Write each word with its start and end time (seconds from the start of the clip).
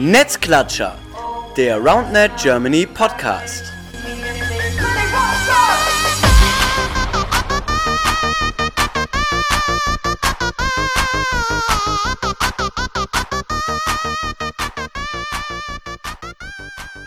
Netzklatscher, 0.00 0.96
der 1.56 1.78
RoundNet 1.78 2.30
Germany 2.40 2.86
Podcast. 2.86 3.64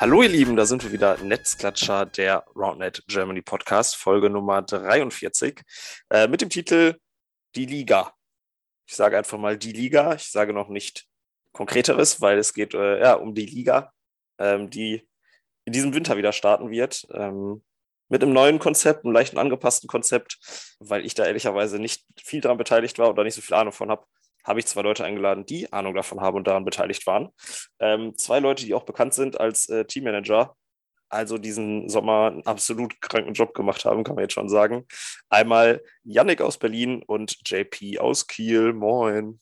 Hallo 0.01 0.21
ihr 0.21 0.27
Lieben, 0.27 0.57
da 0.57 0.65
sind 0.65 0.83
wir 0.83 0.91
wieder, 0.91 1.17
Netzklatscher, 1.19 2.07
der 2.07 2.45
RoundNet 2.57 3.05
Germany 3.07 3.41
Podcast, 3.41 3.95
Folge 3.95 4.29
Nummer 4.29 4.63
43, 4.63 5.61
äh, 6.09 6.27
mit 6.27 6.41
dem 6.41 6.49
Titel 6.49 6.99
Die 7.55 7.65
Liga. 7.65 8.13
Ich 8.85 8.97
sage 8.97 9.17
einfach 9.17 9.37
mal 9.37 9.57
die 9.57 9.71
Liga, 9.71 10.15
ich 10.15 10.29
sage 10.29 10.51
noch 10.51 10.67
nicht 10.67 11.07
Konkreteres, 11.51 12.21
weil 12.21 12.37
es 12.37 12.53
geht 12.53 12.73
äh, 12.73 12.99
ja, 12.99 13.13
um 13.13 13.33
die 13.33 13.45
Liga, 13.45 13.93
ähm, 14.39 14.69
die 14.69 15.07
in 15.65 15.73
diesem 15.73 15.93
Winter 15.93 16.17
wieder 16.17 16.33
starten 16.33 16.71
wird. 16.71 17.07
Ähm, 17.13 17.63
mit 18.09 18.21
einem 18.21 18.33
neuen 18.33 18.59
Konzept, 18.59 19.05
einem 19.05 19.13
leichten 19.13 19.37
angepassten 19.37 19.87
Konzept, 19.87 20.75
weil 20.79 21.05
ich 21.05 21.13
da 21.13 21.25
ehrlicherweise 21.25 21.79
nicht 21.79 22.05
viel 22.21 22.41
daran 22.41 22.57
beteiligt 22.57 22.99
war 22.99 23.09
oder 23.09 23.23
nicht 23.23 23.35
so 23.35 23.41
viel 23.41 23.55
Ahnung 23.55 23.71
von 23.71 23.89
habe, 23.89 24.05
habe 24.43 24.59
ich 24.59 24.65
zwei 24.65 24.81
Leute 24.81 25.05
eingeladen, 25.05 25.45
die 25.45 25.71
Ahnung 25.71 25.93
davon 25.93 26.21
haben 26.21 26.37
und 26.37 26.47
daran 26.47 26.65
beteiligt 26.65 27.05
waren. 27.07 27.29
Ähm, 27.79 28.17
zwei 28.17 28.39
Leute, 28.39 28.65
die 28.65 28.73
auch 28.73 28.83
bekannt 28.83 29.13
sind 29.13 29.39
als 29.39 29.69
äh, 29.69 29.85
Teammanager, 29.85 30.55
also 31.11 31.37
diesen 31.37 31.89
Sommer 31.89 32.27
einen 32.27 32.45
absolut 32.45 33.01
kranken 33.01 33.33
Job 33.33 33.53
gemacht 33.53 33.85
haben, 33.85 34.03
kann 34.03 34.15
man 34.15 34.23
jetzt 34.23 34.33
schon 34.33 34.49
sagen. 34.49 34.85
Einmal 35.29 35.83
Yannick 36.03 36.41
aus 36.41 36.57
Berlin 36.57 37.03
und 37.03 37.37
JP 37.45 37.99
aus 37.99 38.27
Kiel. 38.27 38.73
Moin. 38.73 39.40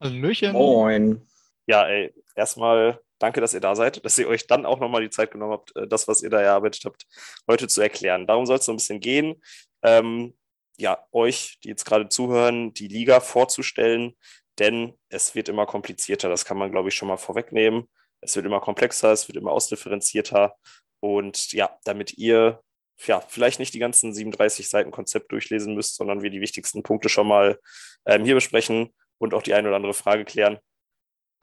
Hallöchen. 0.00 0.52
Moin. 0.52 1.26
Ja, 1.66 1.86
ey, 1.86 2.14
erstmal 2.34 3.00
danke, 3.18 3.40
dass 3.40 3.54
ihr 3.54 3.60
da 3.60 3.74
seid, 3.74 4.04
dass 4.04 4.18
ihr 4.18 4.28
euch 4.28 4.46
dann 4.46 4.64
auch 4.64 4.80
nochmal 4.80 5.02
die 5.02 5.10
Zeit 5.10 5.30
genommen 5.30 5.52
habt, 5.52 5.76
äh, 5.76 5.86
das, 5.86 6.08
was 6.08 6.22
ihr 6.22 6.30
da 6.30 6.40
erarbeitet 6.40 6.84
habt, 6.84 7.06
heute 7.46 7.68
zu 7.68 7.82
erklären. 7.82 8.26
Darum 8.26 8.46
soll 8.46 8.56
es 8.56 8.64
so 8.64 8.72
ein 8.72 8.76
bisschen 8.76 9.00
gehen. 9.00 9.42
Ähm, 9.82 10.36
ja, 10.78 11.04
euch, 11.12 11.58
die 11.62 11.68
jetzt 11.68 11.84
gerade 11.84 12.08
zuhören, 12.08 12.72
die 12.72 12.88
Liga 12.88 13.20
vorzustellen, 13.20 14.16
denn 14.58 14.94
es 15.10 15.34
wird 15.34 15.50
immer 15.50 15.66
komplizierter. 15.66 16.30
Das 16.30 16.44
kann 16.46 16.56
man, 16.56 16.72
glaube 16.72 16.88
ich, 16.88 16.94
schon 16.94 17.08
mal 17.08 17.18
vorwegnehmen. 17.18 17.88
Es 18.22 18.36
wird 18.36 18.46
immer 18.46 18.60
komplexer, 18.60 19.12
es 19.12 19.28
wird 19.28 19.36
immer 19.36 19.52
ausdifferenzierter. 19.52 20.56
Und 21.00 21.52
ja, 21.52 21.78
damit 21.84 22.16
ihr 22.16 22.62
ja, 23.06 23.20
vielleicht 23.20 23.58
nicht 23.60 23.74
die 23.74 23.78
ganzen 23.78 24.12
37 24.12 24.68
Seiten 24.68 24.90
Konzept 24.90 25.32
durchlesen 25.32 25.74
müsst, 25.74 25.96
sondern 25.96 26.22
wir 26.22 26.30
die 26.30 26.40
wichtigsten 26.40 26.82
Punkte 26.82 27.08
schon 27.08 27.26
mal 27.26 27.58
ähm, 28.06 28.24
hier 28.24 28.34
besprechen, 28.34 28.94
und 29.20 29.34
auch 29.34 29.42
die 29.42 29.54
eine 29.54 29.68
oder 29.68 29.76
andere 29.76 29.94
Frage 29.94 30.24
klären, 30.24 30.58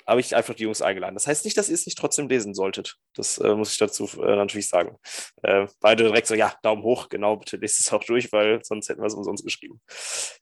habe 0.06 0.22
ich 0.22 0.36
einfach 0.36 0.56
die 0.56 0.64
Jungs 0.64 0.82
eingeladen. 0.82 1.16
Das 1.16 1.28
heißt 1.28 1.46
nicht, 1.46 1.58
dass 1.58 1.70
ihr 1.70 1.76
es 1.76 1.86
nicht 1.86 1.98
trotzdem 1.98 2.30
lesen 2.30 2.54
solltet. 2.54 2.96
Das 3.14 3.38
äh, 3.38 3.54
muss 3.54 3.74
ich 3.74 3.78
dazu 3.78 4.06
äh, 4.22 4.36
natürlich 4.36 4.70
sagen. 4.70 4.98
Äh, 5.44 5.68
beide 5.82 6.04
direkt 6.04 6.28
so, 6.28 6.34
ja, 6.34 6.54
Daumen 6.64 6.84
hoch, 6.84 7.10
genau, 7.10 7.36
bitte 7.36 7.58
lest 7.58 7.80
es 7.82 7.92
auch 7.92 8.04
durch, 8.04 8.32
weil 8.32 8.64
sonst 8.64 8.90
hätten 8.90 9.02
wir 9.02 9.08
es 9.08 9.14
umsonst 9.14 9.44
geschrieben. 9.44 9.82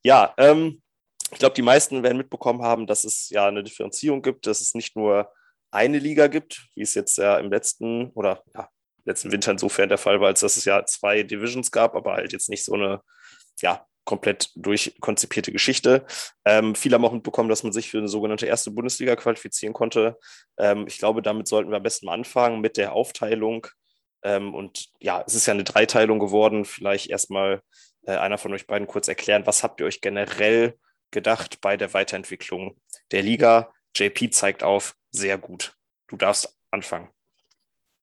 Ja, 0.04 0.34
ähm, 0.38 0.82
ich 1.32 1.40
glaube, 1.40 1.56
die 1.56 1.64
meisten 1.64 2.04
werden 2.04 2.18
mitbekommen 2.18 2.62
haben, 2.62 2.86
dass 2.86 3.04
es 3.04 3.30
ja 3.32 3.48
eine 3.48 3.64
Differenzierung 3.64 4.22
gibt, 4.22 4.46
dass 4.46 4.62
es 4.62 4.76
nicht 4.76 4.96
nur 4.96 5.32
eine 5.72 5.98
Liga 5.98 6.28
gibt, 6.28 6.68
wie 6.76 6.84
es 6.84 6.94
jetzt 6.94 7.18
ja 7.18 7.38
im 7.40 7.50
letzten 7.50 8.12
oder 8.12 8.44
ja, 8.54 8.70
letzten 9.04 9.32
Winter 9.32 9.52
insofern 9.52 9.90
der 9.90 9.98
Fall 9.98 10.22
war, 10.22 10.28
als 10.28 10.42
dass 10.42 10.58
es 10.58 10.66
ja 10.66 10.86
zwei 10.86 11.24
Divisions 11.24 11.72
gab, 11.72 11.96
aber 11.96 12.14
halt 12.14 12.32
jetzt 12.32 12.50
nicht 12.50 12.64
so 12.64 12.74
eine 12.74 13.02
ja, 13.62 13.86
komplett 14.06 14.52
durchkonzipierte 14.56 15.52
Geschichte. 15.52 16.06
Ähm, 16.46 16.76
viele 16.76 16.96
haben 16.96 17.06
auch 17.06 17.12
mitbekommen, 17.12 17.50
dass 17.50 17.64
man 17.64 17.74
sich 17.74 17.90
für 17.90 17.98
eine 17.98 18.08
sogenannte 18.08 18.46
erste 18.46 18.72
Bundesliga 18.72 19.16
qualifizieren 19.16 19.74
konnte. 19.74 20.18
Ähm, 20.58 20.86
ich 20.88 21.00
glaube, 21.00 21.22
damit 21.22 21.48
sollten 21.48 21.72
wir 21.72 21.78
am 21.78 21.84
besten 21.84 22.06
mal 22.06 22.14
anfangen 22.14 22.62
mit 22.62 22.78
der 22.78 22.94
Aufteilung. 22.94 23.68
Ähm, 24.24 24.54
und 24.54 24.90
ja, 25.00 25.24
es 25.26 25.36
ist 25.36 25.48
ja 25.48 25.54
eine 25.54 25.64
Dreiteilung 25.64 26.20
geworden. 26.20 26.66
Vielleicht 26.66 27.10
erstmal 27.10 27.62
äh, 28.06 28.16
einer 28.16 28.38
von 28.38 28.54
euch 28.54 28.68
beiden 28.68 28.88
kurz 28.88 29.08
erklären, 29.08 29.46
was 29.46 29.64
habt 29.64 29.80
ihr 29.80 29.88
euch 29.88 30.02
generell 30.02 30.78
gedacht 31.12 31.60
bei 31.62 31.76
der 31.76 31.94
Weiterentwicklung 31.94 32.80
der 33.12 33.24
Liga? 33.24 33.74
JP 33.96 34.32
zeigt 34.32 34.64
auf, 34.64 34.96
sehr 35.12 35.38
gut. 35.38 35.76
Du 36.08 36.18
darfst 36.18 36.58
anfangen. 36.72 37.10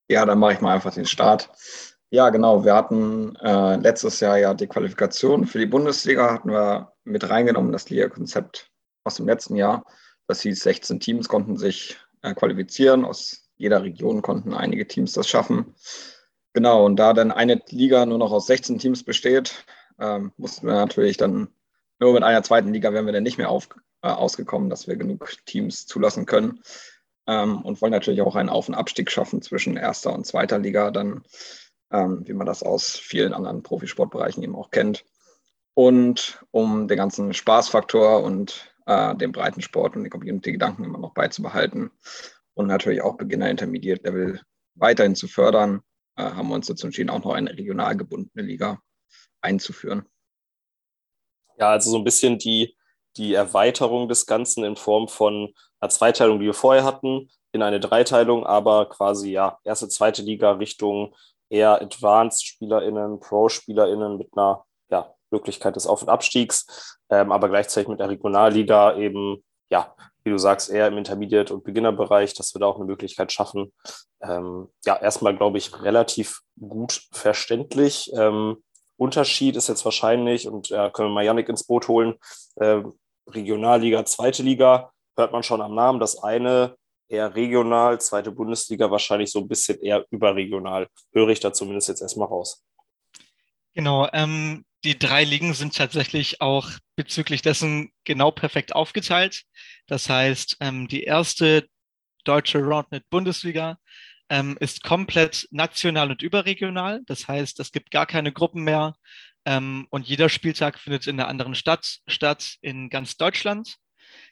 Ja, 0.09 0.25
dann 0.25 0.39
mache 0.39 0.53
ich 0.53 0.61
mal 0.61 0.73
einfach 0.73 0.93
den 0.93 1.05
Start. 1.05 1.49
Ja, 2.13 2.29
genau. 2.29 2.63
Wir 2.63 2.75
hatten 2.75 3.35
äh, 3.37 3.75
letztes 3.77 4.19
Jahr 4.19 4.37
ja 4.37 4.53
die 4.53 4.67
Qualifikation 4.67 5.47
für 5.47 5.57
die 5.57 5.65
Bundesliga, 5.65 6.31
hatten 6.31 6.51
wir 6.51 6.93
mit 7.05 7.27
reingenommen, 7.27 7.71
das 7.71 7.89
Liga-Konzept 7.89 8.69
aus 9.03 9.15
dem 9.15 9.25
letzten 9.25 9.55
Jahr. 9.55 9.83
Das 10.27 10.41
hieß, 10.41 10.61
16 10.61 10.99
Teams 10.99 11.27
konnten 11.27 11.57
sich 11.57 11.97
äh, 12.21 12.35
qualifizieren. 12.35 13.03
Aus 13.03 13.49
jeder 13.55 13.81
Region 13.81 14.21
konnten 14.21 14.53
einige 14.53 14.87
Teams 14.87 15.13
das 15.13 15.27
schaffen. 15.27 15.73
Genau, 16.53 16.85
und 16.85 16.97
da 16.97 17.13
dann 17.13 17.31
eine 17.31 17.63
Liga 17.69 18.05
nur 18.05 18.19
noch 18.19 18.31
aus 18.31 18.45
16 18.45 18.77
Teams 18.77 19.03
besteht, 19.03 19.65
ähm, 19.99 20.33
mussten 20.37 20.67
wir 20.67 20.75
natürlich 20.75 21.17
dann 21.17 21.47
nur 21.97 22.13
mit 22.13 22.21
einer 22.21 22.43
zweiten 22.43 22.73
Liga 22.73 22.93
wären 22.93 23.07
wir 23.07 23.13
dann 23.13 23.23
nicht 23.23 23.39
mehr 23.39 23.49
auf, 23.49 23.69
äh, 24.03 24.07
ausgekommen, 24.09 24.69
dass 24.69 24.87
wir 24.87 24.97
genug 24.97 25.33
Teams 25.47 25.87
zulassen 25.87 26.27
können. 26.27 26.61
Ähm, 27.25 27.63
und 27.63 27.81
wollen 27.81 27.91
natürlich 27.91 28.21
auch 28.21 28.35
einen 28.35 28.49
Auf- 28.49 28.69
und 28.69 28.75
Abstieg 28.75 29.09
schaffen 29.09 29.41
zwischen 29.41 29.77
erster 29.77 30.13
und 30.13 30.27
zweiter 30.27 30.59
Liga. 30.59 30.91
Dann 30.91 31.23
ähm, 31.93 32.27
wie 32.27 32.33
man 32.33 32.47
das 32.47 32.63
aus 32.63 32.97
vielen 32.97 33.33
anderen 33.33 33.63
Profisportbereichen 33.63 34.43
eben 34.43 34.55
auch 34.55 34.71
kennt. 34.71 35.05
Und 35.75 36.43
um 36.51 36.87
den 36.87 36.97
ganzen 36.97 37.33
Spaßfaktor 37.33 38.23
und 38.23 38.73
äh, 38.85 39.15
den 39.15 39.31
Breitensport 39.31 39.95
und 39.95 40.03
den 40.03 40.11
Community-Gedanken 40.11 40.83
immer 40.83 40.99
noch 40.99 41.13
beizubehalten 41.13 41.91
und 42.53 42.67
natürlich 42.67 43.01
auch 43.01 43.15
Beginner 43.15 43.49
Intermediate 43.49 44.03
Level 44.03 44.41
weiterhin 44.75 45.15
zu 45.15 45.27
fördern, 45.27 45.81
äh, 46.17 46.23
haben 46.23 46.49
wir 46.49 46.55
uns 46.55 46.67
dazu 46.67 46.87
entschieden, 46.87 47.09
auch 47.09 47.23
noch 47.23 47.33
eine 47.33 47.51
regional 47.51 47.95
gebundene 47.95 48.45
Liga 48.45 48.79
einzuführen. 49.41 50.05
Ja, 51.57 51.69
also 51.69 51.91
so 51.91 51.97
ein 51.97 52.03
bisschen 52.03 52.39
die, 52.39 52.75
die 53.17 53.33
Erweiterung 53.33 54.07
des 54.07 54.25
Ganzen 54.25 54.63
in 54.63 54.75
Form 54.75 55.07
von 55.07 55.53
einer 55.79 55.89
Zweiteilung, 55.89 56.39
die 56.39 56.47
wir 56.47 56.53
vorher 56.53 56.83
hatten, 56.83 57.29
in 57.51 57.61
eine 57.61 57.79
Dreiteilung, 57.79 58.45
aber 58.45 58.89
quasi 58.89 59.31
ja 59.31 59.59
erste, 59.63 59.87
zweite 59.87 60.23
Liga 60.23 60.53
Richtung 60.53 61.15
eher 61.53 61.81
Advanced-SpielerInnen, 61.81 63.19
Pro-SpielerInnen 63.19 64.17
mit 64.17 64.29
einer 64.35 64.65
ja, 64.89 65.13
Möglichkeit 65.29 65.75
des 65.75 65.87
Auf- 65.87 66.01
und 66.01 66.09
Abstiegs, 66.09 66.97
ähm, 67.09 67.31
aber 67.31 67.47
gleichzeitig 67.47 67.87
mit 67.87 67.99
der 67.99 68.09
Regionalliga 68.09 68.95
eben, 68.97 69.43
ja, 69.69 69.95
wie 70.23 70.31
du 70.31 70.37
sagst, 70.37 70.69
eher 70.69 70.87
im 70.87 70.97
Intermediate- 70.97 71.53
und 71.53 71.63
Beginnerbereich, 71.63 72.33
dass 72.33 72.55
wir 72.55 72.59
da 72.59 72.65
auch 72.65 72.77
eine 72.77 72.85
Möglichkeit 72.85 73.31
schaffen. 73.31 73.71
Ähm, 74.21 74.69
ja, 74.85 74.95
erstmal, 74.95 75.35
glaube 75.35 75.57
ich, 75.57 75.81
relativ 75.83 76.41
gut 76.59 77.03
verständlich. 77.11 78.11
Ähm, 78.15 78.63
Unterschied 78.97 79.55
ist 79.55 79.69
jetzt 79.69 79.85
wahrscheinlich, 79.85 80.47
und 80.47 80.69
ja, 80.69 80.89
können 80.89 81.09
wir 81.09 81.13
mal 81.13 81.25
Yannick 81.25 81.49
ins 81.49 81.65
Boot 81.65 81.87
holen, 81.87 82.15
äh, 82.55 82.81
Regionalliga, 83.29 84.05
zweite 84.05 84.43
Liga, 84.43 84.91
hört 85.17 85.31
man 85.31 85.43
schon 85.43 85.61
am 85.61 85.75
Namen. 85.75 85.99
Das 85.99 86.23
eine 86.23 86.75
eher 87.13 87.35
regional, 87.35 88.01
zweite 88.01 88.31
Bundesliga 88.31 88.89
wahrscheinlich 88.89 89.31
so 89.31 89.39
ein 89.39 89.47
bisschen 89.47 89.79
eher 89.81 90.05
überregional. 90.09 90.87
Höre 91.13 91.29
ich 91.29 91.39
da 91.39 91.53
zumindest 91.53 91.87
jetzt 91.89 92.01
erstmal 92.01 92.27
raus. 92.27 92.65
Genau, 93.75 94.09
ähm, 94.11 94.65
die 94.83 94.99
drei 94.99 95.23
Ligen 95.23 95.53
sind 95.53 95.75
tatsächlich 95.75 96.41
auch 96.41 96.69
bezüglich 96.95 97.41
dessen 97.41 97.91
genau 98.03 98.31
perfekt 98.31 98.75
aufgeteilt. 98.75 99.43
Das 99.87 100.09
heißt, 100.09 100.57
ähm, 100.59 100.87
die 100.87 101.03
erste 101.03 101.67
deutsche 102.25 102.59
Roundnet 102.59 103.09
Bundesliga 103.09 103.77
ähm, 104.29 104.57
ist 104.59 104.83
komplett 104.83 105.47
national 105.51 106.11
und 106.11 106.21
überregional. 106.21 107.01
Das 107.05 107.27
heißt, 107.27 107.59
es 107.59 107.71
gibt 107.71 107.91
gar 107.91 108.05
keine 108.05 108.31
Gruppen 108.31 108.63
mehr 108.63 108.95
ähm, 109.45 109.87
und 109.89 110.07
jeder 110.07 110.29
Spieltag 110.29 110.79
findet 110.79 111.07
in 111.07 111.19
einer 111.19 111.29
anderen 111.29 111.55
Stadt 111.55 111.99
statt 112.07 112.57
in 112.61 112.89
ganz 112.89 113.17
Deutschland. 113.17 113.77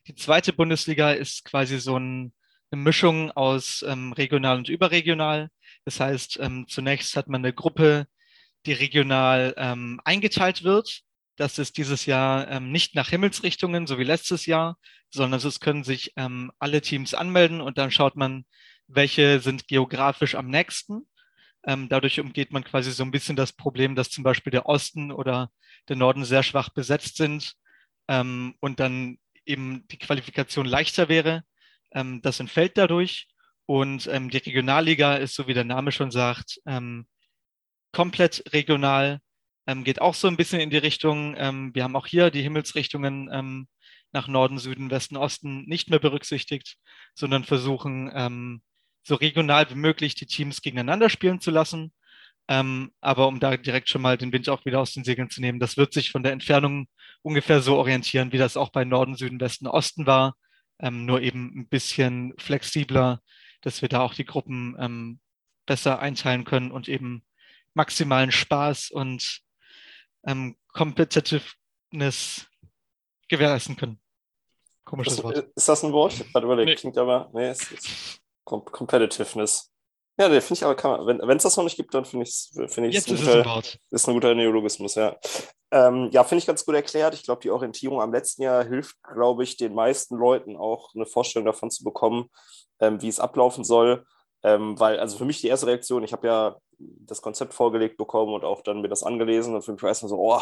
Die 0.07 0.15
zweite 0.15 0.53
Bundesliga 0.53 1.11
ist 1.11 1.45
quasi 1.45 1.79
so 1.79 1.97
ein 1.97 2.33
eine 2.71 2.81
Mischung 2.81 3.31
aus 3.31 3.83
ähm, 3.87 4.13
regional 4.13 4.57
und 4.57 4.69
überregional. 4.69 5.49
Das 5.85 5.99
heißt, 5.99 6.39
ähm, 6.41 6.65
zunächst 6.67 7.15
hat 7.15 7.27
man 7.27 7.41
eine 7.41 7.53
Gruppe, 7.53 8.07
die 8.65 8.73
regional 8.73 9.53
ähm, 9.57 9.99
eingeteilt 10.05 10.63
wird. 10.63 11.01
Das 11.35 11.59
ist 11.59 11.77
dieses 11.77 12.05
Jahr 12.05 12.47
ähm, 12.49 12.71
nicht 12.71 12.95
nach 12.95 13.09
Himmelsrichtungen, 13.09 13.87
so 13.87 13.97
wie 13.97 14.03
letztes 14.03 14.45
Jahr, 14.45 14.77
sondern 15.09 15.39
es 15.39 15.59
können 15.59 15.83
sich 15.83 16.13
ähm, 16.15 16.51
alle 16.59 16.81
Teams 16.81 17.13
anmelden 17.13 17.61
und 17.61 17.77
dann 17.77 17.91
schaut 17.91 18.15
man, 18.15 18.45
welche 18.87 19.39
sind 19.39 19.67
geografisch 19.67 20.35
am 20.35 20.47
nächsten. 20.47 21.07
Ähm, 21.65 21.89
dadurch 21.89 22.19
umgeht 22.19 22.51
man 22.51 22.63
quasi 22.63 22.91
so 22.91 23.03
ein 23.03 23.11
bisschen 23.11 23.35
das 23.35 23.53
Problem, 23.53 23.95
dass 23.95 24.09
zum 24.09 24.23
Beispiel 24.23 24.51
der 24.51 24.67
Osten 24.67 25.11
oder 25.11 25.51
der 25.89 25.95
Norden 25.95 26.25
sehr 26.25 26.43
schwach 26.43 26.69
besetzt 26.69 27.17
sind 27.17 27.55
und 28.07 28.79
dann 28.79 29.19
eben 29.45 29.87
die 29.87 29.97
Qualifikation 29.97 30.65
leichter 30.65 31.07
wäre. 31.07 31.43
Ähm, 31.93 32.21
das 32.21 32.39
entfällt 32.39 32.77
dadurch. 32.77 33.27
Und 33.65 34.07
ähm, 34.07 34.29
die 34.29 34.37
Regionalliga 34.37 35.15
ist, 35.15 35.35
so 35.35 35.47
wie 35.47 35.53
der 35.53 35.63
Name 35.63 35.91
schon 35.91 36.11
sagt, 36.11 36.59
ähm, 36.65 37.07
komplett 37.91 38.43
regional, 38.53 39.19
ähm, 39.67 39.83
geht 39.83 40.01
auch 40.01 40.15
so 40.15 40.27
ein 40.27 40.37
bisschen 40.37 40.59
in 40.59 40.69
die 40.69 40.77
Richtung. 40.77 41.35
Ähm, 41.37 41.71
wir 41.73 41.83
haben 41.83 41.95
auch 41.95 42.07
hier 42.07 42.31
die 42.31 42.41
Himmelsrichtungen 42.41 43.29
ähm, 43.31 43.67
nach 44.11 44.27
Norden, 44.27 44.57
Süden, 44.57 44.91
Westen, 44.91 45.17
Osten 45.17 45.63
nicht 45.65 45.89
mehr 45.89 45.99
berücksichtigt, 45.99 46.77
sondern 47.13 47.45
versuchen, 47.45 48.61
so 49.03 49.15
regional 49.15 49.69
wie 49.69 49.75
möglich 49.75 50.15
die 50.15 50.25
Teams 50.25 50.61
gegeneinander 50.61 51.09
spielen 51.09 51.39
zu 51.39 51.51
lassen. 51.51 51.93
Ähm, 52.47 52.91
aber 52.99 53.27
um 53.27 53.39
da 53.39 53.55
direkt 53.55 53.89
schon 53.89 54.01
mal 54.01 54.17
den 54.17 54.33
Wind 54.33 54.49
auch 54.49 54.65
wieder 54.65 54.81
aus 54.81 54.93
den 54.93 55.03
Segeln 55.03 55.29
zu 55.29 55.41
nehmen, 55.41 55.59
das 55.59 55.77
wird 55.77 55.93
sich 55.93 56.11
von 56.11 56.23
der 56.23 56.33
Entfernung 56.33 56.87
ungefähr 57.21 57.61
so 57.61 57.77
orientieren, 57.77 58.31
wie 58.33 58.37
das 58.37 58.57
auch 58.57 58.71
bei 58.71 58.83
Norden, 58.83 59.15
Süden, 59.15 59.39
Westen, 59.39 59.67
Osten 59.67 60.05
war, 60.05 60.35
ähm, 60.81 61.05
nur 61.05 61.21
eben 61.21 61.53
ein 61.55 61.67
bisschen 61.67 62.33
flexibler, 62.37 63.21
dass 63.61 63.81
wir 63.81 63.89
da 63.89 64.01
auch 64.01 64.13
die 64.13 64.25
Gruppen 64.25 64.75
ähm, 64.79 65.19
besser 65.65 65.99
einteilen 65.99 66.43
können 66.43 66.71
und 66.71 66.89
eben 66.89 67.23
maximalen 67.73 68.31
Spaß 68.31 68.91
und 68.91 69.41
ähm, 70.25 70.57
Competitiveness 70.73 72.47
gewährleisten 73.29 73.75
können. 73.77 73.99
Komisches 74.83 75.13
ist, 75.13 75.23
Wort. 75.23 75.37
Ist 75.55 75.69
das 75.69 75.83
ein 75.83 75.93
Wort? 75.93 76.13
Ich 76.13 76.19
habe 76.19 76.31
gerade 76.31 76.45
überlegt, 76.45 76.69
nee. 76.69 76.75
klingt 76.75 76.97
aber, 76.97 77.29
nee, 77.33 77.49
es 77.49 77.71
ist 77.71 78.21
Competitiveness. 78.43 79.70
Ja, 80.21 80.29
der 80.29 80.43
finde 80.43 80.59
ich 80.59 80.63
aber, 80.63 80.75
kann 80.75 81.03
man, 81.03 81.27
wenn 81.27 81.37
es 81.37 81.41
das 81.41 81.57
noch 81.57 81.63
nicht 81.63 81.77
gibt, 81.77 81.95
dann 81.95 82.05
finde 82.05 82.25
ich 82.25 82.29
es 82.29 82.51
find 82.71 82.93
Jetzt 82.93 83.09
ist, 83.09 83.27
ein 83.27 83.43
Wort. 83.43 83.79
ist 83.89 84.07
ein 84.07 84.13
guter 84.13 84.35
Neologismus, 84.35 84.93
ja. 84.93 85.15
Ähm, 85.71 86.09
ja, 86.11 86.23
finde 86.23 86.41
ich 86.41 86.45
ganz 86.45 86.63
gut 86.63 86.75
erklärt. 86.75 87.15
Ich 87.15 87.23
glaube, 87.23 87.41
die 87.41 87.49
Orientierung 87.49 87.99
am 87.99 88.13
letzten 88.13 88.43
Jahr 88.43 88.63
hilft, 88.63 89.01
glaube 89.01 89.43
ich, 89.43 89.57
den 89.57 89.73
meisten 89.73 90.15
Leuten 90.15 90.57
auch 90.57 90.93
eine 90.93 91.07
Vorstellung 91.07 91.47
davon 91.47 91.71
zu 91.71 91.83
bekommen, 91.83 92.29
ähm, 92.79 93.01
wie 93.01 93.07
es 93.07 93.19
ablaufen 93.19 93.63
soll. 93.63 94.05
Ähm, 94.43 94.79
weil, 94.79 94.99
also 94.99 95.17
für 95.17 95.25
mich 95.25 95.41
die 95.41 95.47
erste 95.47 95.65
Reaktion, 95.65 96.03
ich 96.03 96.13
habe 96.13 96.27
ja 96.27 96.55
das 96.77 97.23
Konzept 97.23 97.55
vorgelegt 97.55 97.97
bekommen 97.97 98.35
und 98.35 98.43
auch 98.43 98.61
dann 98.61 98.81
mir 98.81 98.89
das 98.89 99.01
angelesen 99.01 99.55
und 99.55 99.63
für 99.63 99.71
mich 99.71 99.81
war 99.81 99.89
erstmal 99.89 100.09
so, 100.09 100.19
oh, 100.19 100.39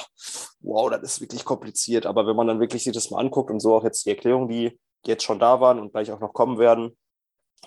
wow, 0.60 0.90
das 0.90 1.04
ist 1.04 1.22
wirklich 1.22 1.46
kompliziert. 1.46 2.06
Aber 2.06 2.28
wenn 2.28 2.36
man 2.36 2.48
dann 2.48 2.60
wirklich 2.60 2.84
sich 2.84 2.92
das 2.92 3.12
mal 3.12 3.20
anguckt 3.20 3.50
und 3.50 3.62
so 3.62 3.76
auch 3.76 3.86
jetzt 3.86 4.06
die 4.06 4.10
Erklärungen, 4.10 4.50
die 4.50 4.78
jetzt 5.06 5.24
schon 5.24 5.40
da 5.40 5.62
waren 5.62 5.80
und 5.80 5.94
gleich 5.94 6.12
auch 6.12 6.20
noch 6.20 6.34
kommen 6.34 6.60
werden, 6.60 6.98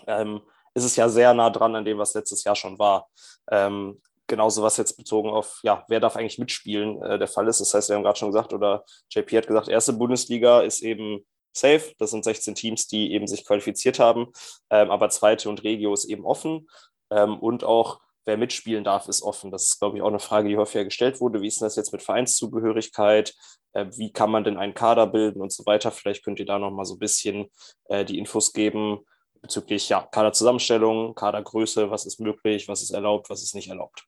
ähm, 0.07 0.43
ist 0.75 0.85
es 0.85 0.97
ja 0.97 1.09
sehr 1.09 1.35
nah 1.35 1.51
dran 1.51 1.75
an 1.77 1.85
dem, 1.85 1.99
was 1.99 2.15
letztes 2.15 2.45
Jahr 2.45 2.57
schon 2.57 2.79
war. 2.79 3.09
Ähm, 3.51 4.01
genauso 4.27 4.63
was 4.63 4.77
jetzt 4.77 4.97
bezogen 4.97 5.29
auf, 5.31 5.61
ja, 5.63 5.85
wer 5.89 6.01
darf 6.01 6.17
eigentlich 6.17 6.39
mitspielen, 6.39 7.03
äh, 7.03 7.19
der 7.19 7.29
Fall 7.29 7.49
ist. 7.49 7.61
Das 7.61 7.75
heißt, 7.75 7.89
wir 7.91 7.97
haben 7.97 8.03
gerade 8.03 8.19
schon 8.19 8.31
gesagt, 8.31 8.53
oder 8.53 8.85
JP 9.11 9.37
hat 9.37 9.47
gesagt, 9.47 9.69
erste 9.69 9.93
Bundesliga 9.93 10.63
ist 10.63 10.81
eben 10.81 11.27
safe. 11.53 11.93
Das 11.99 12.11
sind 12.11 12.25
16 12.25 12.55
Teams, 12.55 12.87
die 12.87 13.13
eben 13.13 13.27
sich 13.27 13.45
qualifiziert 13.45 13.99
haben. 13.99 14.33
Ähm, 14.71 14.91
aber 14.91 15.11
zweite 15.11 15.49
und 15.49 15.63
Regio 15.65 15.93
ist 15.93 16.07
eben 16.07 16.25
offen. 16.25 16.67
Ähm, 17.11 17.39
und 17.39 17.65
auch 17.65 18.01
wer 18.25 18.37
mitspielen 18.37 18.85
darf, 18.85 19.09
ist 19.09 19.23
offen. 19.23 19.51
Das 19.51 19.65
ist, 19.65 19.79
glaube 19.79 19.97
ich, 19.97 20.03
auch 20.03 20.09
eine 20.09 20.21
Frage, 20.21 20.49
die 20.49 20.57
häufiger 20.57 20.85
gestellt 20.85 21.21
wurde. 21.21 21.43
Wie 21.43 21.49
ist 21.49 21.61
denn 21.61 21.67
das 21.67 21.77
jetzt 21.77 21.93
mit 21.93 22.03
Vereinszugehörigkeit? 22.03 23.35
Äh, 23.73 23.87
wie 23.97 24.13
kann 24.13 24.31
man 24.31 24.45
denn 24.45 24.57
einen 24.57 24.75
Kader 24.75 25.07
bilden 25.07 25.43
und 25.43 25.53
so 25.53 25.67
weiter? 25.67 25.91
Vielleicht 25.91 26.25
könnt 26.25 26.39
ihr 26.39 26.47
da 26.47 26.59
noch 26.59 26.71
mal 26.71 26.85
so 26.85 26.95
ein 26.95 27.01
bisschen 27.01 27.51
äh, 27.89 28.05
die 28.05 28.19
Infos 28.19 28.53
geben 28.53 29.01
bezüglich 29.43 29.89
ja, 29.89 30.09
Kaderzusammenstellung, 30.11 31.15
Kadergröße, 31.15 31.91
was 31.91 32.07
ist 32.07 32.21
möglich, 32.21 32.69
was 32.69 32.83
ist 32.83 32.91
erlaubt, 32.91 33.29
was 33.29 33.43
ist 33.43 33.55
nicht 33.55 33.69
erlaubt. 33.69 34.07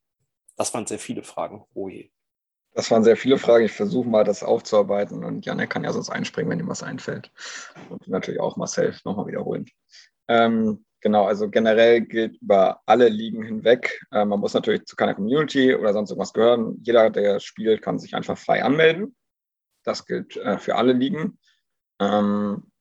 Das 0.57 0.73
waren 0.73 0.87
sehr 0.87 1.01
viele 1.01 1.25
Fragen. 1.25 1.65
Oh 1.75 1.89
je. 1.89 2.11
Das 2.73 2.91
waren 2.91 3.05
sehr 3.05 3.17
viele 3.17 3.39
Fragen. 3.39 3.65
Ich 3.65 3.73
versuche 3.73 4.09
mal, 4.09 4.25
das 4.25 4.43
aufzuarbeiten 4.43 5.25
und 5.25 5.45
Janek 5.45 5.71
kann 5.71 5.85
ja 5.85 5.93
sonst 5.93 6.11
einspringen, 6.11 6.51
wenn 6.51 6.61
ihm 6.61 6.69
was 6.69 6.83
einfällt. 6.83 7.31
Und 7.89 8.07
natürlich 8.09 8.41
auch 8.41 8.57
Marcel 8.57 8.97
nochmal 9.05 9.27
wiederholen. 9.27 9.67
Ähm, 10.29 10.85
genau, 11.01 11.25
also 11.25 11.49
generell 11.49 12.01
gilt 12.01 12.41
über 12.41 12.81
alle 12.87 13.09
Ligen 13.09 13.45
hinweg. 13.45 14.01
Äh, 14.11 14.25
man 14.25 14.41
muss 14.41 14.55
natürlich 14.55 14.85
zu 14.87 14.97
keiner 14.97 15.15
Community 15.15 15.75
oder 15.75 15.93
sonst 15.93 16.11
irgendwas 16.11 16.33
gehören. 16.33 16.79
Jeder, 16.83 17.11
der 17.11 17.39
spielt, 17.41 17.83
kann 17.83 17.99
sich 17.99 18.15
einfach 18.15 18.39
frei 18.39 18.65
anmelden. 18.65 19.15
Das 19.85 20.07
gilt 20.07 20.37
äh, 20.37 20.59
für 20.59 20.75
alle 20.77 20.95
Ligen. 20.95 21.39
Ähm, 22.01 22.73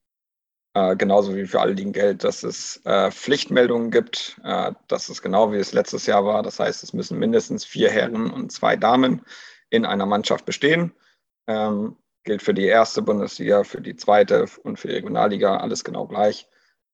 äh, 0.73 0.95
genauso 0.95 1.35
wie 1.35 1.45
für 1.45 1.61
alle 1.61 1.73
Ligen 1.73 1.93
gilt, 1.93 2.23
dass 2.23 2.43
es 2.43 2.81
äh, 2.85 3.11
Pflichtmeldungen 3.11 3.91
gibt. 3.91 4.39
Äh, 4.43 4.73
das 4.87 5.09
ist 5.09 5.21
genau 5.21 5.51
wie 5.51 5.57
es 5.57 5.73
letztes 5.73 6.05
Jahr 6.05 6.25
war. 6.25 6.43
Das 6.43 6.59
heißt, 6.59 6.83
es 6.83 6.93
müssen 6.93 7.19
mindestens 7.19 7.65
vier 7.65 7.91
Herren 7.91 8.31
und 8.31 8.51
zwei 8.51 8.75
Damen 8.75 9.21
in 9.69 9.85
einer 9.85 10.05
Mannschaft 10.05 10.45
bestehen. 10.45 10.93
Ähm, 11.47 11.97
gilt 12.23 12.41
für 12.41 12.53
die 12.53 12.65
erste 12.65 13.01
Bundesliga, 13.01 13.63
für 13.63 13.81
die 13.81 13.95
zweite 13.95 14.45
und 14.63 14.79
für 14.79 14.87
die 14.87 14.95
Regionalliga, 14.95 15.57
alles 15.57 15.83
genau 15.83 16.07
gleich. 16.07 16.47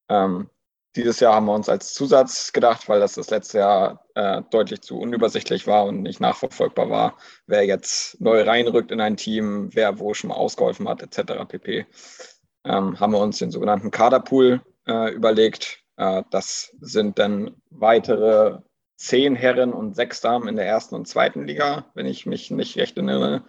Ähm, 0.09 0.49
dieses 0.95 1.19
Jahr 1.19 1.35
haben 1.35 1.45
wir 1.45 1.53
uns 1.53 1.69
als 1.69 1.93
Zusatz 1.93 2.51
gedacht, 2.51 2.89
weil 2.89 2.99
das 2.99 3.13
das 3.13 3.29
letzte 3.29 3.59
Jahr 3.59 4.05
äh, 4.15 4.41
deutlich 4.49 4.81
zu 4.81 4.99
unübersichtlich 4.99 5.67
war 5.67 5.85
und 5.85 6.01
nicht 6.01 6.19
nachverfolgbar 6.19 6.89
war, 6.89 7.17
wer 7.45 7.63
jetzt 7.63 8.19
neu 8.19 8.41
reinrückt 8.41 8.91
in 8.91 8.99
ein 8.99 9.15
Team, 9.15 9.69
wer 9.73 9.99
wo 9.99 10.15
schon 10.15 10.29
mal 10.29 10.35
ausgeholfen 10.35 10.89
hat, 10.89 11.03
etc. 11.03 11.45
pp. 11.47 11.85
Ähm, 12.69 12.99
haben 12.99 13.13
wir 13.13 13.19
uns 13.19 13.39
den 13.39 13.49
sogenannten 13.49 13.89
Kaderpool 13.89 14.61
äh, 14.87 15.11
überlegt. 15.11 15.79
Äh, 15.97 16.21
das 16.29 16.71
sind 16.79 17.17
dann 17.17 17.55
weitere 17.71 18.59
zehn 18.95 19.35
Herren 19.35 19.73
und 19.73 19.95
sechs 19.95 20.21
Damen 20.21 20.47
in 20.47 20.55
der 20.55 20.67
ersten 20.67 20.93
und 20.93 21.07
zweiten 21.07 21.45
Liga, 21.45 21.85
wenn 21.95 22.05
ich 22.05 22.27
mich 22.27 22.51
nicht 22.51 22.77
recht 22.77 22.95
erinnere. 22.95 23.43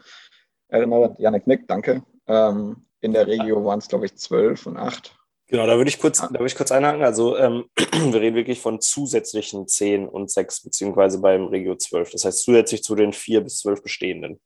Erinnere, 0.69 1.17
Janik 1.19 1.47
Nick, 1.47 1.69
danke. 1.69 2.03
Ähm, 2.29 2.87
in 3.03 3.13
der 3.13 3.27
Regio 3.27 3.63
waren 3.65 3.81
es, 3.81 3.89
glaube 3.89 4.07
ich, 4.07 4.17
zwölf 4.17 4.67
und 4.67 4.79
acht. 4.79 5.15
Genau, 5.49 5.67
da 5.67 5.77
würde 5.77 5.91
ich 5.91 5.99
kurz, 5.99 6.21
da 6.21 6.31
würde 6.31 6.47
ich 6.47 6.55
kurz 6.55 6.71
einhaken. 6.71 7.03
Also 7.03 7.37
ähm, 7.37 7.65
wir 7.77 8.21
reden 8.21 8.37
wirklich 8.37 8.61
von 8.61 8.81
zusätzlichen 8.81 9.67
zehn 9.69 10.09
und 10.09 10.31
sechs, 10.31 10.63
beziehungsweise 10.63 11.21
beim 11.21 11.47
Regio 11.47 11.75
zwölf. 11.77 12.11
Das 12.11 12.25
heißt 12.25 12.43
zusätzlich 12.43 12.83
zu 12.85 12.95
den 12.95 13.13
vier 13.13 13.43
bis 13.43 13.59
zwölf 13.59 13.83
bestehenden. 13.83 14.41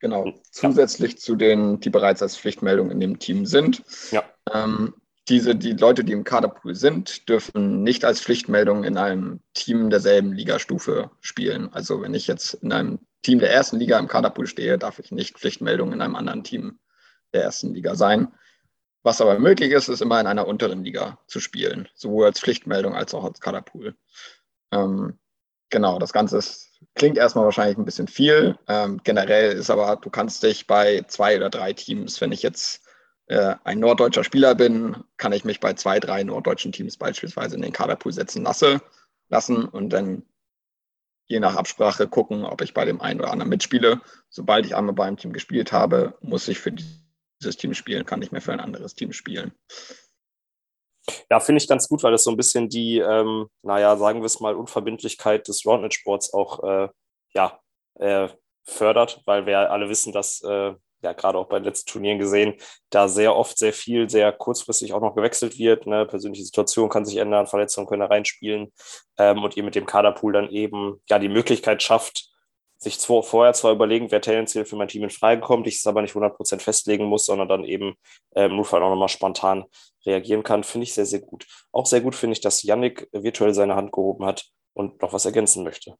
Genau, 0.00 0.26
ja. 0.26 0.32
zusätzlich 0.50 1.18
zu 1.18 1.36
denen, 1.36 1.80
die 1.80 1.90
bereits 1.90 2.22
als 2.22 2.36
Pflichtmeldung 2.36 2.90
in 2.90 3.00
dem 3.00 3.18
Team 3.18 3.46
sind. 3.46 3.82
Ja. 4.10 4.24
Ähm, 4.52 4.94
diese, 5.28 5.54
die 5.54 5.74
Leute, 5.74 6.02
die 6.02 6.12
im 6.12 6.24
Kaderpool 6.24 6.74
sind, 6.74 7.28
dürfen 7.28 7.82
nicht 7.82 8.04
als 8.04 8.20
Pflichtmeldung 8.20 8.82
in 8.82 8.96
einem 8.96 9.40
Team 9.54 9.90
derselben 9.90 10.32
Ligastufe 10.32 11.10
spielen. 11.20 11.72
Also 11.72 12.02
wenn 12.02 12.14
ich 12.14 12.26
jetzt 12.26 12.54
in 12.54 12.72
einem 12.72 12.98
Team 13.22 13.38
der 13.38 13.52
ersten 13.52 13.78
Liga 13.78 13.98
im 13.98 14.08
Kaderpool 14.08 14.46
stehe, 14.46 14.78
darf 14.78 14.98
ich 14.98 15.12
nicht 15.12 15.38
Pflichtmeldung 15.38 15.92
in 15.92 16.00
einem 16.00 16.16
anderen 16.16 16.42
Team 16.42 16.80
der 17.32 17.44
ersten 17.44 17.74
Liga 17.74 17.94
sein. 17.94 18.32
Was 19.02 19.20
aber 19.20 19.38
möglich 19.38 19.72
ist, 19.72 19.88
ist 19.88 20.02
immer 20.02 20.20
in 20.20 20.26
einer 20.26 20.46
unteren 20.46 20.82
Liga 20.82 21.18
zu 21.26 21.40
spielen, 21.40 21.88
sowohl 21.94 22.26
als 22.26 22.40
Pflichtmeldung 22.40 22.94
als 22.94 23.14
auch 23.14 23.24
als 23.24 23.40
Kaderpool. 23.40 23.96
Ähm, 24.72 25.18
genau, 25.70 25.98
das 25.98 26.12
Ganze 26.12 26.38
ist, 26.38 26.69
klingt 27.00 27.16
erstmal 27.16 27.46
wahrscheinlich 27.46 27.78
ein 27.78 27.86
bisschen 27.86 28.08
viel. 28.08 28.58
Ähm, 28.68 29.00
generell 29.04 29.52
ist 29.56 29.70
aber, 29.70 29.96
du 29.96 30.10
kannst 30.10 30.42
dich 30.42 30.66
bei 30.66 31.00
zwei 31.08 31.34
oder 31.34 31.48
drei 31.48 31.72
Teams, 31.72 32.20
wenn 32.20 32.30
ich 32.30 32.42
jetzt 32.42 32.82
äh, 33.28 33.54
ein 33.64 33.78
norddeutscher 33.78 34.22
Spieler 34.22 34.54
bin, 34.54 35.02
kann 35.16 35.32
ich 35.32 35.46
mich 35.46 35.60
bei 35.60 35.72
zwei, 35.72 35.98
drei 35.98 36.24
norddeutschen 36.24 36.72
Teams 36.72 36.98
beispielsweise 36.98 37.56
in 37.56 37.62
den 37.62 37.72
Kaderpool 37.72 38.12
setzen 38.12 38.42
lasse, 38.42 38.82
lassen 39.30 39.64
und 39.64 39.88
dann 39.94 40.24
je 41.26 41.40
nach 41.40 41.56
Absprache 41.56 42.06
gucken, 42.06 42.44
ob 42.44 42.60
ich 42.60 42.74
bei 42.74 42.84
dem 42.84 43.00
einen 43.00 43.20
oder 43.20 43.30
anderen 43.30 43.48
mitspiele. 43.48 44.02
Sobald 44.28 44.66
ich 44.66 44.76
einmal 44.76 44.94
bei 44.94 45.06
einem 45.06 45.16
Team 45.16 45.32
gespielt 45.32 45.72
habe, 45.72 46.18
muss 46.20 46.48
ich 46.48 46.58
für 46.58 46.72
dieses 46.72 47.56
Team 47.56 47.72
spielen, 47.72 48.04
kann 48.04 48.20
ich 48.20 48.30
mehr 48.30 48.42
für 48.42 48.52
ein 48.52 48.60
anderes 48.60 48.94
Team 48.94 49.14
spielen. 49.14 49.52
Ja, 51.30 51.40
finde 51.40 51.62
ich 51.62 51.68
ganz 51.68 51.88
gut, 51.88 52.02
weil 52.02 52.12
das 52.12 52.24
so 52.24 52.30
ein 52.30 52.36
bisschen 52.36 52.68
die, 52.68 52.98
ähm, 52.98 53.48
naja, 53.62 53.96
sagen 53.96 54.20
wir 54.20 54.26
es 54.26 54.40
mal, 54.40 54.54
Unverbindlichkeit 54.54 55.48
des 55.48 55.64
Roundnet-Sports 55.64 56.34
auch 56.34 56.62
äh, 56.62 56.88
ja, 57.34 57.58
äh, 57.98 58.28
fördert, 58.64 59.22
weil 59.24 59.46
wir 59.46 59.70
alle 59.70 59.88
wissen, 59.88 60.12
dass 60.12 60.42
äh, 60.42 60.74
ja 61.02 61.12
gerade 61.12 61.38
auch 61.38 61.48
bei 61.48 61.58
den 61.58 61.64
letzten 61.64 61.90
Turnieren 61.90 62.18
gesehen, 62.18 62.54
da 62.90 63.08
sehr 63.08 63.34
oft 63.34 63.58
sehr 63.58 63.72
viel, 63.72 64.10
sehr 64.10 64.32
kurzfristig 64.32 64.92
auch 64.92 65.00
noch 65.00 65.14
gewechselt 65.14 65.58
wird. 65.58 65.86
Ne? 65.86 66.06
Persönliche 66.06 66.44
Situation 66.44 66.88
kann 66.88 67.04
sich 67.04 67.16
ändern, 67.16 67.46
Verletzungen 67.46 67.86
können 67.86 68.00
da 68.00 68.06
reinspielen 68.06 68.72
ähm, 69.18 69.42
und 69.42 69.56
ihr 69.56 69.64
mit 69.64 69.74
dem 69.74 69.86
Kaderpool 69.86 70.32
dann 70.32 70.50
eben 70.50 71.00
ja 71.08 71.18
die 71.18 71.28
Möglichkeit 71.28 71.82
schafft, 71.82 72.29
sich 72.82 72.98
zwar, 72.98 73.22
vorher 73.22 73.52
zwar 73.52 73.72
überlegen, 73.72 74.10
wer 74.10 74.22
tendenziell 74.22 74.64
für 74.64 74.76
mein 74.76 74.88
Team 74.88 75.04
in 75.04 75.10
Frage 75.10 75.40
kommt, 75.40 75.66
ich 75.66 75.76
es 75.76 75.86
aber 75.86 76.00
nicht 76.00 76.14
100% 76.14 76.60
festlegen 76.60 77.04
muss, 77.04 77.26
sondern 77.26 77.48
dann 77.48 77.64
eben 77.64 77.94
im 78.34 78.56
Notfall 78.56 78.82
auch 78.82 78.90
nochmal 78.90 79.08
spontan 79.08 79.66
reagieren 80.06 80.42
kann, 80.42 80.64
finde 80.64 80.84
ich 80.84 80.94
sehr, 80.94 81.04
sehr 81.04 81.20
gut. 81.20 81.46
Auch 81.72 81.84
sehr 81.84 82.00
gut 82.00 82.14
finde 82.14 82.32
ich, 82.32 82.40
dass 82.40 82.62
Yannick 82.62 83.06
virtuell 83.12 83.52
seine 83.52 83.76
Hand 83.76 83.92
gehoben 83.92 84.24
hat 84.24 84.46
und 84.72 85.02
noch 85.02 85.12
was 85.12 85.26
ergänzen 85.26 85.62
möchte. 85.62 85.94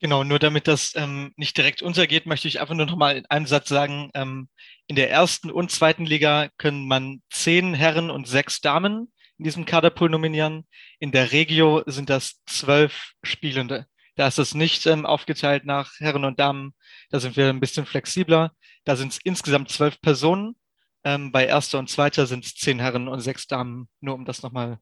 Genau, 0.00 0.24
nur 0.24 0.38
damit 0.38 0.68
das 0.68 0.92
ähm, 0.96 1.32
nicht 1.36 1.56
direkt 1.56 1.80
untergeht, 1.80 2.26
möchte 2.26 2.48
ich 2.48 2.60
einfach 2.60 2.74
nur 2.74 2.84
noch 2.84 2.96
mal 2.96 3.16
in 3.16 3.24
einem 3.26 3.46
Satz 3.46 3.70
sagen, 3.70 4.10
ähm, 4.12 4.50
in 4.86 4.96
der 4.96 5.10
ersten 5.10 5.50
und 5.50 5.70
zweiten 5.70 6.04
Liga 6.04 6.50
können 6.58 6.86
man 6.86 7.22
zehn 7.30 7.72
Herren 7.72 8.10
und 8.10 8.28
sechs 8.28 8.60
Damen 8.60 9.10
in 9.38 9.44
diesem 9.44 9.64
Kaderpool 9.64 10.10
nominieren. 10.10 10.66
In 10.98 11.12
der 11.12 11.32
Regio 11.32 11.82
sind 11.86 12.10
das 12.10 12.42
zwölf 12.44 13.12
Spielende. 13.22 13.86
Da 14.16 14.26
ist 14.26 14.38
es 14.38 14.54
nicht 14.54 14.86
ähm, 14.86 15.06
aufgeteilt 15.06 15.64
nach 15.64 15.92
Herren 15.98 16.24
und 16.24 16.38
Damen. 16.38 16.74
Da 17.10 17.20
sind 17.20 17.36
wir 17.36 17.48
ein 17.48 17.60
bisschen 17.60 17.86
flexibler. 17.86 18.52
Da 18.84 18.96
sind 18.96 19.12
es 19.12 19.18
insgesamt 19.24 19.70
zwölf 19.70 20.00
Personen. 20.00 20.56
Ähm, 21.04 21.32
bei 21.32 21.46
erster 21.46 21.78
und 21.78 21.90
zweiter 21.90 22.26
sind 22.26 22.44
es 22.44 22.54
zehn 22.54 22.78
Herren 22.78 23.08
und 23.08 23.20
sechs 23.20 23.46
Damen, 23.46 23.88
nur 24.00 24.14
um 24.14 24.24
das 24.24 24.42
nochmal 24.42 24.78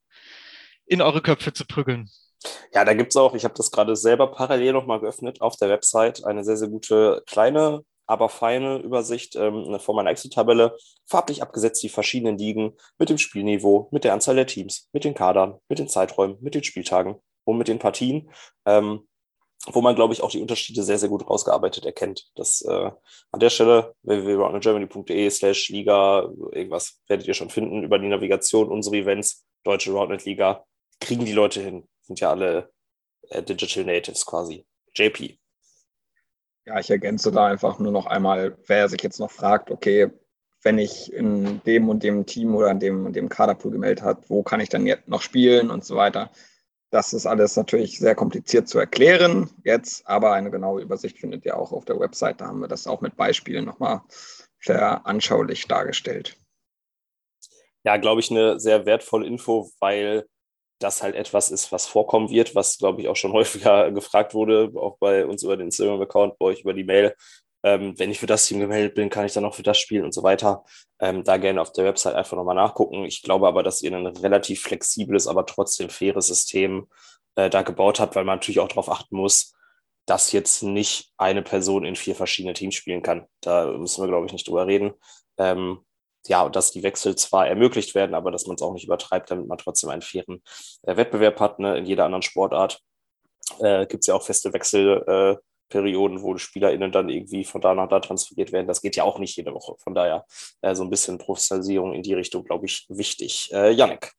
in 0.87 1.03
eure 1.03 1.23
Köpfe 1.23 1.53
zu 1.53 1.65
prügeln. 1.65 2.09
Ja, 2.75 2.85
da 2.85 2.95
gibt 2.95 3.12
es 3.12 3.17
auch, 3.17 3.35
ich 3.35 3.45
habe 3.45 3.55
das 3.55 3.71
gerade 3.71 3.97
selber 3.97 4.33
parallel 4.33 4.73
nochmal 4.73 5.01
geöffnet 5.01 5.41
auf 5.41 5.57
der 5.57 5.69
Website, 5.69 6.25
eine 6.25 6.45
sehr, 6.45 6.57
sehr 6.57 6.69
gute 6.69 7.23
kleine 7.27 7.85
aber 8.07 8.29
feine 8.29 8.79
Übersicht 8.79 9.37
ähm, 9.37 9.79
von 9.81 9.97
meiner 9.97 10.11
Excel-Tabelle, 10.11 10.77
farblich 11.07 11.43
abgesetzt 11.43 11.83
die 11.83 11.89
verschiedenen 11.89 12.37
Ligen 12.37 12.77
mit 12.99 13.09
dem 13.09 13.19
Spielniveau, 13.19 13.89
mit 13.91 14.05
der 14.05 14.12
Anzahl 14.12 14.37
der 14.37 14.47
Teams, 14.47 14.89
mit 14.93 15.05
den 15.05 15.15
Kadern, 15.15 15.59
mit 15.69 15.79
den 15.79 15.89
Zeiträumen, 15.89 16.37
mit 16.41 16.55
den 16.55 16.62
Spieltagen 16.62 17.17
und 17.45 17.59
mit 17.59 17.69
den 17.69 17.79
Partien. 17.79 18.31
Ähm, 18.67 19.09
wo 19.71 19.81
man, 19.81 19.95
glaube 19.95 20.12
ich, 20.12 20.23
auch 20.23 20.31
die 20.31 20.40
Unterschiede 20.40 20.83
sehr, 20.83 20.99
sehr 20.99 21.09
gut 21.09 21.28
rausgearbeitet 21.28 21.85
erkennt. 21.87 22.31
Das 22.35 22.62
äh, 22.62 22.90
an 23.31 23.40
der 23.40 23.50
Stelle 23.50 23.95
www.roundnetgermany.de 24.02 25.31
slash 25.31 25.69
Liga, 25.69 26.28
irgendwas 26.50 27.00
werdet 27.07 27.28
ihr 27.28 27.35
schon 27.35 27.50
finden 27.50 27.85
über 27.85 27.99
die 27.99 28.09
Navigation, 28.09 28.69
unsere 28.69 28.97
Events, 28.97 29.45
Deutsche 29.62 29.92
Roundnet 29.92 30.25
Liga, 30.25 30.64
kriegen 31.00 31.25
die 31.25 31.33
Leute 31.33 31.61
hin. 31.61 31.88
Sind 32.02 32.19
ja 32.19 32.31
alle 32.31 32.71
äh, 33.28 33.42
Digital 33.42 33.85
Natives 33.85 34.26
quasi. 34.26 34.66
JP. 34.95 35.38
Ja, 36.64 36.81
ich 36.81 36.90
ergänze 36.90 37.31
da 37.31 37.47
einfach 37.47 37.78
nur 37.78 37.92
noch 37.92 38.07
einmal, 38.07 38.57
wer 38.66 38.88
sich 38.88 39.02
jetzt 39.02 39.21
noch 39.21 39.31
fragt, 39.31 39.71
okay, 39.71 40.11
wenn 40.64 40.78
ich 40.78 41.12
in 41.12 41.61
dem 41.64 41.88
und 41.88 42.02
dem 42.02 42.26
Team 42.26 42.54
oder 42.54 42.71
in 42.71 42.78
dem 42.78 43.07
und 43.07 43.16
dem 43.16 43.28
Kaderpool 43.28 43.73
gemeldet 43.73 44.04
habe, 44.04 44.23
wo 44.28 44.42
kann 44.42 44.61
ich 44.61 44.69
dann 44.69 44.87
jetzt 44.87 45.09
noch 45.09 45.23
spielen 45.23 45.71
und 45.71 45.85
so 45.85 45.97
weiter 45.97 46.31
das 46.93 47.15
ist 47.15 47.25
alles 47.25 47.57
natürlich 47.57 47.99
sehr 47.99 48.15
kompliziert 48.15 48.69
zu 48.69 48.79
erklären 48.79 49.49
jetzt, 49.65 50.07
aber 50.07 50.33
eine 50.33 50.51
genaue 50.51 50.83
Übersicht 50.83 51.19
findet 51.19 51.47
ihr 51.47 51.57
auch 51.57 51.73
auf 51.73 51.87
der 51.87 51.99
Website. 51.99 52.43
Da 52.43 52.49
haben 52.49 52.61
wir 52.61 52.69
das 52.69 52.87
auch 52.87 53.01
mit 53.01 53.17
Beispielen 53.17 53.65
nochmal 53.65 54.03
sehr 54.61 55.07
anschaulich 55.07 55.67
dargestellt. 55.67 56.37
Ja, 57.83 57.97
glaube 57.97 58.21
ich, 58.21 58.31
eine 58.31 58.61
sehr 58.61 58.85
wertvolle 58.85 59.27
Info, 59.27 59.71
weil 59.81 60.27
das 60.81 61.03
halt 61.03 61.15
etwas 61.15 61.51
ist, 61.51 61.73
was 61.73 61.87
vorkommen 61.87 62.29
wird, 62.29 62.55
was, 62.55 62.77
glaube 62.77 63.01
ich, 63.01 63.09
auch 63.09 63.17
schon 63.17 63.33
häufiger 63.33 63.91
gefragt 63.91 64.35
wurde, 64.35 64.71
auch 64.77 64.99
bei 64.99 65.25
uns 65.25 65.43
über 65.43 65.57
den 65.57 65.69
Instagram-Account, 65.69 66.39
bei 66.39 66.45
euch 66.45 66.61
über 66.61 66.75
die 66.75 66.85
Mail, 66.85 67.15
ähm, 67.62 67.99
wenn 67.99 68.11
ich 68.11 68.19
für 68.19 68.26
das 68.26 68.47
Team 68.47 68.61
gemeldet 68.61 68.95
bin, 68.95 69.11
kann 69.11 69.26
ich 69.26 69.33
dann 69.33 69.45
auch 69.45 69.54
für 69.54 69.62
das 69.62 69.78
spielen 69.78 70.04
und 70.04 70.12
so 70.12 70.23
weiter. 70.23 70.64
Ähm, 71.00 71.25
da 71.25 71.37
gerne 71.37 71.61
auf 71.61 71.73
der 71.73 71.85
Website 71.85 72.14
einfach 72.14 72.37
nochmal 72.37 72.57
nachgucken. 72.57 73.04
Ich 73.04 73.23
glaube 73.23 73.47
aber, 73.47 73.62
dass 73.62 73.83
ihr 73.83 73.92
ein 73.92 74.07
relativ 74.07 74.62
flexibles, 74.62 75.26
aber 75.26 75.47
trotzdem 75.47 75.88
faires 75.88 76.26
System 76.26 76.88
äh, 77.37 77.50
da 77.50 77.62
gebaut 77.62 78.00
habt, 78.00 78.16
weil 78.16 78.25
man 78.25 78.37
natürlich 78.37 78.61
auch 78.61 78.69
darauf 78.69 78.90
achten 78.90 79.16
muss, 79.16 79.54
dass 80.07 80.33
jetzt 80.33 80.62
nicht 80.62 81.12
eine 81.16 81.42
Person 81.42 81.85
in 81.85 81.97
vier 81.97 82.16
verschiedene 82.16 82.54
Teams 82.54 82.75
spielen 82.75 83.02
kann. 83.02 83.26
Da 83.40 83.66
müssen 83.66 84.02
wir, 84.02 84.09
glaube 84.09 84.26
ich, 84.26 84.33
nicht 84.33 84.49
drüber 84.49 84.66
reden. 84.66 84.92
Ähm, 85.38 85.85
ja, 86.26 86.49
dass 86.49 86.71
die 86.71 86.83
Wechsel 86.83 87.16
zwar 87.16 87.49
ermöglicht 87.49 87.95
werden, 87.95 88.14
aber 88.14 88.31
dass 88.31 88.47
man 88.47 88.57
es 88.57 88.62
auch 88.62 88.73
nicht 88.73 88.85
übertreibt, 88.85 89.31
damit 89.31 89.47
man 89.47 89.59
trotzdem 89.59 89.90
einen 89.90 90.02
fairen 90.02 90.42
äh, 90.83 90.97
Wettbewerb 90.97 91.40
hat. 91.40 91.59
Ne? 91.59 91.78
In 91.78 91.87
jeder 91.87 92.04
anderen 92.04 92.23
Sportart 92.23 92.81
äh, 93.61 93.87
gibt 93.87 94.02
es 94.02 94.07
ja 94.07 94.14
auch 94.14 94.25
feste 94.25 94.52
Wechsel. 94.52 95.02
Äh, 95.07 95.37
Perioden, 95.73 96.23
wo 96.23 96.37
SpielerInnen 96.37 96.93
dann 96.93 97.09
irgendwie 97.09 97.45
von 97.45 97.61
da 97.61 97.75
nach 97.75 97.88
da 97.88 97.99
transferiert 97.99 98.52
werden. 98.52 98.67
Das 98.67 98.83
geht 98.83 98.97
ja 98.97 99.05
auch 99.05 99.19
nicht 99.19 99.37
jede 99.37 99.55
Woche. 99.55 99.75
Von 99.79 99.95
daher 99.95 100.26
äh, 100.61 100.75
so 100.75 100.85
ein 100.85 100.91
bisschen 100.91 101.19
Professionalisierung 101.19 101.95
in 101.95 102.02
die 102.02 102.14
Richtung, 102.14 102.45
glaube 102.45 102.67
ich, 102.67 102.85
wichtig. 102.88 103.50
Äh, 103.52 103.71
Janik. 103.73 104.12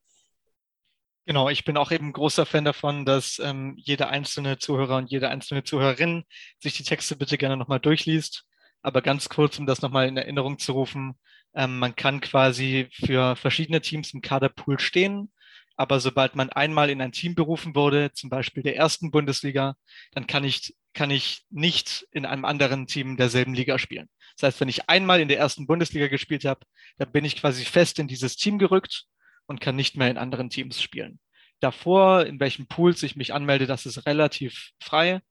Genau, 1.25 1.49
ich 1.49 1.63
bin 1.63 1.77
auch 1.77 1.91
eben 1.91 2.11
großer 2.11 2.45
Fan 2.45 2.65
davon, 2.65 3.05
dass 3.05 3.39
ähm, 3.39 3.75
jeder 3.77 4.09
einzelne 4.09 4.57
Zuhörer 4.57 4.97
und 4.97 5.11
jede 5.11 5.29
einzelne 5.29 5.63
Zuhörerin 5.63 6.25
sich 6.59 6.75
die 6.75 6.83
Texte 6.83 7.15
bitte 7.15 7.37
gerne 7.37 7.55
nochmal 7.55 7.79
durchliest. 7.79 8.45
Aber 8.81 9.01
ganz 9.01 9.29
kurz, 9.29 9.59
um 9.59 9.65
das 9.65 9.81
nochmal 9.81 10.07
in 10.07 10.17
Erinnerung 10.17 10.59
zu 10.59 10.73
rufen, 10.73 11.17
ähm, 11.55 11.77
man 11.79 11.95
kann 11.95 12.19
quasi 12.19 12.89
für 12.91 13.35
verschiedene 13.35 13.79
Teams 13.79 14.13
im 14.13 14.21
Kaderpool 14.21 14.79
stehen 14.79 15.31
aber 15.75 15.99
sobald 15.99 16.35
man 16.35 16.49
einmal 16.49 16.89
in 16.89 17.01
ein 17.01 17.11
Team 17.11 17.35
berufen 17.35 17.75
wurde, 17.75 18.11
zum 18.13 18.29
Beispiel 18.29 18.63
der 18.63 18.75
ersten 18.75 19.11
Bundesliga, 19.11 19.75
dann 20.11 20.27
kann 20.27 20.43
ich, 20.43 20.75
kann 20.93 21.09
ich 21.09 21.45
nicht 21.49 22.07
in 22.11 22.25
einem 22.25 22.45
anderen 22.45 22.85
Team 22.87 23.17
derselben 23.17 23.53
Liga 23.53 23.79
spielen. 23.79 24.09
Das 24.37 24.47
heißt, 24.47 24.61
wenn 24.61 24.69
ich 24.69 24.89
einmal 24.89 25.19
in 25.19 25.27
der 25.27 25.39
ersten 25.39 25.67
Bundesliga 25.67 26.07
gespielt 26.07 26.45
habe, 26.45 26.61
dann 26.97 27.11
bin 27.11 27.25
ich 27.25 27.35
quasi 27.35 27.65
fest 27.65 27.99
in 27.99 28.07
dieses 28.07 28.35
Team 28.35 28.59
gerückt 28.59 29.05
und 29.47 29.61
kann 29.61 29.75
nicht 29.75 29.97
mehr 29.97 30.09
in 30.09 30.17
anderen 30.17 30.49
Teams 30.49 30.81
spielen. 30.81 31.19
Davor, 31.59 32.25
in 32.25 32.39
welchen 32.39 32.67
Pools 32.67 33.03
ich 33.03 33.15
mich 33.15 33.33
anmelde, 33.33 33.67
das 33.67 33.85
ist 33.85 34.05
relativ 34.05 34.71
frei, 34.79 35.21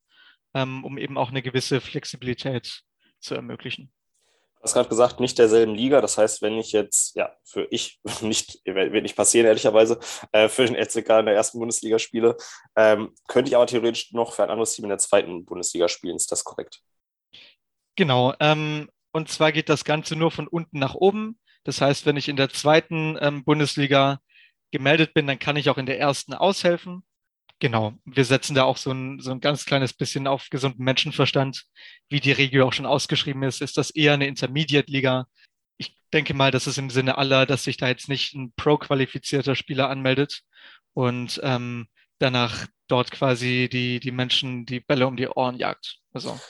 ähm, 0.55 0.85
um 0.85 0.99
eben 0.99 1.19
auch 1.19 1.31
eine 1.31 1.43
gewisse 1.43 1.81
Flexibilität 1.81 2.83
zu 3.21 3.35
ermöglichen. 3.35 3.93
Du 4.63 4.67
hast 4.67 4.75
gerade 4.75 4.89
gesagt, 4.89 5.19
nicht 5.19 5.41
derselben 5.41 5.75
Liga. 5.75 6.01
Das 6.01 6.19
heißt, 6.19 6.41
wenn 6.41 6.57
ich 6.57 6.71
jetzt, 6.71 7.17
ja, 7.17 7.35
für 7.43 7.67
ich 7.73 8.01
nicht, 8.21 8.61
wird 8.65 9.03
nicht 9.03 9.17
passieren, 9.17 9.49
ehrlicherweise, 9.49 9.99
äh, 10.31 10.49
für 10.49 10.65
den 10.65 10.77
SCK 10.77 11.19
in 11.19 11.27
der 11.27 11.35
ersten 11.35 11.59
Bundesliga 11.59 11.99
spiele, 11.99 12.37
ähm, 12.77 13.13
könnte 13.27 13.49
ich 13.49 13.57
aber 13.57 13.67
theoretisch 13.67 14.13
noch 14.13 14.35
für 14.35 14.45
ein 14.45 14.51
anderes 14.51 14.73
Team 14.73 14.85
in 14.85 14.91
der 14.91 14.99
zweiten 14.99 15.45
Bundesliga 15.45 15.89
spielen. 15.89 16.15
Ist 16.15 16.31
das 16.31 16.45
korrekt? 16.45 16.81
Genau. 17.97 18.35
Ähm, 18.39 18.89
und 19.13 19.29
zwar 19.29 19.51
geht 19.51 19.69
das 19.69 19.85
Ganze 19.85 20.15
nur 20.15 20.31
von 20.31 20.47
unten 20.47 20.79
nach 20.79 20.95
oben. 20.95 21.41
Das 21.65 21.81
heißt, 21.81 22.07
wenn 22.07 22.17
ich 22.17 22.29
in 22.29 22.37
der 22.37 22.49
zweiten 22.49 23.19
ähm, 23.21 23.43
Bundesliga 23.43 24.21
gemeldet 24.71 25.13
bin, 25.13 25.27
dann 25.27 25.41
kann 25.41 25.57
ich 25.57 25.71
auch 25.71 25.79
in 25.79 25.87
der 25.87 25.99
ersten 25.99 26.35
aushelfen. 26.35 27.03
Genau, 27.63 27.95
wir 28.05 28.25
setzen 28.25 28.57
da 28.57 28.65
auch 28.65 28.77
so 28.77 28.91
ein, 28.91 29.21
so 29.21 29.31
ein 29.31 29.39
ganz 29.39 29.67
kleines 29.67 29.93
bisschen 29.93 30.27
auf 30.27 30.49
gesunden 30.51 30.83
Menschenverstand. 30.83 31.67
Wie 32.09 32.19
die 32.19 32.33
Regio 32.33 32.67
auch 32.67 32.73
schon 32.73 32.87
ausgeschrieben 32.87 33.45
ist, 33.45 33.63
ist 33.63 33.77
das 33.77 33.91
eher 33.91 34.15
eine 34.15 34.27
Intermediate-Liga. 34.27 35.29
Ich 35.77 35.97
denke 36.13 36.35
mal, 36.35 36.51
das 36.51 36.67
ist 36.67 36.79
im 36.79 36.91
Sinne 36.91 37.19
aller, 37.19 37.47
dass 37.47 37.63
sich 37.63 37.77
da 37.77 37.87
jetzt 37.87 38.09
nicht 38.09 38.35
ein 38.35 38.53
pro-qualifizierter 38.57 39.55
Spieler 39.55 39.91
anmeldet 39.91 40.43
und 40.93 41.41
ähm, 41.45 41.87
danach 42.19 42.67
dort 42.89 43.13
quasi 43.13 43.69
die, 43.71 44.01
die 44.01 44.11
Menschen 44.11 44.67
die 44.67 44.81
Bälle 44.81 45.07
um 45.07 45.17
die 45.17 45.29
Ohren 45.29 45.57
jagt. 45.57 45.99
Also. 46.13 46.41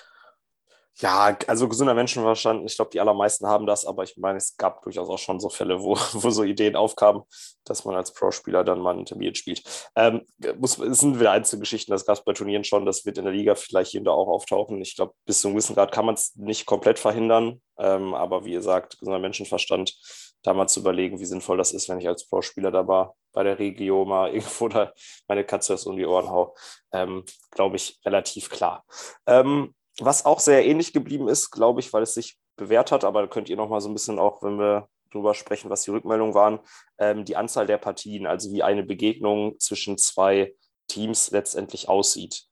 Ja, 1.01 1.37
also 1.47 1.69
gesunder 1.69 1.95
Menschenverstand, 1.95 2.69
ich 2.71 2.77
glaube, 2.77 2.91
die 2.91 3.01
allermeisten 3.01 3.47
haben 3.47 3.67
das, 3.67 3.87
aber 3.87 4.03
ich 4.03 4.17
meine, 4.19 4.37
es 4.37 4.57
gab 4.59 4.83
durchaus 4.83 5.09
auch 5.09 5.19
schon 5.19 5.41
so 5.41 5.49
Fälle, 5.49 5.81
wo, 5.81 5.97
wo 6.13 6.31
so 6.31 6.43
Ideen 6.45 6.77
aufkamen, 6.77 7.23
dass 7.65 7.85
man 7.85 7.97
als 7.97 8.13
Pro-Spieler 8.13 8.63
dann 8.63 8.81
mal 8.81 8.93
ein 8.93 9.01
Intermediate 9.01 9.39
spielt. 9.39 9.63
Ähm, 9.97 10.27
es 10.39 10.73
sind 10.75 11.19
wieder 11.19 11.33
Einzelgeschichten, 11.33 11.93
das 11.93 12.05
gab 12.05 12.19
es 12.19 12.25
bei 12.25 12.35
Turnieren 12.35 12.65
schon, 12.65 12.85
das 12.85 13.07
wird 13.07 13.19
in 13.19 13.25
der 13.25 13.33
Liga 13.33 13.55
vielleicht 13.55 13.93
hier 13.93 14.01
und 14.01 14.05
da 14.05 14.11
auch 14.13 14.29
auftauchen. 14.29 14.83
Ich 14.83 14.95
glaube, 14.95 15.15
bis 15.25 15.41
zu 15.41 15.49
einem 15.49 15.55
gewissen 15.55 15.75
Grad 15.75 15.93
kann 15.93 16.05
man 16.05 16.15
es 16.15 16.37
nicht 16.37 16.67
komplett 16.67 16.99
verhindern, 16.99 17.63
ähm, 17.79 18.13
aber 18.13 18.45
wie 18.45 18.53
gesagt, 18.53 18.99
gesunder 18.99 19.19
Menschenverstand, 19.19 19.97
da 20.43 20.53
mal 20.53 20.67
zu 20.67 20.81
überlegen, 20.81 21.21
wie 21.21 21.25
sinnvoll 21.25 21.57
das 21.57 21.73
ist, 21.73 21.89
wenn 21.89 22.01
ich 22.01 22.09
als 22.09 22.29
Pro-Spieler 22.29 22.71
dabei 22.71 23.09
bei 23.33 23.45
der 23.45 23.59
Regio 23.59 24.05
mal 24.05 24.31
irgendwo 24.35 24.69
da 24.69 24.93
meine 25.27 25.45
Katze 25.45 25.77
um 25.89 25.97
die 25.97 26.05
Ohren 26.05 26.29
hau, 26.29 26.55
ähm, 26.93 27.25
glaube 27.51 27.77
ich, 27.77 27.99
relativ 28.05 28.51
klar. 28.51 28.85
Ähm, 29.27 29.75
was 29.99 30.25
auch 30.25 30.41
sehr 30.41 30.65
ähnlich 30.65 30.93
geblieben 30.93 31.29
ist, 31.29 31.51
glaube 31.51 31.81
ich, 31.81 31.93
weil 31.93 32.03
es 32.03 32.15
sich 32.15 32.39
bewährt 32.57 32.93
hat, 32.93 33.05
aber 33.05 33.23
da 33.23 33.29
könnt 33.29 33.49
ihr 33.49 33.57
noch 33.57 33.69
mal 33.69 33.81
so 33.81 33.89
ein 33.89 33.95
bisschen 33.95 34.19
auch, 34.19 34.43
wenn 34.43 34.59
wir 34.59 34.89
drüber 35.11 35.35
sprechen, 35.35 35.71
was 35.71 35.83
die 35.83 35.91
Rückmeldungen 35.91 36.35
waren, 36.35 36.61
ähm, 36.99 37.25
die 37.25 37.37
Anzahl 37.37 37.67
der 37.67 37.79
Partien, 37.79 38.27
also 38.27 38.53
wie 38.53 38.63
eine 38.63 38.83
Begegnung 38.83 39.59
zwischen 39.59 39.99
zwei 39.99 40.55
Teams 40.89 41.31
letztendlich 41.31 41.89
aussieht. 41.89 42.47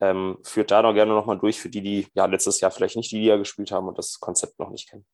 Ähm, 0.00 0.38
führt 0.42 0.70
da 0.70 0.82
noch 0.82 0.94
gerne 0.94 1.12
noch 1.12 1.26
mal 1.26 1.38
durch 1.38 1.60
für 1.60 1.68
die, 1.68 1.82
die 1.82 2.06
ja 2.14 2.26
letztes 2.26 2.60
Jahr 2.60 2.70
vielleicht 2.70 2.96
nicht 2.96 3.10
die 3.12 3.18
Liga 3.18 3.36
gespielt 3.36 3.70
haben 3.70 3.88
und 3.88 3.98
das 3.98 4.20
Konzept 4.20 4.58
noch 4.58 4.70
nicht 4.70 4.88
kennen. 4.88 5.06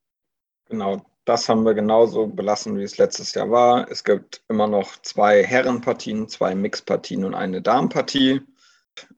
Genau, 0.69 1.03
das 1.25 1.49
haben 1.49 1.65
wir 1.65 1.75
genauso 1.75 2.27
belassen, 2.27 2.79
wie 2.79 2.85
es 2.85 2.97
letztes 2.97 3.35
Jahr 3.35 3.51
war. 3.51 3.91
Es 3.91 4.05
gibt 4.05 4.43
immer 4.49 4.69
noch 4.69 5.01
zwei 5.03 5.45
Herrenpartien, 5.45 6.29
zwei 6.29 6.55
Mixpartien 6.55 7.25
und 7.25 7.35
eine 7.35 7.61
Damenpartie. 7.61 8.41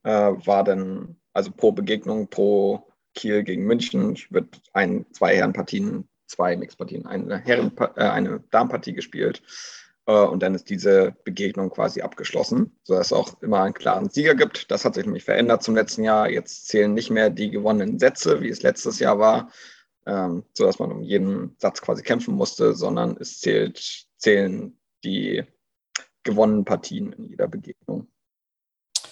Äh, 0.02 0.10
war 0.10 0.64
dann 0.64 1.20
also 1.32 1.50
pro 1.50 1.72
Begegnung, 1.72 2.28
pro 2.28 2.86
Kiel 3.14 3.42
gegen 3.42 3.64
München 3.64 4.16
wird 4.30 4.60
ein, 4.72 5.06
zwei 5.12 5.36
Herrenpartien, 5.36 6.08
zwei 6.26 6.56
Mixpartien, 6.56 7.06
eine, 7.06 7.38
Herren, 7.38 7.72
äh, 7.96 8.02
eine 8.02 8.40
Damenpartie 8.50 8.94
gespielt. 8.94 9.42
Äh, 10.06 10.12
und 10.12 10.42
dann 10.42 10.54
ist 10.54 10.70
diese 10.70 11.14
Begegnung 11.24 11.70
quasi 11.70 12.00
abgeschlossen, 12.02 12.76
sodass 12.82 13.08
es 13.08 13.12
auch 13.12 13.40
immer 13.42 13.62
einen 13.62 13.74
klaren 13.74 14.08
Sieger 14.08 14.34
gibt. 14.34 14.70
Das 14.70 14.84
hat 14.84 14.94
sich 14.94 15.04
nämlich 15.04 15.24
verändert 15.24 15.62
zum 15.62 15.74
letzten 15.74 16.04
Jahr. 16.04 16.28
Jetzt 16.30 16.68
zählen 16.68 16.92
nicht 16.92 17.10
mehr 17.10 17.30
die 17.30 17.50
gewonnenen 17.50 17.98
Sätze, 17.98 18.40
wie 18.40 18.48
es 18.48 18.62
letztes 18.62 18.98
Jahr 18.98 19.18
war, 19.18 19.50
ähm, 20.06 20.44
sodass 20.54 20.78
man 20.78 20.92
um 20.92 21.02
jeden 21.02 21.54
Satz 21.58 21.80
quasi 21.82 22.02
kämpfen 22.02 22.34
musste, 22.34 22.74
sondern 22.74 23.16
es 23.18 23.40
zählt, 23.40 24.06
zählen 24.16 24.78
die 25.04 25.44
gewonnenen 26.24 26.64
Partien 26.64 27.12
in 27.12 27.28
jeder 27.28 27.48
Begegnung. 27.48 28.08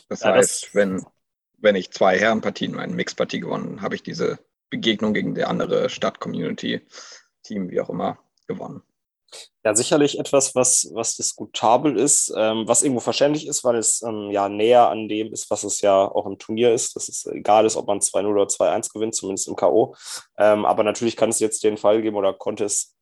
Das 0.09 0.21
ja, 0.21 0.35
heißt, 0.35 0.65
das 0.65 0.75
wenn 0.75 1.05
wenn 1.61 1.77
ich 1.77 1.91
zwei 1.91 2.19
Herrenpartien 2.19 2.75
und 2.75 2.81
eine 2.81 2.95
Mixpartie 2.95 3.41
gewonnen, 3.41 3.83
habe 3.83 3.95
ich 3.95 4.03
diese 4.03 4.39
Begegnung 4.71 5.15
gegen 5.15 5.35
der 5.35 5.49
andere 5.49 5.91
Stadt-Community-Team, 5.91 7.71
wie 7.71 7.81
auch 7.81 7.91
immer, 7.91 8.19
gewonnen. 8.47 8.83
Ja, 9.65 9.75
sicherlich 9.75 10.19
etwas, 10.19 10.55
was, 10.55 10.91
was 10.93 11.17
diskutabel 11.17 11.97
ist, 11.97 12.33
ähm, 12.37 12.67
was 12.67 12.83
irgendwo 12.83 13.01
verständlich 13.01 13.47
ist, 13.47 13.63
weil 13.63 13.77
es 13.77 14.03
ähm, 14.03 14.31
ja 14.31 14.49
näher 14.49 14.89
an 14.89 15.07
dem 15.07 15.33
ist, 15.33 15.51
was 15.51 15.65
es 15.65 15.81
ja 15.83 16.05
auch 16.05 16.27
im 16.27 16.39
Turnier 16.39 16.73
ist. 16.73 16.97
Dass 16.97 17.09
es 17.09 17.27
egal 17.27 17.67
ist, 17.67 17.77
ob 17.77 17.87
man 17.87 18.01
2-0 18.01 18.27
oder 18.27 18.45
2-1 18.45 18.93
gewinnt, 18.93 19.15
zumindest 19.15 19.49
im 19.49 19.57
K.O. 19.57 19.95
Ähm, 20.39 20.65
aber 20.65 20.83
natürlich 20.83 21.17
kann 21.17 21.31
es 21.31 21.39
jetzt 21.39 21.63
den 21.63 21.77
Fall 21.77 22.03
geben 22.03 22.17
oder 22.17 22.33
konnte 22.33 22.65
es 22.65 22.97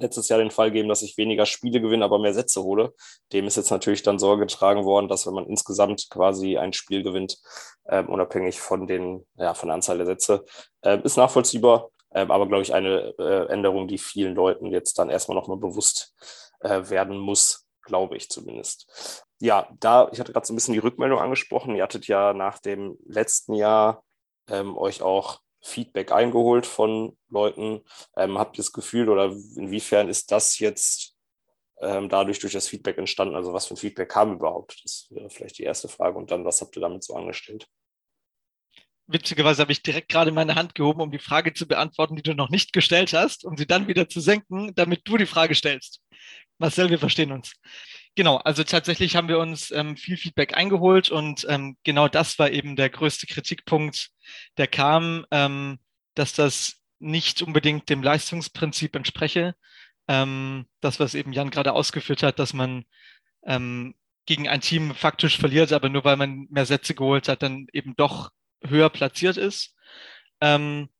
letztes 0.00 0.28
Jahr 0.28 0.38
den 0.38 0.50
Fall 0.50 0.70
gegeben, 0.70 0.88
dass 0.88 1.02
ich 1.02 1.16
weniger 1.16 1.46
Spiele 1.46 1.80
gewinne, 1.80 2.04
aber 2.04 2.18
mehr 2.18 2.34
Sätze 2.34 2.62
hole. 2.62 2.94
Dem 3.32 3.46
ist 3.46 3.56
jetzt 3.56 3.70
natürlich 3.70 4.02
dann 4.02 4.18
Sorge 4.18 4.46
getragen 4.46 4.84
worden, 4.84 5.08
dass 5.08 5.26
wenn 5.26 5.34
man 5.34 5.46
insgesamt 5.46 6.08
quasi 6.10 6.58
ein 6.58 6.72
Spiel 6.72 7.02
gewinnt, 7.02 7.38
ähm, 7.88 8.08
unabhängig 8.08 8.60
von, 8.60 8.86
den, 8.86 9.26
ja, 9.36 9.54
von 9.54 9.68
der 9.68 9.74
Anzahl 9.74 9.98
der 9.98 10.06
Sätze, 10.06 10.44
äh, 10.82 11.00
ist 11.02 11.16
nachvollziehbar. 11.16 11.90
Ähm, 12.12 12.30
aber 12.30 12.46
glaube 12.48 12.62
ich, 12.62 12.74
eine 12.74 13.14
äh, 13.18 13.46
Änderung, 13.52 13.86
die 13.86 13.98
vielen 13.98 14.34
Leuten 14.34 14.66
jetzt 14.66 14.98
dann 14.98 15.10
erstmal 15.10 15.36
nochmal 15.36 15.58
bewusst 15.58 16.14
äh, 16.60 16.90
werden 16.90 17.18
muss, 17.18 17.66
glaube 17.82 18.16
ich 18.16 18.28
zumindest. 18.28 19.24
Ja, 19.40 19.68
da, 19.78 20.08
ich 20.12 20.20
hatte 20.20 20.32
gerade 20.32 20.46
so 20.46 20.52
ein 20.52 20.56
bisschen 20.56 20.74
die 20.74 20.80
Rückmeldung 20.80 21.18
angesprochen. 21.18 21.74
Ihr 21.74 21.82
hattet 21.82 22.06
ja 22.08 22.32
nach 22.32 22.58
dem 22.58 22.98
letzten 23.06 23.54
Jahr 23.54 24.02
ähm, 24.48 24.76
euch 24.76 25.02
auch 25.02 25.40
Feedback 25.62 26.12
eingeholt 26.12 26.66
von 26.66 27.16
Leuten. 27.28 27.82
Ähm, 28.16 28.38
habt 28.38 28.56
ihr 28.56 28.62
das 28.62 28.72
Gefühl 28.72 29.08
oder 29.08 29.26
inwiefern 29.56 30.08
ist 30.08 30.32
das 30.32 30.58
jetzt 30.58 31.16
ähm, 31.80 32.08
dadurch 32.08 32.38
durch 32.38 32.52
das 32.52 32.68
Feedback 32.68 32.98
entstanden? 32.98 33.34
Also 33.34 33.52
was 33.52 33.66
für 33.66 33.74
ein 33.74 33.78
Feedback 33.78 34.08
kam 34.08 34.32
überhaupt? 34.32 34.80
Das 34.84 35.06
wäre 35.10 35.30
vielleicht 35.30 35.58
die 35.58 35.64
erste 35.64 35.88
Frage. 35.88 36.16
Und 36.16 36.30
dann, 36.30 36.44
was 36.44 36.60
habt 36.60 36.76
ihr 36.76 36.82
damit 36.82 37.02
so 37.02 37.14
angestellt? 37.14 37.68
Witzigerweise 39.06 39.62
habe 39.62 39.72
ich 39.72 39.82
direkt 39.82 40.08
gerade 40.08 40.30
meine 40.30 40.54
Hand 40.54 40.76
gehoben, 40.76 41.00
um 41.00 41.10
die 41.10 41.18
Frage 41.18 41.52
zu 41.52 41.66
beantworten, 41.66 42.14
die 42.14 42.22
du 42.22 42.34
noch 42.34 42.48
nicht 42.48 42.72
gestellt 42.72 43.12
hast, 43.12 43.44
um 43.44 43.56
sie 43.56 43.66
dann 43.66 43.88
wieder 43.88 44.08
zu 44.08 44.20
senken, 44.20 44.72
damit 44.76 45.00
du 45.04 45.16
die 45.16 45.26
Frage 45.26 45.56
stellst. 45.56 46.00
Marcel, 46.58 46.90
wir 46.90 46.98
verstehen 46.98 47.32
uns. 47.32 47.54
Genau, 48.20 48.36
also 48.36 48.64
tatsächlich 48.64 49.16
haben 49.16 49.28
wir 49.28 49.38
uns 49.38 49.70
ähm, 49.70 49.96
viel 49.96 50.18
Feedback 50.18 50.54
eingeholt 50.54 51.10
und 51.10 51.46
ähm, 51.48 51.78
genau 51.84 52.06
das 52.06 52.38
war 52.38 52.50
eben 52.50 52.76
der 52.76 52.90
größte 52.90 53.26
Kritikpunkt, 53.26 54.10
der 54.58 54.66
kam, 54.66 55.24
ähm, 55.30 55.78
dass 56.14 56.34
das 56.34 56.82
nicht 56.98 57.40
unbedingt 57.40 57.88
dem 57.88 58.02
Leistungsprinzip 58.02 58.94
entspreche. 58.94 59.54
Ähm, 60.06 60.66
das, 60.82 61.00
was 61.00 61.14
eben 61.14 61.32
Jan 61.32 61.48
gerade 61.48 61.72
ausgeführt 61.72 62.22
hat, 62.22 62.38
dass 62.38 62.52
man 62.52 62.84
ähm, 63.46 63.94
gegen 64.26 64.48
ein 64.50 64.60
Team 64.60 64.94
faktisch 64.94 65.38
verliert, 65.38 65.72
aber 65.72 65.88
nur 65.88 66.04
weil 66.04 66.18
man 66.18 66.46
mehr 66.50 66.66
Sätze 66.66 66.94
geholt 66.94 67.26
hat, 67.26 67.42
dann 67.42 67.68
eben 67.72 67.96
doch 67.96 68.32
höher 68.62 68.90
platziert 68.90 69.38
ist. 69.38 69.74
Ähm, 70.42 70.90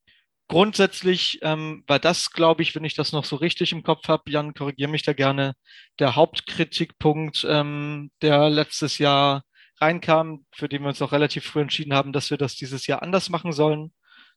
grundsätzlich 0.51 1.39
ähm, 1.43 1.85
war 1.87 1.97
das, 1.97 2.31
glaube 2.31 2.61
ich, 2.61 2.75
wenn 2.75 2.83
ich 2.83 2.93
das 2.93 3.13
noch 3.13 3.23
so 3.23 3.37
richtig 3.37 3.71
im 3.71 3.83
Kopf 3.83 4.09
habe, 4.09 4.29
Jan, 4.29 4.53
korrigiere 4.53 4.91
mich 4.91 5.01
da 5.01 5.13
gerne, 5.13 5.55
der 5.97 6.17
Hauptkritikpunkt, 6.17 7.47
ähm, 7.49 8.11
der 8.21 8.49
letztes 8.49 8.97
Jahr 8.97 9.45
reinkam, 9.79 10.45
für 10.51 10.67
den 10.67 10.81
wir 10.81 10.89
uns 10.89 11.01
auch 11.01 11.13
relativ 11.13 11.45
früh 11.45 11.61
entschieden 11.61 11.93
haben, 11.93 12.11
dass 12.11 12.31
wir 12.31 12.37
das 12.37 12.55
dieses 12.55 12.85
Jahr 12.85 13.01
anders 13.01 13.29
machen 13.29 13.53
sollen 13.53 13.93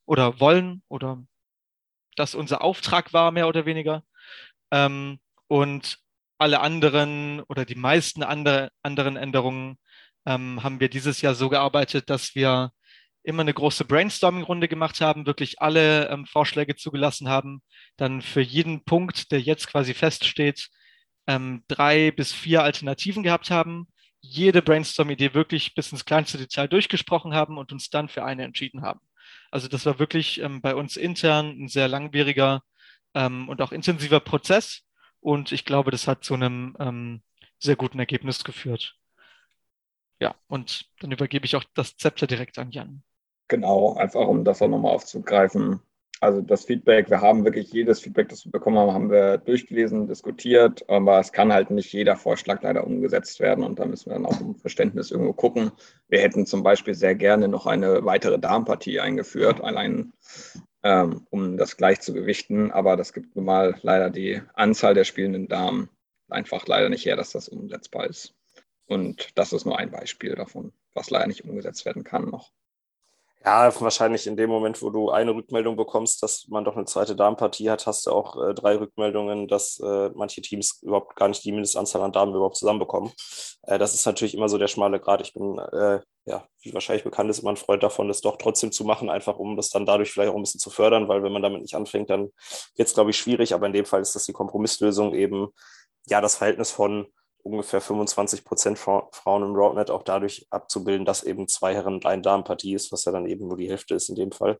oder 0.06 0.38
wollen 0.38 0.85
oder 0.88 1.21
dass 2.14 2.37
unser 2.37 2.62
Auftrag 2.62 3.12
war, 3.12 3.33
mehr 3.33 3.49
oder 3.49 3.66
weniger. 3.66 4.04
Ähm, 4.71 5.18
und 5.49 5.99
alle 6.38 6.61
anderen 6.61 7.40
oder 7.40 7.64
die 7.64 7.75
meisten 7.75 8.23
andere, 8.23 8.71
anderen 8.85 9.16
Änderungen 9.16 9.78
ähm, 10.26 10.62
haben 10.62 10.78
wir 10.78 10.88
dieses 10.88 11.23
Jahr 11.23 11.35
so 11.35 11.49
gearbeitet, 11.49 12.09
dass 12.09 12.37
wir 12.37 12.71
immer 13.25 13.40
eine 13.40 13.54
große 13.54 13.85
Brainstorming-Runde 13.85 14.69
gemacht 14.69 15.00
haben, 15.00 15.26
wirklich 15.26 15.61
alle 15.61 16.09
ähm, 16.09 16.26
Vorschläge 16.26 16.76
zugelassen 16.76 17.28
haben, 17.28 17.62
dann 17.97 18.23
für 18.23 18.40
jeden 18.40 18.85
Punkt, 18.85 19.33
der 19.33 19.40
jetzt 19.40 19.66
quasi 19.66 19.95
feststeht, 19.95 20.69
ähm, 21.26 21.64
drei 21.69 22.11
bis 22.11 22.33
vier 22.33 22.62
Alternativen 22.62 23.23
gehabt 23.23 23.50
haben, 23.50 23.88
jede 24.21 24.62
Brainstorm-Idee 24.62 25.35
wirklich 25.35 25.75
bis 25.75 25.90
ins 25.90 26.04
kleinste 26.04 26.38
Detail 26.38 26.69
durchgesprochen 26.69 27.35
haben 27.35 27.59
und 27.59 27.73
uns 27.73 27.90
dann 27.90 28.09
für 28.09 28.25
eine 28.25 28.45
entschieden 28.45 28.83
haben. 28.83 29.00
Also 29.50 29.69
das 29.69 29.87
war 29.87 29.99
wirklich 29.99 30.40
ähm, 30.40 30.61
bei 30.61 30.75
uns 30.75 30.97
intern 30.97 31.49
ein 31.59 31.69
sehr 31.69 31.88
langwieriger 31.88 32.62
ähm, 33.14 33.49
und 33.49 33.62
auch 33.62 33.73
intensiver 33.73 34.21
Prozess 34.21 34.85
und 35.25 35.52
ich 35.52 35.64
glaube, 35.64 35.90
das 35.90 36.07
hat 36.07 36.23
zu 36.23 36.35
einem 36.35 36.76
ähm, 36.78 37.23
sehr 37.59 37.76
guten 37.76 37.99
Ergebnis 37.99 38.45
geführt. 38.45 38.97
Ja, 40.21 40.35
und 40.49 40.87
dann 41.00 41.12
übergebe 41.12 41.47
ich 41.47 41.57
auch 41.57 41.64
das 41.75 41.97
Zepter 41.97 42.26
direkt 42.26 42.59
an 42.59 42.71
Jan. 42.71 43.02
Genau, 43.49 43.95
einfach 43.95 44.27
um 44.27 44.45
das 44.45 44.63
auch 44.63 44.69
nochmal 44.69 44.95
aufzugreifen. 44.95 45.81
Also 46.21 46.41
das 46.41 46.65
Feedback, 46.65 47.11
wir 47.11 47.21
haben 47.21 47.45
wirklich 47.45 47.71
jedes 47.71 48.01
Feedback, 48.01 48.31
das 48.31 48.47
wir 48.47 48.53
bekommen 48.53 48.79
haben, 48.79 48.93
haben 48.93 49.11
wir 49.11 49.37
durchgelesen, 49.37 50.07
diskutiert, 50.07 50.89
aber 50.89 51.19
es 51.19 51.33
kann 51.33 51.53
halt 51.53 51.71
nicht 51.71 51.93
jeder 51.93 52.17
Vorschlag 52.17 52.63
leider 52.63 52.87
umgesetzt 52.87 53.41
werden 53.41 53.63
und 53.63 53.79
da 53.79 53.85
müssen 53.85 54.11
wir 54.11 54.15
dann 54.15 54.25
auch 54.25 54.41
im 54.41 54.55
Verständnis 54.55 55.11
irgendwo 55.11 55.35
gucken. 55.35 55.73
Wir 56.09 56.21
hätten 56.21 56.47
zum 56.47 56.63
Beispiel 56.63 56.95
sehr 56.95 57.15
gerne 57.15 57.49
noch 57.49 57.67
eine 57.67 58.07
weitere 58.07 58.38
Darmpartie 58.38 59.01
eingeführt, 59.01 59.62
allein 59.62 60.14
ähm, 60.83 61.27
um 61.31 61.59
das 61.59 61.77
gleich 61.77 62.01
zu 62.01 62.14
gewichten, 62.14 62.71
aber 62.71 62.97
das 62.97 63.12
gibt 63.12 63.37
nun 63.37 63.45
mal 63.45 63.79
leider 63.83 64.09
die 64.09 64.40
Anzahl 64.55 64.95
der 64.95 65.05
spielenden 65.05 65.49
Damen 65.49 65.90
einfach 66.31 66.66
leider 66.66 66.88
nicht 66.88 67.05
her, 67.05 67.16
dass 67.16 67.33
das 67.33 67.49
umsetzbar 67.49 68.07
ist. 68.07 68.35
Und 68.87 69.29
das 69.35 69.53
ist 69.53 69.66
nur 69.66 69.79
ein 69.79 69.90
Beispiel 69.90 70.35
davon, 70.35 70.73
was 70.95 71.11
leider 71.11 71.27
nicht 71.27 71.45
umgesetzt 71.45 71.85
werden 71.85 72.05
kann 72.05 72.31
noch. 72.31 72.51
Ja, 73.46 73.78
wahrscheinlich 73.78 74.26
in 74.26 74.37
dem 74.38 74.48
Moment, 74.48 74.80
wo 74.80 74.88
du 74.88 75.11
eine 75.11 75.35
Rückmeldung 75.35 75.76
bekommst, 75.76 76.22
dass 76.22 76.48
man 76.48 76.64
doch 76.64 76.76
eine 76.76 76.87
zweite 76.87 77.14
Damenpartie 77.14 77.68
hat, 77.68 77.87
hast 77.87 78.07
du 78.07 78.11
auch 78.11 78.42
äh, 78.42 78.54
drei 78.54 78.76
Rückmeldungen, 78.78 79.48
dass 79.48 79.78
äh, 79.80 80.11
manche 80.14 80.40
Teams 80.40 80.80
überhaupt 80.83 81.14
gar 81.14 81.28
nicht 81.28 81.44
die 81.44 81.52
Mindestanzahl 81.52 82.00
an 82.00 82.12
Damen 82.12 82.35
überhaupt 82.35 82.57
zusammenbekommen. 82.57 83.12
Äh, 83.64 83.78
das 83.78 83.92
ist 83.92 84.07
natürlich 84.07 84.35
immer 84.35 84.48
so 84.48 84.57
der 84.57 84.68
schmale 84.68 84.98
Grad. 84.98 85.20
Ich 85.20 85.35
bin, 85.35 85.59
äh, 85.59 86.00
ja, 86.24 86.46
wie 86.62 86.72
wahrscheinlich 86.72 87.04
bekannt 87.04 87.28
ist, 87.28 87.40
immer 87.40 87.50
ein 87.50 87.59
Freund 87.59 87.83
davon, 87.83 88.09
das 88.09 88.22
doch 88.22 88.38
trotzdem 88.38 88.72
zu 88.72 88.83
machen, 88.85 89.11
einfach 89.11 89.38
um 89.38 89.57
das 89.57 89.68
dann 89.68 89.85
dadurch 89.85 90.11
vielleicht 90.11 90.30
auch 90.33 90.37
ein 90.37 90.42
bisschen 90.42 90.61
zu 90.61 90.70
fördern, 90.70 91.09
weil 91.09 91.22
wenn 91.22 91.33
man 91.33 91.42
damit 91.42 91.61
nicht 91.61 91.74
anfängt, 91.74 92.09
dann 92.09 92.30
wird 92.76 92.88
es, 92.88 92.94
glaube 92.94 93.11
ich, 93.11 93.18
schwierig. 93.18 93.52
Aber 93.52 93.66
in 93.66 93.74
dem 93.74 93.85
Fall 93.85 94.00
ist 94.00 94.14
das 94.14 94.24
die 94.24 94.33
Kompromisslösung 94.33 95.14
eben, 95.14 95.48
ja, 96.07 96.22
das 96.22 96.37
Verhältnis 96.37 96.70
von 96.70 97.09
ungefähr 97.44 97.80
25 97.80 98.44
Prozent 98.44 98.78
Frauen 98.78 99.42
im 99.42 99.54
Roadnet 99.54 99.90
auch 99.90 100.02
dadurch 100.02 100.46
abzubilden, 100.50 101.04
dass 101.04 101.22
eben 101.22 101.46
zwei 101.46 101.74
Herren 101.74 101.94
und 101.94 102.07
ein 102.07 102.22
Damenpartie 102.22 102.74
ist, 102.74 102.90
was 102.90 103.04
ja 103.04 103.12
dann 103.12 103.26
eben 103.26 103.46
nur 103.46 103.57
die 103.57 103.68
Hälfte 103.68 103.94
ist 103.94 104.09
in 104.09 104.16
dem 104.16 104.33
Fall, 104.33 104.59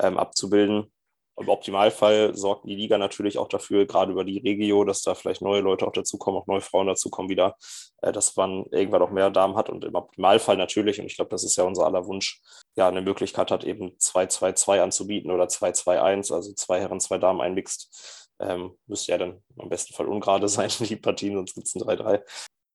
ähm, 0.00 0.18
abzubilden. 0.18 0.92
Im 1.38 1.50
Optimalfall 1.50 2.34
sorgt 2.34 2.66
die 2.66 2.74
Liga 2.74 2.96
natürlich 2.96 3.36
auch 3.36 3.48
dafür, 3.48 3.86
gerade 3.86 4.12
über 4.12 4.24
die 4.24 4.38
Regio, 4.38 4.84
dass 4.84 5.02
da 5.02 5.14
vielleicht 5.14 5.42
neue 5.42 5.60
Leute 5.60 5.86
auch 5.86 5.92
dazukommen, 5.92 6.40
auch 6.40 6.46
neue 6.46 6.62
Frauen 6.62 6.86
dazukommen 6.86 7.28
wieder, 7.28 7.56
äh, 8.02 8.12
dass 8.12 8.36
man 8.36 8.64
irgendwann 8.70 9.02
auch 9.02 9.10
mehr 9.10 9.30
Damen 9.30 9.56
hat 9.56 9.68
und 9.68 9.84
im 9.84 9.94
Optimalfall 9.94 10.56
natürlich, 10.56 10.98
und 11.00 11.06
ich 11.06 11.16
glaube, 11.16 11.30
das 11.30 11.44
ist 11.44 11.56
ja 11.56 11.64
unser 11.64 11.84
aller 11.84 12.06
Wunsch, 12.06 12.40
ja, 12.76 12.88
eine 12.88 13.02
Möglichkeit 13.02 13.50
hat, 13.50 13.64
eben 13.64 13.96
2-2-2 13.98 14.82
anzubieten 14.82 15.30
oder 15.30 15.44
2-2-1, 15.48 16.32
also 16.32 16.52
zwei 16.54 16.80
Herren, 16.80 17.00
zwei 17.00 17.18
Damen 17.18 17.40
einmixt 17.40 18.25
ähm, 18.40 18.76
müsste 18.86 19.12
ja 19.12 19.18
dann 19.18 19.42
im 19.56 19.68
besten 19.68 19.94
Fall 19.94 20.06
ungerade 20.06 20.48
sein, 20.48 20.70
die 20.80 20.96
Partien, 20.96 21.34
sonst 21.34 21.54
gibt 21.54 21.66
es 21.66 21.74
ein 21.74 21.82
3-3. 21.82 22.22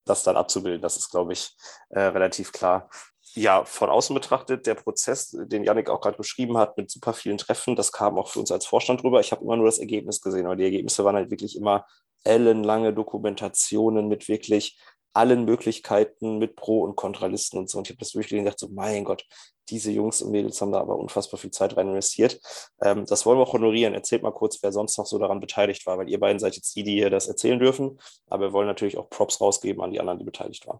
Das 0.06 0.24
dann 0.24 0.36
abzubilden, 0.36 0.82
das 0.82 0.98
ist, 0.98 1.12
glaube 1.12 1.34
ich, 1.34 1.56
äh, 1.90 2.00
relativ 2.00 2.52
klar. 2.52 2.90
Ja, 3.34 3.64
von 3.64 3.90
außen 3.90 4.14
betrachtet, 4.14 4.66
der 4.66 4.74
Prozess, 4.76 5.30
den 5.30 5.64
Yannick 5.64 5.90
auch 5.90 6.02
gerade 6.02 6.18
beschrieben 6.18 6.58
hat, 6.58 6.76
mit 6.76 6.90
super 6.90 7.14
vielen 7.14 7.38
Treffen, 7.38 7.76
das 7.76 7.92
kam 7.92 8.18
auch 8.18 8.30
für 8.30 8.40
uns 8.40 8.52
als 8.52 8.66
Vorstand 8.66 9.04
drüber. 9.04 9.20
Ich 9.22 9.32
habe 9.32 9.44
immer 9.44 9.56
nur 9.56 9.68
das 9.68 9.78
Ergebnis 9.78 10.20
gesehen, 10.20 10.48
aber 10.48 10.56
die 10.56 10.66
Ergebnisse 10.66 11.06
waren 11.06 11.16
halt 11.16 11.30
wirklich 11.30 11.56
immer 11.56 11.86
ellenlange 12.24 12.94
Dokumentationen 12.94 14.08
mit 14.08 14.28
wirklich 14.28 14.78
allen 15.14 15.46
Möglichkeiten 15.46 16.38
mit 16.38 16.56
Pro- 16.56 16.84
und 16.84 16.96
Kontralisten 16.96 17.60
und 17.60 17.70
so. 17.70 17.78
Und 17.78 17.88
ich 17.88 17.92
habe 17.92 18.00
das 18.00 18.12
durchgelesen 18.12 18.46
und 18.46 18.52
dachte 18.52 18.68
so, 18.68 18.74
mein 18.74 19.04
Gott, 19.04 19.26
diese 19.70 19.92
Jungs 19.92 20.22
und 20.22 20.32
Mädels 20.32 20.60
haben 20.62 20.72
da 20.72 20.80
aber 20.80 20.98
unfassbar 20.98 21.40
viel 21.40 21.52
Zeit 21.52 21.78
rein 21.78 21.88
investiert. 21.88 22.40
Ähm, 22.82 23.06
das 23.06 23.26
wollen 23.26 23.38
wir 23.38 23.44
auch 23.44 23.54
honorieren. 23.54 23.94
Erzählt 23.94 24.24
mal 24.24 24.32
kurz, 24.32 24.62
wer 24.62 24.72
sonst 24.72 24.98
noch 24.98 25.06
so 25.06 25.18
daran 25.18 25.40
beteiligt 25.40 25.86
war, 25.86 25.98
weil 25.98 26.10
ihr 26.10 26.20
beiden 26.20 26.40
seid 26.40 26.56
jetzt 26.56 26.76
die, 26.76 26.84
die 26.84 26.94
hier 26.94 27.10
das 27.10 27.28
erzählen 27.28 27.60
dürfen. 27.60 28.00
Aber 28.28 28.48
wir 28.48 28.54
wollen 28.54 28.68
natürlich 28.68 28.98
auch 28.98 29.10
Props 29.10 29.40
rausgeben 29.42 29.82
an 29.82 29.92
die 29.92 30.00
anderen, 30.00 30.20
die 30.20 30.26
beteiligt 30.26 30.68
waren. 30.68 30.80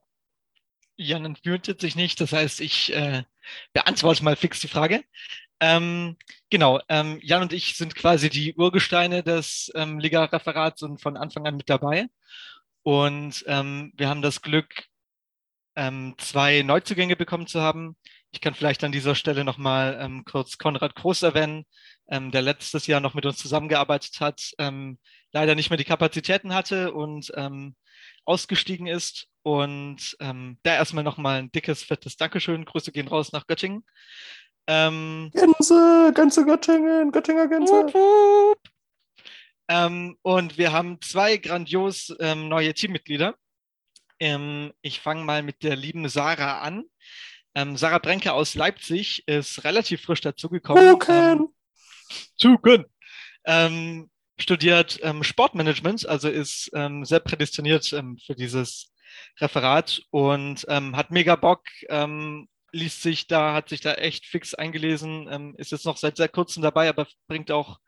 Jan 0.98 1.26
entmutet 1.26 1.82
sich 1.82 1.96
nicht, 1.96 2.22
das 2.22 2.32
heißt, 2.32 2.62
ich 2.62 2.94
äh, 2.94 3.24
beantworte 3.74 4.24
mal 4.24 4.36
fix 4.36 4.60
die 4.60 4.68
Frage. 4.68 5.04
Ähm, 5.60 6.18
genau, 6.50 6.80
ähm, 6.90 7.20
Jan 7.22 7.44
und 7.44 7.54
ich 7.54 7.78
sind 7.78 7.96
quasi 7.96 8.30
die 8.30 8.56
Urgesteine 8.56 9.24
des 9.24 9.72
ähm, 9.76 10.00
Liga-Referats 10.00 10.82
und 10.84 11.02
von 11.02 11.18
Anfang 11.18 11.46
an 11.46 11.58
mit 11.58 11.70
dabei. 11.70 12.08
Und 12.84 13.44
ähm, 13.48 13.92
wir 13.96 14.10
haben 14.10 14.22
das 14.22 14.42
Glück, 14.42 14.86
ähm, 15.76 16.16
zwei 16.18 16.64
Neuzugänge 16.64 17.16
bekommen 17.16 17.48
zu 17.48 17.62
haben. 17.62 17.96
Ich 18.32 18.42
kann 18.42 18.54
vielleicht 18.54 18.84
an 18.84 18.92
dieser 18.92 19.16
Stelle 19.16 19.44
nochmal 19.44 19.98
ähm, 20.02 20.24
kurz 20.26 20.58
Konrad 20.58 20.96
Groß 20.96 21.24
erwähnen, 21.24 21.66
ähm, 22.10 22.32
der 22.32 22.42
letztes 22.42 22.88
Jahr 22.88 23.00
noch 23.00 23.14
mit 23.14 23.26
uns 23.26 23.38
zusammengearbeitet 23.38 24.20
hat, 24.20 24.52
ähm, 24.58 24.98
leider 25.32 25.56
nicht 25.56 25.70
mehr 25.70 25.78
die 25.78 25.84
Kapazitäten 25.84 26.54
hatte 26.54 26.94
und 26.94 27.32
ähm, 27.36 27.76
ausgestiegen 28.26 28.88
ist. 28.88 29.28
Und 29.44 30.16
ähm, 30.20 30.60
da 30.64 30.76
erstmal 30.76 31.04
nochmal 31.04 31.40
ein 31.40 31.52
dickes, 31.52 31.84
fettes 31.84 32.16
Dankeschön. 32.16 32.66
Grüße 32.66 32.92
gehen 32.92 33.08
raus 33.08 33.32
nach 33.32 33.48
Göttingen. 33.48 33.84
Gänse, 34.68 36.12
Gänse 36.14 36.46
Göttingen, 36.46 37.12
Göttinger 37.12 37.48
Gänse. 37.48 37.74
Wup, 37.74 37.94
wup. 37.94 38.71
Ähm, 39.72 40.18
und 40.22 40.58
wir 40.58 40.74
haben 40.74 41.00
zwei 41.00 41.38
grandios 41.38 42.14
ähm, 42.20 42.50
neue 42.50 42.74
Teammitglieder. 42.74 43.36
Ähm, 44.20 44.74
ich 44.82 45.00
fange 45.00 45.24
mal 45.24 45.44
mit 45.44 45.64
der 45.64 45.78
lieben 45.78 46.10
Sarah 46.10 46.60
an. 46.60 46.84
Ähm, 47.56 47.78
Sarah 47.78 48.00
Brenke 48.00 48.34
aus 48.34 48.54
Leipzig 48.56 49.26
ist 49.30 49.64
relativ 49.64 50.02
frisch 50.02 50.20
dazugekommen. 50.20 51.00
Zucken. 51.00 51.48
Zucken. 52.36 52.86
Ähm, 53.46 54.12
studiert 54.38 55.00
ähm, 55.04 55.24
Sportmanagement, 55.24 56.06
also 56.06 56.28
ist 56.28 56.70
sehr 57.04 57.20
prädestiniert 57.20 57.86
für 57.86 58.36
dieses 58.36 58.92
Referat 59.40 60.02
und 60.10 60.66
hat 60.68 61.12
mega 61.12 61.36
Bock, 61.36 61.62
liest 62.72 63.04
sich 63.04 63.28
da, 63.28 63.54
hat 63.54 63.70
sich 63.70 63.82
da 63.82 63.94
echt 63.94 64.26
fix 64.26 64.56
eingelesen, 64.56 65.54
ist 65.58 65.72
jetzt 65.72 65.86
noch 65.86 65.98
seit 65.98 66.18
sehr 66.18 66.30
kurzem 66.30 66.64
dabei, 66.64 66.90
aber 66.90 67.06
bringt 67.28 67.52
auch 67.52 67.80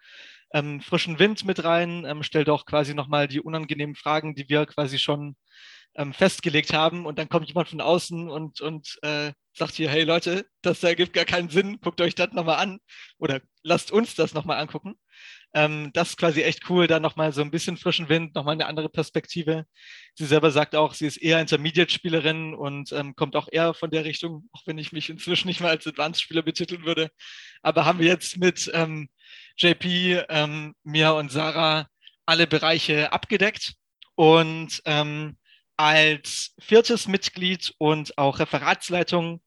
ähm, 0.54 0.82
frischen 0.82 1.20
Wind 1.20 1.46
mit 1.46 1.64
rein, 1.64 2.06
ähm, 2.06 2.24
stellt 2.24 2.50
auch 2.50 2.66
quasi 2.66 2.94
nochmal 2.94 3.28
die 3.28 3.42
unangenehmen 3.42 3.96
Fragen, 3.96 4.36
die 4.36 4.48
wir 4.50 4.66
quasi 4.66 5.00
schon 5.00 5.36
ähm, 5.96 6.14
festgelegt 6.14 6.74
haben. 6.74 7.06
Und 7.06 7.20
dann 7.20 7.30
kommt 7.30 7.48
jemand 7.48 7.70
von 7.70 7.82
außen 7.82 8.30
und, 8.30 8.62
und 8.62 9.00
äh, 9.02 9.34
sagt 9.56 9.76
hier, 9.76 9.90
hey 9.90 10.04
Leute, 10.04 10.46
das 10.62 10.84
ergibt 10.84 11.14
gar 11.14 11.26
keinen 11.26 11.50
Sinn, 11.50 11.80
guckt 11.80 12.02
euch 12.02 12.16
das 12.16 12.32
nochmal 12.32 12.58
an 12.58 12.80
oder 13.20 13.42
lasst 13.62 13.92
uns 13.92 14.16
das 14.16 14.34
nochmal 14.34 14.60
angucken. 14.60 14.96
Ähm, 15.54 15.92
das 15.94 16.10
ist 16.10 16.18
quasi 16.18 16.42
echt 16.42 16.70
cool, 16.70 16.88
da 16.88 17.00
nochmal 17.00 17.32
so 17.32 17.42
ein 17.42 17.52
bisschen 17.52 17.78
frischen 17.78 18.10
Wind, 18.10 18.34
nochmal 18.34 18.54
eine 18.54 18.66
andere 18.66 18.90
Perspektive. 18.90 19.66
Sie 20.16 20.26
selber 20.26 20.50
sagt 20.50 20.76
auch, 20.76 20.96
sie 20.96 21.06
ist 21.06 21.18
eher 21.18 21.40
Intermediate-Spielerin 21.40 22.56
und 22.56 22.92
ähm, 22.92 23.16
kommt 23.16 23.36
auch 23.36 23.48
eher 23.52 23.76
von 23.76 23.92
der 23.92 24.06
Richtung, 24.06 24.50
auch 24.52 24.62
wenn 24.66 24.80
ich 24.80 24.92
mich 24.92 25.12
inzwischen 25.12 25.48
nicht 25.48 25.62
mal 25.62 25.70
als 25.70 25.86
Advanced-Spieler 25.86 26.42
betiteln 26.42 26.86
würde. 26.86 27.12
Aber 27.62 27.86
haben 27.86 28.00
wir 28.00 28.08
jetzt 28.08 28.38
mit 28.38 28.72
ähm, 28.74 29.10
JP, 29.58 30.26
ähm, 30.30 30.76
Mia 30.84 31.12
und 31.12 31.32
Sarah 31.32 31.88
alle 32.26 32.48
Bereiche 32.48 33.12
abgedeckt 33.12 33.74
und 34.16 34.82
ähm, 34.86 35.38
als 35.78 36.56
viertes 36.60 37.08
Mitglied 37.08 37.74
und 37.78 38.18
auch 38.18 38.40
Referatsleitung 38.40 39.42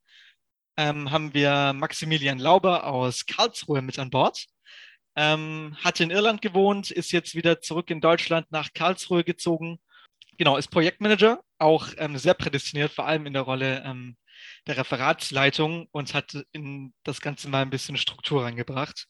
ähm, 0.77 1.11
haben 1.11 1.33
wir 1.33 1.73
Maximilian 1.73 2.39
Lauber 2.39 2.85
aus 2.85 3.25
Karlsruhe 3.25 3.81
mit 3.81 3.99
an 3.99 4.09
Bord 4.09 4.47
ähm, 5.17 5.75
hat 5.83 5.99
in 5.99 6.11
Irland 6.11 6.43
gewohnt, 6.43 6.91
ist 6.91 7.11
jetzt 7.11 7.33
wieder 7.33 7.59
zurück 7.59 7.89
in 7.89 8.01
Deutschland 8.01 8.51
nach 8.51 8.71
Karlsruhe 8.73 9.23
gezogen. 9.23 9.79
Genau, 10.37 10.57
ist 10.57 10.67
Projektmanager, 10.69 11.41
auch 11.57 11.87
ähm, 11.97 12.17
sehr 12.17 12.35
prädestiniert, 12.35 12.91
vor 12.91 13.07
allem 13.07 13.25
in 13.25 13.33
der 13.33 13.41
Rolle 13.41 13.83
ähm, 13.83 14.15
der 14.67 14.77
Referatsleitung 14.77 15.87
und 15.91 16.13
hat 16.13 16.37
in 16.51 16.93
das 17.03 17.19
Ganze 17.19 17.49
mal 17.49 17.63
ein 17.63 17.71
bisschen 17.71 17.97
Struktur 17.97 18.43
reingebracht. 18.43 19.07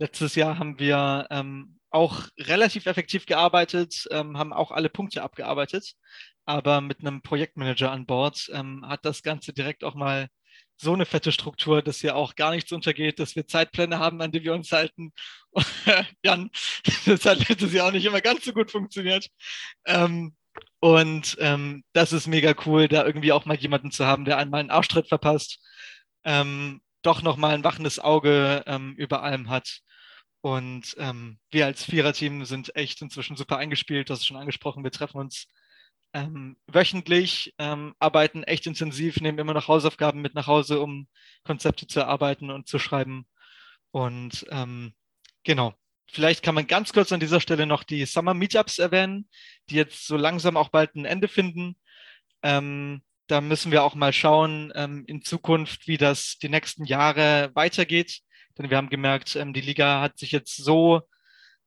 Letztes 0.00 0.34
Jahr 0.34 0.58
haben 0.58 0.78
wir 0.78 1.26
ähm, 1.28 1.78
auch 1.90 2.22
relativ 2.38 2.86
effektiv 2.86 3.26
gearbeitet, 3.26 4.08
ähm, 4.10 4.38
haben 4.38 4.54
auch 4.54 4.70
alle 4.70 4.88
Punkte 4.88 5.22
abgearbeitet, 5.22 5.92
aber 6.46 6.80
mit 6.80 7.00
einem 7.00 7.20
Projektmanager 7.20 7.92
an 7.92 8.06
Bord 8.06 8.50
ähm, 8.54 8.82
hat 8.88 9.04
das 9.04 9.22
Ganze 9.22 9.52
direkt 9.52 9.84
auch 9.84 9.94
mal 9.94 10.28
so 10.78 10.94
eine 10.94 11.04
fette 11.04 11.32
Struktur, 11.32 11.82
dass 11.82 11.98
hier 11.98 12.16
auch 12.16 12.34
gar 12.34 12.52
nichts 12.52 12.72
untergeht, 12.72 13.18
dass 13.18 13.36
wir 13.36 13.46
Zeitpläne 13.46 13.98
haben, 13.98 14.22
an 14.22 14.32
die 14.32 14.42
wir 14.42 14.54
uns 14.54 14.72
halten. 14.72 15.12
Jan, 16.24 16.48
das 17.04 17.26
hat 17.26 17.46
letztes 17.50 17.74
Jahr 17.74 17.88
auch 17.88 17.92
nicht 17.92 18.06
immer 18.06 18.22
ganz 18.22 18.46
so 18.46 18.54
gut 18.54 18.70
funktioniert. 18.70 19.28
Ähm, 19.84 20.34
und 20.80 21.36
ähm, 21.40 21.84
das 21.92 22.14
ist 22.14 22.26
mega 22.26 22.54
cool, 22.64 22.88
da 22.88 23.04
irgendwie 23.04 23.32
auch 23.32 23.44
mal 23.44 23.58
jemanden 23.58 23.90
zu 23.90 24.06
haben, 24.06 24.24
der 24.24 24.38
einmal 24.38 24.60
einen 24.60 24.70
Arschtritt 24.70 25.08
verpasst, 25.08 25.60
ähm, 26.24 26.80
doch 27.02 27.20
nochmal 27.20 27.54
ein 27.54 27.64
wachendes 27.64 27.98
Auge 27.98 28.64
ähm, 28.66 28.94
über 28.96 29.22
allem 29.22 29.50
hat. 29.50 29.82
Und 30.42 30.94
ähm, 30.98 31.38
wir 31.50 31.66
als 31.66 31.84
Viererteam 31.84 32.44
sind 32.44 32.74
echt 32.74 33.02
inzwischen 33.02 33.36
super 33.36 33.58
eingespielt. 33.58 34.08
Das 34.08 34.20
ist 34.20 34.26
schon 34.26 34.38
angesprochen. 34.38 34.84
Wir 34.84 34.90
treffen 34.90 35.18
uns 35.18 35.46
ähm, 36.12 36.56
wöchentlich, 36.66 37.54
ähm, 37.58 37.94
arbeiten 37.98 38.42
echt 38.44 38.66
intensiv, 38.66 39.20
nehmen 39.20 39.38
immer 39.38 39.54
noch 39.54 39.68
Hausaufgaben 39.68 40.20
mit 40.20 40.34
nach 40.34 40.46
Hause, 40.46 40.80
um 40.80 41.08
Konzepte 41.44 41.86
zu 41.86 42.00
erarbeiten 42.00 42.50
und 42.50 42.68
zu 42.68 42.78
schreiben. 42.78 43.26
Und 43.92 44.46
ähm, 44.50 44.94
genau, 45.44 45.74
vielleicht 46.10 46.42
kann 46.42 46.54
man 46.54 46.66
ganz 46.66 46.92
kurz 46.92 47.12
an 47.12 47.20
dieser 47.20 47.40
Stelle 47.40 47.66
noch 47.66 47.84
die 47.84 48.04
Summer 48.06 48.34
Meetups 48.34 48.78
erwähnen, 48.78 49.28
die 49.68 49.76
jetzt 49.76 50.06
so 50.06 50.16
langsam 50.16 50.56
auch 50.56 50.68
bald 50.70 50.94
ein 50.96 51.04
Ende 51.04 51.28
finden. 51.28 51.76
Ähm, 52.42 53.02
da 53.26 53.40
müssen 53.40 53.70
wir 53.70 53.84
auch 53.84 53.94
mal 53.94 54.12
schauen 54.12 54.72
ähm, 54.74 55.04
in 55.06 55.22
Zukunft, 55.22 55.86
wie 55.86 55.98
das 55.98 56.38
die 56.38 56.48
nächsten 56.48 56.84
Jahre 56.84 57.50
weitergeht. 57.54 58.20
Denn 58.60 58.70
wir 58.70 58.76
haben 58.76 58.90
gemerkt, 58.90 59.36
ähm, 59.36 59.54
die 59.54 59.62
Liga 59.62 60.02
hat 60.02 60.18
sich 60.18 60.32
jetzt 60.32 60.56
so 60.56 61.00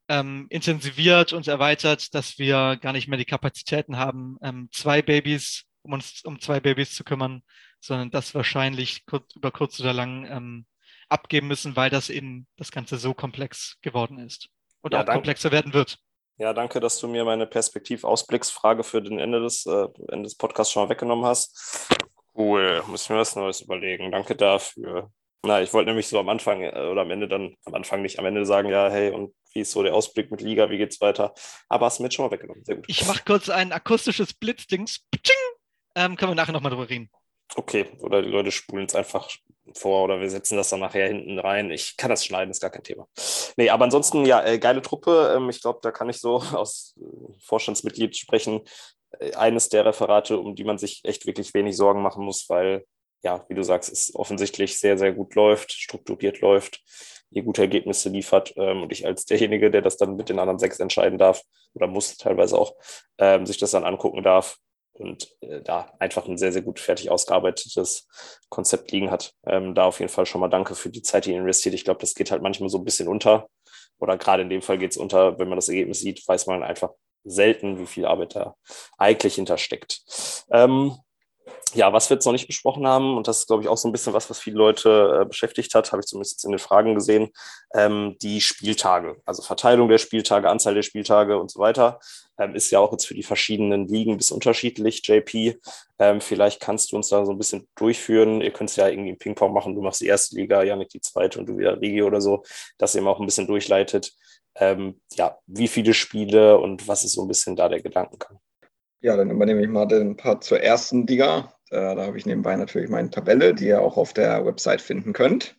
ähm, 0.08 0.46
intensiviert 0.50 1.34
und 1.34 1.48
erweitert, 1.48 2.14
dass 2.14 2.38
wir 2.38 2.78
gar 2.80 2.94
nicht 2.94 3.08
mehr 3.08 3.18
die 3.18 3.26
Kapazitäten 3.26 3.98
haben, 3.98 4.38
ähm, 4.44 4.70
zwei 4.72 5.02
Babys, 5.02 5.64
um 5.82 5.94
uns 5.94 6.22
um 6.24 6.40
zwei 6.40 6.60
Babys 6.60 6.94
zu 6.94 7.04
kümmern, 7.04 7.42
sondern 7.80 8.12
das 8.12 8.36
wahrscheinlich 8.36 9.06
kurz, 9.06 9.36
über 9.36 9.52
kurz 9.52 9.80
oder 9.80 9.94
lang 9.94 10.66
abgeben 11.10 11.48
müssen, 11.48 11.76
weil 11.76 11.90
das 11.90 12.10
eben 12.10 12.48
das 12.58 12.72
Ganze 12.72 12.98
so 12.98 13.14
komplex 13.14 13.78
geworden 13.82 14.20
ist 14.20 14.50
und 14.82 14.94
Ja, 14.94 15.02
auch 15.02 15.06
danke. 15.06 15.18
komplexer 15.20 15.52
werden 15.52 15.74
wird. 15.74 15.98
Ja, 16.38 16.54
danke, 16.54 16.80
dass 16.80 17.00
du 17.00 17.08
mir 17.08 17.26
meine 17.26 17.46
Perspektivausblicksfrage 17.46 18.84
für 18.84 19.02
den 19.02 19.20
Ende 19.20 19.42
des, 19.42 19.66
äh, 19.66 19.88
Ende 20.10 20.24
des 20.24 20.36
Podcasts 20.36 20.74
schon 20.74 20.84
mal 20.84 20.90
weggenommen 20.90 21.26
hast. 21.26 21.90
Cool, 22.36 22.84
muss 22.88 23.04
ich 23.04 23.10
mir 23.10 23.18
was 23.18 23.36
Neues 23.36 23.62
überlegen. 23.62 24.12
Danke 24.12 24.36
dafür. 24.36 25.12
Na, 25.46 25.62
ich 25.62 25.74
wollte 25.74 25.90
nämlich 25.90 26.08
so 26.08 26.20
am 26.20 26.30
Anfang 26.30 26.62
äh, 26.62 26.72
oder 26.72 27.02
am 27.02 27.12
Ende 27.12 27.28
dann, 27.28 27.56
am 27.66 27.76
Anfang 27.76 28.02
nicht, 28.02 28.18
am 28.18 28.26
Ende 28.26 28.46
sagen, 28.46 28.70
ja, 28.70 28.90
hey, 28.90 29.12
und 29.12 29.34
wie 29.54 29.60
ist 29.60 29.72
so 29.72 29.84
der 29.84 29.94
Ausblick 29.94 30.32
mit 30.32 30.42
Liga, 30.42 30.70
wie 30.70 30.78
geht's 30.78 31.02
weiter? 31.02 31.34
Aber 31.70 31.86
hast 31.86 32.00
du 32.00 32.04
mir 32.04 32.08
jetzt 32.08 32.16
schon 32.16 32.26
mal 32.26 32.32
weggenommen. 32.32 32.64
Sehr 32.64 32.78
gut. 32.78 32.86
Ich 32.88 33.06
mache 33.06 33.24
kurz 33.26 33.50
ein 33.50 33.72
akustisches 33.72 34.34
Blitzdings. 34.34 35.02
Ptsching! 35.12 35.36
Ähm, 35.96 36.16
können 36.16 36.32
wir 36.32 36.36
nachher 36.36 36.54
nochmal 36.54 36.72
drüber 36.72 36.90
reden. 36.90 37.10
Okay, 37.56 37.86
oder 38.00 38.22
die 38.22 38.30
Leute 38.30 38.52
spulen 38.52 38.86
es 38.86 38.96
einfach 38.96 39.30
vor 39.76 40.06
oder 40.06 40.20
wir 40.20 40.30
setzen 40.30 40.58
das 40.58 40.70
dann 40.70 40.80
nachher 40.80 41.08
hinten 41.08 41.40
rein. 41.40 41.72
Ich 41.72 41.98
kann 41.98 42.10
das 42.10 42.26
schneiden, 42.26 42.52
ist 42.52 42.62
gar 42.62 42.70
kein 42.70 42.84
Thema. 42.84 43.08
Nee, 43.58 43.70
aber 43.70 43.86
ansonsten, 43.86 44.26
ja, 44.26 44.44
äh, 44.44 44.60
geile 44.60 44.82
Truppe. 44.82 45.34
Ähm, 45.36 45.50
ich 45.50 45.62
glaube, 45.62 45.80
da 45.82 45.92
kann 45.92 46.10
ich 46.10 46.20
so 46.20 46.36
aus 46.54 46.96
äh, 46.98 47.04
Vorstandsmitglied 47.42 48.18
sprechen. 48.18 48.62
Äh, 49.20 49.34
eines 49.36 49.70
der 49.70 49.86
Referate, 49.86 50.38
um 50.38 50.56
die 50.56 50.64
man 50.64 50.78
sich 50.78 51.02
echt 51.04 51.26
wirklich 51.26 51.54
wenig 51.54 51.78
Sorgen 51.78 52.02
machen 52.02 52.26
muss, 52.26 52.50
weil, 52.50 52.86
ja, 53.24 53.46
wie 53.48 53.56
du 53.56 53.64
sagst, 53.64 53.92
es 53.92 54.14
offensichtlich 54.16 54.80
sehr, 54.80 54.98
sehr 54.98 55.14
gut 55.14 55.36
läuft, 55.36 55.72
strukturiert 55.72 56.42
läuft, 56.42 56.82
ihr 57.32 57.44
gute 57.44 57.62
Ergebnisse 57.62 58.10
liefert 58.10 58.54
ähm, 58.58 58.84
und 58.84 58.92
ich 58.92 59.06
als 59.06 59.26
derjenige, 59.26 59.72
der 59.72 59.82
das 59.82 59.98
dann 59.98 60.16
mit 60.16 60.30
den 60.30 60.40
anderen 60.40 60.60
sechs 60.60 60.80
entscheiden 60.80 61.18
darf 61.18 61.42
oder 61.74 61.88
muss 61.88 62.18
teilweise 62.18 62.58
auch, 62.58 62.76
ähm, 63.18 63.46
sich 63.46 63.58
das 63.58 63.72
dann 63.72 63.86
angucken 63.86 64.24
darf 64.24 64.58
und 64.94 65.36
äh, 65.42 65.62
da 65.62 65.92
einfach 66.00 66.28
ein 66.28 66.38
sehr, 66.38 66.52
sehr 66.52 66.62
gut 66.62 66.80
fertig 66.80 67.10
ausgearbeitetes 67.10 68.08
Konzept 68.50 68.92
liegen 68.92 69.10
hat. 69.10 69.34
Ähm, 69.46 69.74
da 69.74 69.86
auf 69.86 70.00
jeden 70.00 70.12
Fall 70.12 70.26
schon 70.26 70.42
mal 70.42 70.50
danke 70.50 70.76
für 70.76 70.90
die 70.90 71.02
Zeit, 71.02 71.26
die 71.26 71.32
ihr 71.32 71.40
investiert. 71.40 71.74
Ich 71.74 71.84
glaube, 71.84 72.00
das 72.00 72.14
geht 72.14 72.30
halt 72.30 72.44
manchmal 72.44 72.70
so 72.70 72.78
ein 72.78 72.86
bisschen 72.86 73.08
unter. 73.08 73.48
Oder 74.00 74.18
gerade 74.18 74.44
in 74.44 74.50
dem 74.50 74.62
Fall 74.62 74.78
geht 74.78 74.92
es 74.92 74.98
unter, 74.98 75.40
wenn 75.40 75.50
man 75.50 75.58
das 75.58 75.70
Ergebnis 75.70 76.02
sieht, 76.02 76.28
weiß 76.28 76.48
man 76.48 76.64
einfach 76.64 76.92
selten, 77.24 77.80
wie 77.80 77.88
viel 77.88 78.06
Arbeit 78.06 78.36
da 78.36 78.56
eigentlich 78.98 79.36
hintersteckt. 79.36 80.04
Ähm, 80.52 80.98
ja, 81.74 81.92
was 81.94 82.10
wir 82.10 82.16
jetzt 82.16 82.26
noch 82.26 82.32
nicht 82.32 82.48
besprochen 82.48 82.86
haben, 82.88 83.18
und 83.18 83.28
das 83.28 83.40
ist, 83.40 83.48
glaube 83.48 83.64
ich, 83.64 83.70
auch 83.70 83.78
so 83.78 83.88
ein 83.88 83.92
bisschen 83.92 84.14
was, 84.14 84.30
was 84.30 84.40
viele 84.40 84.58
Leute 84.58 85.22
äh, 85.22 85.26
beschäftigt 85.26 85.74
hat, 85.76 85.92
habe 85.92 86.02
ich 86.02 86.08
zumindest 86.08 86.34
jetzt 86.34 86.46
in 86.46 86.52
den 86.52 86.60
Fragen 86.60 86.96
gesehen, 86.96 87.30
ähm, 87.74 88.16
die 88.22 88.42
Spieltage, 88.42 89.18
also 89.26 89.42
Verteilung 89.42 89.90
der 89.90 89.98
Spieltage, 89.98 90.50
Anzahl 90.50 90.76
der 90.76 90.84
Spieltage 90.84 91.40
und 91.40 91.52
so 91.52 91.60
weiter, 91.60 92.00
ähm, 92.38 92.56
ist 92.56 92.72
ja 92.72 92.80
auch 92.80 92.92
jetzt 92.92 93.08
für 93.08 93.14
die 93.14 93.24
verschiedenen 93.24 93.88
Ligen 93.88 94.18
bis 94.18 94.32
unterschiedlich, 94.32 95.06
JP. 95.08 95.60
Ähm, 96.00 96.22
vielleicht 96.22 96.62
kannst 96.62 96.92
du 96.92 96.96
uns 96.96 97.10
da 97.10 97.26
so 97.26 97.32
ein 97.32 97.38
bisschen 97.38 97.68
durchführen. 97.76 98.42
Ihr 98.42 98.52
könnt 98.52 98.70
es 98.70 98.76
ja 98.76 98.88
irgendwie 98.88 99.12
im 99.12 99.18
Ping-Pong 99.18 99.54
machen, 99.54 99.76
du 99.76 99.82
machst 99.82 100.02
die 100.02 100.08
erste 100.08 100.36
Liga, 100.36 100.64
Janik 100.64 100.90
die 100.90 101.02
zweite 101.02 101.40
und 101.40 101.48
du 101.48 101.58
wieder 101.58 101.80
Regi 101.80 102.04
oder 102.04 102.22
so, 102.22 102.44
dass 102.78 102.96
ihr 102.96 103.02
mal 103.02 103.12
auch 103.12 103.20
ein 103.20 103.26
bisschen 103.26 103.48
durchleitet. 103.48 104.14
Ähm, 104.56 105.02
ja, 105.14 105.38
wie 105.48 105.68
viele 105.68 105.94
Spiele 105.94 106.60
und 106.60 106.88
was 106.88 107.04
ist 107.04 107.14
so 107.14 107.24
ein 107.24 107.28
bisschen 107.28 107.56
da 107.56 107.70
der 107.70 107.82
Gedankengang? 107.82 108.40
Ja, 109.02 109.18
dann 109.18 109.30
übernehme 109.30 109.62
ich 109.62 109.68
mal 109.68 109.86
den 109.86 110.16
Part 110.16 110.44
zur 110.44 110.62
ersten 110.62 111.06
Liga. 111.06 111.53
Äh, 111.74 111.96
da 111.96 112.06
habe 112.06 112.18
ich 112.18 112.26
nebenbei 112.26 112.56
natürlich 112.56 112.90
meine 112.90 113.10
Tabelle, 113.10 113.56
die 113.56 113.68
ihr 113.68 113.82
auch 113.82 113.98
auf 113.98 114.14
der 114.14 114.46
Website 114.46 114.82
finden 114.82 115.12
könnt, 115.12 115.56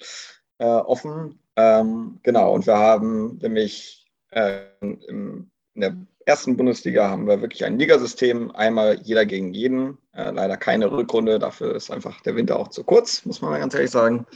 äh, 0.58 0.64
offen. 0.64 1.40
Ähm, 1.56 2.20
genau, 2.22 2.54
und 2.54 2.66
wir 2.66 2.78
haben 2.78 3.38
nämlich 3.42 4.06
äh, 4.30 4.60
in 4.80 5.50
der 5.74 5.96
ersten 6.24 6.56
Bundesliga 6.56 7.10
haben 7.10 7.26
wir 7.26 7.40
wirklich 7.40 7.64
ein 7.64 7.78
Ligasystem, 7.78 8.52
einmal 8.52 9.00
jeder 9.02 9.26
gegen 9.26 9.52
jeden. 9.52 9.98
Leider 10.12 10.56
keine 10.56 10.92
Rückrunde, 10.92 11.40
dafür 11.40 11.74
ist 11.74 11.90
einfach 11.90 12.20
der 12.20 12.36
Winter 12.36 12.58
auch 12.58 12.68
zu 12.68 12.84
kurz, 12.84 13.24
muss 13.26 13.42
man 13.42 13.50
mal 13.50 13.58
ganz 13.58 13.74
ehrlich 13.74 13.90
sagen. 13.90 14.26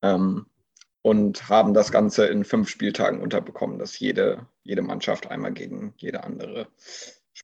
Ähm, 0.00 0.46
und 1.02 1.50
haben 1.50 1.74
das 1.74 1.92
Ganze 1.92 2.26
in 2.26 2.44
fünf 2.44 2.70
Spieltagen 2.70 3.20
unterbekommen, 3.20 3.78
dass 3.78 3.98
jede, 3.98 4.46
jede 4.62 4.80
Mannschaft 4.80 5.30
einmal 5.30 5.52
gegen 5.52 5.92
jede 5.98 6.24
andere 6.24 6.66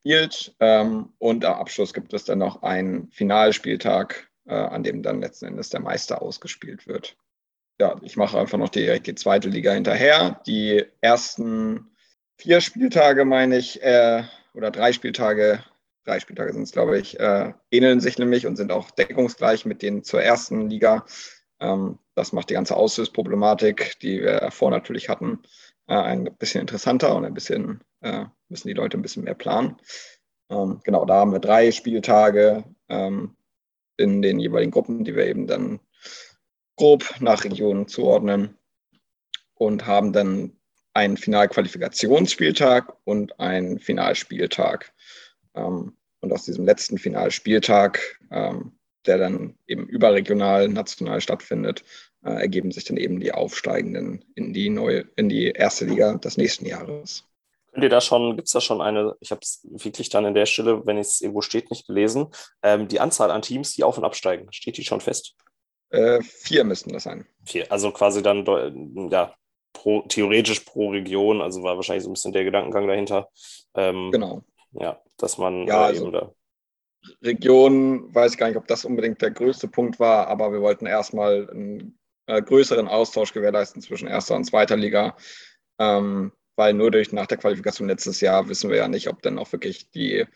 spielt. 0.01 0.55
Ähm, 0.61 1.13
und 1.19 1.45
am 1.45 1.55
Abschluss 1.55 1.95
gibt 1.95 2.13
es 2.13 2.25
dann 2.25 2.39
noch 2.39 2.63
einen 2.63 3.11
Finalspieltag, 3.11 4.29
äh, 4.47 4.55
an 4.55 4.83
dem 4.83 5.03
dann 5.03 5.21
letzten 5.21 5.47
Endes 5.47 5.71
der 5.71 5.81
Meister 5.81 6.23
ausgespielt 6.23 6.87
wird. 6.87 7.17
Ja, 7.79 7.97
ich 8.03 8.17
mache 8.17 8.39
einfach 8.39 8.59
noch 8.59 8.69
direkt 8.69 9.07
die 9.07 9.15
zweite 9.15 9.49
Liga 9.49 9.73
hinterher. 9.73 10.41
Die 10.47 10.85
ersten 11.01 11.91
vier 12.37 12.61
Spieltage, 12.61 13.25
meine 13.25 13.57
ich, 13.57 13.83
äh, 13.83 14.25
oder 14.55 14.71
drei 14.71 14.93
Spieltage, 14.93 15.65
drei 16.05 16.21
Spieltage 16.21 16.53
sind 16.53 16.63
es, 16.63 16.73
glaube 16.73 16.99
ich, 16.99 17.19
äh, 17.21 17.53
ähneln 17.71 18.01
sich 18.01 18.19
nämlich 18.19 18.47
und 18.47 18.57
sind 18.57 18.73
auch 18.73 18.91
deckungsgleich 18.91 19.65
mit 19.65 19.83
denen 19.83 20.03
zur 20.03 20.23
ersten 20.23 20.69
Liga. 20.69 21.07
Ähm, 21.61 21.99
das 22.15 22.33
macht 22.33 22.51
die 22.51 22.55
ganze 22.55 22.77
Auslösproblematik, 22.77 23.99
die 24.01 24.21
wir 24.21 24.41
davor 24.41 24.71
natürlich 24.71 25.09
hatten, 25.09 25.43
äh, 25.87 25.95
ein 25.95 26.25
bisschen 26.39 26.61
interessanter 26.63 27.15
und 27.15 27.25
ein 27.25 27.35
bisschen, 27.35 27.83
äh, 28.01 28.25
müssen 28.51 28.69
die 28.69 28.75
Leute 28.75 28.99
ein 28.99 29.03
bisschen 29.03 29.25
mehr 29.25 29.35
planen. 29.35 29.77
Ähm, 30.51 30.81
genau, 30.85 31.05
da 31.05 31.15
haben 31.15 31.33
wir 31.33 31.39
drei 31.39 31.71
Spieltage 31.71 32.65
ähm, 32.89 33.37
in 33.97 34.23
den 34.23 34.41
jeweiligen 34.41 34.73
Gruppen, 34.73 35.05
die 35.05 35.15
wir 35.15 35.27
eben 35.27 35.47
dann 35.47 35.81
grob 36.77 37.21
nach 37.21 37.45
Regionen 37.45 37.87
zuordnen 37.89 38.57
und 39.55 39.87
haben 39.87 40.13
dann 40.13 40.57
einen 40.95 41.17
Finalqualifikationsspieltag 41.17 42.97
und 43.05 43.39
einen 43.39 43.79
Finalspieltag. 43.79 44.93
Ähm, 45.55 45.97
und 46.21 46.33
aus 46.33 46.45
diesem 46.45 46.65
letzten 46.65 46.99
Finalspieltag, 46.99 48.21
ähm, 48.31 48.73
der 49.07 49.19
dann 49.19 49.55
eben 49.67 49.87
überregional, 49.87 50.69
national 50.69 51.21
stattfindet, 51.21 51.85
äh, 52.25 52.33
ergeben 52.33 52.71
sich 52.71 52.85
dann 52.85 52.97
eben 52.97 53.21
die 53.21 53.33
Aufsteigenden 53.33 54.25
in 54.35 54.53
die 54.53 54.69
neue, 54.69 55.07
in 55.17 55.29
die 55.29 55.47
erste 55.47 55.87
Liga 55.87 56.15
des 56.19 56.37
nächsten 56.37 56.67
Jahres. 56.67 57.25
Könnt 57.73 57.85
ihr 57.85 57.91
da 57.91 58.01
schon, 58.01 58.37
gibt 58.37 58.49
es 58.49 58.53
da 58.53 58.61
schon 58.61 58.81
eine, 58.81 59.15
ich 59.21 59.31
habe 59.31 59.41
es 59.43 59.67
wirklich 59.71 60.09
dann 60.09 60.25
in 60.25 60.35
der 60.35 60.47
Stelle, 60.47 60.85
wenn 60.87 60.99
es 60.99 61.21
irgendwo 61.21 61.41
steht, 61.41 61.71
nicht 61.71 61.87
gelesen, 61.87 62.29
ähm, 62.63 62.89
die 62.89 63.01
Anzahl 63.01 63.31
an 63.31 63.43
Teams, 63.43 63.75
die 63.75 63.85
auf- 63.85 63.99
und 63.99 64.05
absteigen, 64.05 64.53
steht 64.53 64.77
die 64.77 64.85
schon 64.85 65.01
fest? 65.01 65.37
Äh, 65.91 66.23
vier 66.23 66.65
müssten 66.65 66.93
das 66.93 67.05
sein. 67.05 67.27
Vier, 67.45 67.71
also 67.71 67.91
quasi 67.91 68.23
dann 68.23 68.45
ja, 69.11 69.35
pro, 69.73 70.03
theoretisch 70.03 70.61
pro 70.61 70.91
Region, 70.91 71.41
also 71.41 71.63
war 71.63 71.77
wahrscheinlich 71.77 72.05
so 72.05 72.11
ein 72.11 72.15
bisschen 72.15 72.33
der 72.33 72.45
Gedankengang 72.45 72.87
dahinter. 72.87 73.29
Ähm, 73.75 74.11
genau. 74.13 74.43
Ja, 74.73 75.01
dass 75.17 75.39
man 75.39 75.67
ja, 75.67 75.83
äh, 75.83 75.87
also, 75.87 76.05
eben 76.05 76.13
da. 76.13 76.33
Region, 77.23 78.15
weiß 78.15 78.33
ich 78.33 78.39
gar 78.39 78.49
nicht, 78.49 78.59
ob 78.59 78.67
das 78.67 78.85
unbedingt 78.85 79.23
der 79.23 79.31
größte 79.31 79.69
Punkt 79.69 79.99
war, 79.99 80.29
aber 80.29 80.53
wir 80.53 80.61
wollten 80.61 80.87
erstmal 80.87 81.49
einen 81.51 81.99
äh, 82.27 82.43
größeren 82.43 82.89
Austausch 82.89 83.33
gewährleisten 83.33 83.83
zwischen 83.83 84.07
erster 84.07 84.37
und 84.37 84.45
zweiter 84.45 84.77
Liga. 84.77 85.17
Ähm, 85.79 86.33
weil 86.61 86.75
nur 86.75 86.91
durch 86.91 87.11
nach 87.11 87.27
der 87.27 87.39
Qualifikation 87.39 87.89
letztes 87.89 88.21
Jahr 88.21 88.51
wissen 88.51 88.69
wir 88.69 88.77
ja 88.77 88.87
nicht, 88.87 89.09
ob 89.09 89.23
dann 89.23 89.39
auch 89.39 89.51
wirklich 89.51 89.91
die 89.93 90.27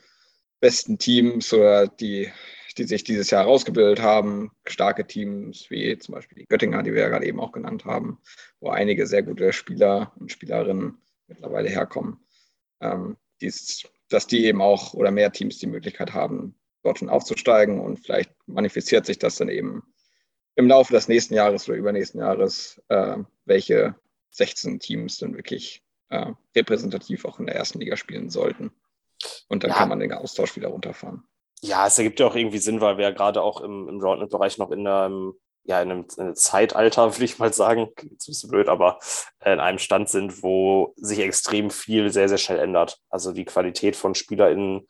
besten 0.59 0.97
Teams 0.97 1.53
oder 1.53 1.87
die, 1.87 2.33
die 2.79 2.85
sich 2.85 3.05
dieses 3.05 3.29
Jahr 3.29 3.43
herausgebildet 3.43 4.01
haben, 4.01 4.51
starke 4.65 5.07
Teams 5.07 5.69
wie 5.69 5.99
zum 5.99 6.15
Beispiel 6.15 6.39
die 6.39 6.47
Göttinger, 6.47 6.83
die 6.83 6.95
wir 6.95 7.03
ja 7.03 7.09
gerade 7.11 7.27
eben 7.27 7.41
auch 7.41 7.53
genannt 7.53 7.85
haben, 7.85 8.23
wo 8.59 8.71
einige 8.71 9.07
sehr 9.07 9.23
gute 9.23 9.53
Spieler 9.53 10.15
und 10.19 10.33
Spielerinnen 10.33 10.97
mittlerweile 11.27 11.69
herkommen, 11.69 12.17
ähm, 12.81 13.19
dies, 13.43 13.83
dass 14.09 14.27
die 14.27 14.47
eben 14.47 14.63
auch 14.63 14.95
oder 14.95 15.11
mehr 15.11 15.31
Teams 15.31 15.59
die 15.59 15.67
Möglichkeit 15.67 16.15
haben, 16.15 16.55
dort 16.85 17.01
schon 17.01 17.11
aufzusteigen 17.11 17.81
und 17.81 17.99
vielleicht 17.99 18.31
manifestiert 18.47 19.05
sich 19.05 19.19
das 19.19 19.37
dann 19.37 19.51
eben 19.51 19.83
im 20.55 20.69
Laufe 20.69 20.95
des 20.95 21.07
nächsten 21.07 21.35
Jahres 21.35 21.69
oder 21.69 21.77
übernächsten 21.77 22.21
Jahres, 22.21 22.81
äh, 22.89 23.19
welche 23.45 23.95
16 24.31 24.81
Teams 24.81 25.19
dann 25.19 25.37
wirklich 25.37 25.84
äh, 26.15 26.33
repräsentativ 26.57 27.25
auch 27.25 27.39
in 27.39 27.47
der 27.47 27.57
ersten 27.57 27.81
Liga 27.81 27.97
spielen 27.97 28.31
sollten. 28.31 28.73
Und 29.49 29.63
dann 29.65 29.71
ja. 29.71 29.77
kann 29.77 29.89
man 29.89 30.01
den 30.01 30.13
Austausch 30.13 30.57
wieder 30.57 30.69
runterfahren. 30.69 31.25
Ja, 31.61 31.87
es 31.87 31.99
ergibt 31.99 32.21
ja 32.21 32.27
auch 32.27 32.35
irgendwie 32.35 32.59
Sinn, 32.59 32.81
weil 32.81 32.99
wir 32.99 33.05
ja 33.05 33.11
gerade 33.11 33.43
auch 33.43 33.61
im, 33.61 33.89
im 33.89 34.01
Roundnet-Bereich 34.01 34.59
noch 34.59 34.71
in 34.71 34.87
einem, 34.87 35.35
ja, 35.65 35.81
in 35.81 35.91
einem, 35.91 36.07
in 36.17 36.23
einem 36.23 36.35
Zeitalter, 36.35 37.13
würde 37.15 37.25
ich 37.25 37.39
mal 37.39 37.53
sagen, 37.53 37.89
klingt 37.97 38.15
ein 38.15 38.27
bisschen 38.27 38.51
blöd, 38.51 38.69
aber 38.69 38.99
in 39.45 39.61
einem 39.61 39.79
Stand 39.79 40.09
sind, 40.09 40.43
wo 40.43 40.93
sich 40.97 41.21
extrem 41.21 41.71
viel 41.71 42.11
sehr, 42.11 42.29
sehr 42.29 42.39
schnell 42.39 42.59
ändert. 42.59 42.99
Also 43.09 43.33
die 43.33 43.45
Qualität 43.45 43.97
von 43.97 44.15
SpielerInnen 44.15 44.87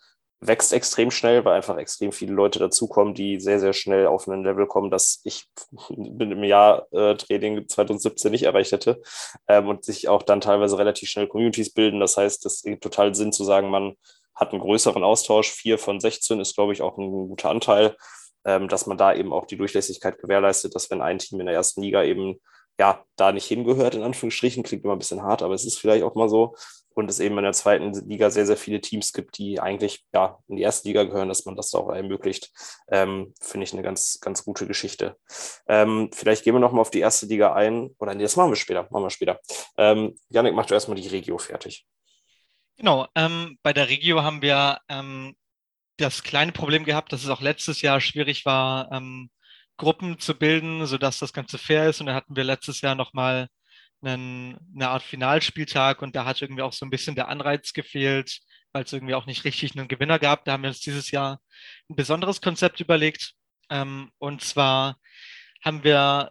wächst 0.47 0.73
extrem 0.73 1.11
schnell, 1.11 1.45
weil 1.45 1.55
einfach 1.55 1.77
extrem 1.79 2.13
viele 2.13 2.35
Leute 2.35 2.59
dazukommen, 2.59 3.15
die 3.15 3.41
sehr, 3.41 3.61
sehr 3.61 3.73
schnell 3.73 4.07
auf 4.07 4.27
ein 4.27 4.45
Level 4.45 4.67
kommen, 4.67 4.91
das 4.91 5.21
ich 5.25 5.47
im 5.89 6.45
Jahr 6.45 6.87
äh, 6.93 7.15
Training 7.17 7.67
2017 7.69 8.31
nicht 8.31 8.45
erreicht 8.45 8.73
hätte 8.73 9.01
ähm, 9.49 9.69
und 9.69 9.85
sich 9.85 10.09
auch 10.09 10.23
dann 10.23 10.41
teilweise 10.41 10.79
relativ 10.79 11.09
schnell 11.09 11.29
Communities 11.29 11.73
bilden. 11.73 12.01
Das 12.01 12.17
heißt, 12.17 12.45
es 12.47 12.63
gibt 12.63 12.83
total 12.83 13.15
Sinn 13.15 13.33
zu 13.33 13.45
sagen, 13.45 13.71
man 13.71 13.95
hat 14.35 14.53
einen 14.53 14.61
größeren 14.61 15.05
Austausch. 15.05 15.51
Vier 15.51 15.79
von 15.79 16.01
16 16.01 16.41
ist, 16.41 16.55
glaube 16.55 16.73
ich, 16.73 16.83
auch 16.83 16.99
ein 16.99 17.11
guter 17.11 17.51
Anteil, 17.51 17.97
ähm, 18.45 18.69
dass 18.69 18.87
man 18.87 18.99
da 18.99 19.15
eben 19.15 19.33
auch 19.33 19.47
die 19.47 19.57
Durchlässigkeit 19.57 20.19
gewährleistet, 20.19 20.75
dass 20.75 20.91
wenn 20.91 21.01
ein 21.01 21.19
Team 21.19 21.41
in 21.41 21.47
der 21.47 21.55
ersten 21.55 21.83
Liga 21.83 22.03
eben 22.03 22.41
ja, 22.79 23.05
da 23.17 23.33
nicht 23.33 23.47
hingehört, 23.47 23.95
in 23.95 24.03
Anführungsstrichen, 24.03 24.65
klingt 24.65 24.85
immer 24.85 24.95
ein 24.95 24.99
bisschen 24.99 25.23
hart, 25.23 25.43
aber 25.43 25.55
es 25.55 25.65
ist 25.65 25.79
vielleicht 25.79 26.03
auch 26.03 26.17
mal 26.17 26.29
so, 26.29 26.57
und 26.95 27.11
es 27.11 27.21
eben 27.21 27.37
in 27.37 27.45
der 27.45 27.53
zweiten 27.53 27.93
Liga 28.09 28.31
sehr, 28.31 28.47
sehr 28.47 28.57
viele 28.57 28.81
Teams 28.81 29.13
gibt, 29.13 29.39
die 29.39 29.61
eigentlich 29.61 30.05
ja 30.13 30.39
in 30.49 30.57
die 30.57 30.63
erste 30.63 30.89
Liga 30.89 31.05
gehören, 31.05 31.29
dass 31.29 31.45
man 31.45 31.57
das 31.57 31.71
da 31.71 31.79
auch 31.79 31.93
ermöglicht, 31.93 32.51
ähm, 32.89 33.35
finde 33.41 33.65
ich 33.65 33.73
eine 33.73 33.83
ganz, 33.83 34.19
ganz 34.21 34.45
gute 34.45 34.67
Geschichte. 34.67 35.17
Ähm, 35.69 36.11
vielleicht 36.13 36.45
gehen 36.45 36.55
wir 36.55 36.61
nochmal 36.61 36.81
auf 36.81 36.91
die 36.91 37.01
erste 37.01 37.27
Liga 37.27 37.53
ein, 37.55 37.91
oder 37.99 38.15
nee, 38.15 38.23
das 38.23 38.37
machen 38.37 38.51
wir 38.51 38.57
später, 38.57 38.89
machen 38.91 39.05
wir 39.05 39.11
später. 39.11 39.41
Ähm, 39.77 40.15
Janik, 40.29 40.55
mach 40.55 40.67
du 40.67 40.75
erstmal 40.75 40.97
die 40.97 41.09
Regio 41.09 41.39
fertig. 41.39 41.87
Genau, 42.77 43.07
ähm, 43.15 43.59
bei 43.63 43.73
der 43.73 43.89
Regio 43.89 44.23
haben 44.23 44.43
wir 44.43 44.79
ähm, 44.89 45.35
das 45.97 46.23
kleine 46.23 46.53
Problem 46.53 46.85
gehabt, 46.85 47.13
dass 47.13 47.23
es 47.23 47.31
auch 47.31 47.41
letztes 47.41 47.83
Jahr 47.83 48.01
schwierig 48.01 48.45
war, 48.47 48.91
ähm, 48.93 49.31
Gruppen 49.77 50.19
zu 50.19 50.37
bilden, 50.37 50.87
sodass 50.87 51.19
das 51.19 51.33
Ganze 51.33 51.59
fair 51.59 51.89
ist. 51.89 52.01
Und 52.01 52.07
da 52.07 52.15
hatten 52.15 52.37
wir 52.37 52.45
letztes 52.45 52.81
Jahr 52.81 52.95
nochmal 52.95 53.49
einen, 54.07 54.59
eine 54.75 54.89
Art 54.89 55.03
Finalspieltag 55.03 56.03
und 56.03 56.17
da 56.17 56.25
hat 56.25 56.43
irgendwie 56.43 56.63
auch 56.63 56.73
so 56.73 56.85
ein 56.87 56.91
bisschen 56.91 57.15
der 57.15 57.29
Anreiz 57.29 57.73
gefehlt, 57.73 58.41
weil 58.73 58.85
es 58.85 58.93
irgendwie 58.93 59.15
auch 59.15 59.27
nicht 59.27 59.45
richtig 59.45 59.77
einen 59.77 59.89
Gewinner 59.89 60.19
gab. 60.19 60.45
Da 60.45 60.53
haben 60.53 60.63
wir 60.63 60.69
uns 60.69 60.81
dieses 60.81 61.11
Jahr 61.11 61.41
ein 61.89 61.97
besonderes 61.97 62.41
Konzept 62.41 62.81
überlegt. 62.81 63.35
Ähm, 63.71 64.11
und 64.19 64.43
zwar 64.43 64.99
haben 65.65 65.85
wir 65.85 66.31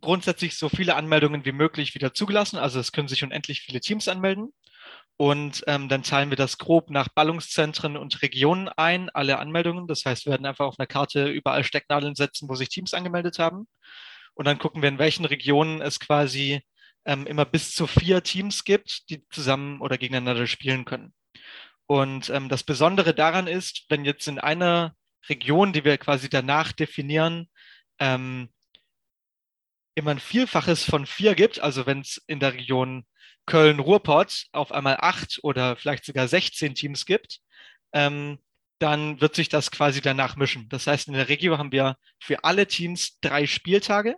grundsätzlich 0.00 0.56
so 0.56 0.68
viele 0.68 0.96
Anmeldungen 0.96 1.44
wie 1.44 1.52
möglich 1.52 1.94
wieder 1.94 2.14
zugelassen. 2.14 2.58
Also 2.58 2.80
es 2.80 2.92
können 2.92 3.08
sich 3.08 3.22
unendlich 3.22 3.60
viele 3.60 3.80
Teams 3.80 4.08
anmelden. 4.08 4.52
Und 5.16 5.62
ähm, 5.66 5.90
dann 5.90 6.02
zahlen 6.02 6.30
wir 6.30 6.38
das 6.38 6.56
grob 6.56 6.88
nach 6.88 7.08
Ballungszentren 7.08 7.98
und 7.98 8.22
Regionen 8.22 8.70
ein, 8.70 9.10
alle 9.10 9.38
Anmeldungen. 9.38 9.86
Das 9.86 10.06
heißt, 10.06 10.24
wir 10.24 10.30
werden 10.30 10.46
einfach 10.46 10.64
auf 10.64 10.78
einer 10.78 10.86
Karte 10.86 11.28
überall 11.28 11.62
Stecknadeln 11.62 12.14
setzen, 12.14 12.48
wo 12.48 12.54
sich 12.54 12.70
Teams 12.70 12.94
angemeldet 12.94 13.38
haben. 13.38 13.68
Und 14.32 14.46
dann 14.46 14.58
gucken 14.58 14.80
wir, 14.80 14.88
in 14.88 14.98
welchen 14.98 15.26
Regionen 15.26 15.82
es 15.82 16.00
quasi 16.00 16.62
ähm, 17.04 17.26
immer 17.26 17.44
bis 17.44 17.74
zu 17.74 17.86
vier 17.86 18.22
Teams 18.22 18.64
gibt, 18.64 19.08
die 19.10 19.26
zusammen 19.30 19.80
oder 19.80 19.98
gegeneinander 19.98 20.46
spielen 20.46 20.84
können. 20.84 21.14
Und 21.86 22.30
ähm, 22.30 22.48
das 22.48 22.62
Besondere 22.62 23.14
daran 23.14 23.46
ist, 23.46 23.86
wenn 23.88 24.04
jetzt 24.04 24.28
in 24.28 24.38
einer 24.38 24.94
Region, 25.28 25.72
die 25.72 25.84
wir 25.84 25.98
quasi 25.98 26.28
danach 26.28 26.72
definieren, 26.72 27.48
ähm, 27.98 28.48
immer 29.94 30.12
ein 30.12 30.20
Vielfaches 30.20 30.84
von 30.84 31.06
vier 31.06 31.34
gibt, 31.34 31.60
also 31.60 31.86
wenn 31.86 32.00
es 32.00 32.22
in 32.26 32.40
der 32.40 32.54
Region 32.54 33.04
Köln-Ruhrpott 33.46 34.46
auf 34.52 34.72
einmal 34.72 34.98
acht 35.00 35.40
oder 35.42 35.76
vielleicht 35.76 36.04
sogar 36.04 36.28
16 36.28 36.74
Teams 36.74 37.06
gibt, 37.06 37.40
ähm, 37.92 38.38
dann 38.78 39.20
wird 39.20 39.34
sich 39.34 39.48
das 39.48 39.70
quasi 39.70 40.00
danach 40.00 40.36
mischen. 40.36 40.68
Das 40.68 40.86
heißt, 40.86 41.08
in 41.08 41.14
der 41.14 41.28
Region 41.28 41.58
haben 41.58 41.72
wir 41.72 41.96
für 42.18 42.44
alle 42.44 42.66
Teams 42.66 43.18
drei 43.20 43.46
Spieltage 43.46 44.16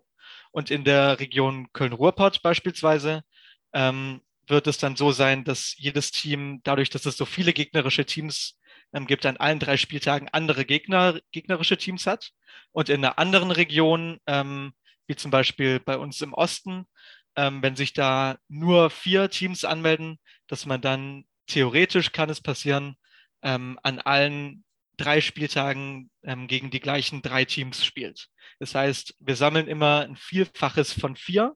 und 0.53 0.71
in 0.71 0.85
der 0.85 1.19
Region 1.19 1.73
Köln-Ruhrpott 1.73 2.43
beispielsweise 2.43 3.23
ähm, 3.73 4.21
wird 4.47 4.67
es 4.67 4.79
dann 4.79 4.97
so 4.97 5.13
sein, 5.13 5.45
dass 5.45 5.75
jedes 5.79 6.11
Team, 6.11 6.61
dadurch, 6.63 6.91
dass 6.91 7.07
es 7.07 7.17
so 7.17 7.25
viele 7.25 7.53
gegnerische 7.53 8.05
Teams 8.05 8.59
ähm, 8.93 9.07
gibt, 9.07 9.27
an 9.27 9.39
allen 9.39 9.59
drei 9.59 9.77
Spieltagen 9.77 10.29
andere 10.31 10.65
Gegner, 10.65 11.21
gegnerische 11.33 11.77
Teams 11.77 12.07
hat. 12.07 12.31
Und 12.73 12.89
in 12.89 13.05
einer 13.05 13.19
anderen 13.19 13.51
Region, 13.51 14.19
ähm, 14.27 14.73
wie 15.07 15.17
zum 15.17 15.31
Beispiel 15.31 15.81
bei 15.81 15.97
uns 15.97 16.21
im 16.21 16.35
Osten, 16.35 16.87
ähm, 17.37 17.63
wenn 17.63 17.77
sich 17.77 17.93
da 17.95 18.39
nur 18.49 18.91
vier 18.91 19.31
Teams 19.31 19.65
anmelden, 19.65 20.19
dass 20.49 20.67
man 20.67 20.81
dann 20.81 21.25
theoretisch 21.47 22.13
kann 22.13 22.31
es 22.31 22.41
passieren, 22.41 22.97
ähm, 23.43 23.79
an 23.83 24.01
allen 24.01 24.65
drei 25.03 25.21
Spieltagen 25.21 26.11
ähm, 26.23 26.47
gegen 26.47 26.71
die 26.71 26.81
gleichen 26.81 27.23
drei 27.23 27.45
Teams 27.45 27.85
spielt. 27.85 28.29
Das 28.59 28.75
heißt, 28.75 29.17
wir 29.19 29.37
sammeln 29.37 29.67
immer 29.67 30.01
ein 30.01 30.17
Vielfaches 30.17 30.93
von 30.93 31.17
vier, 31.17 31.55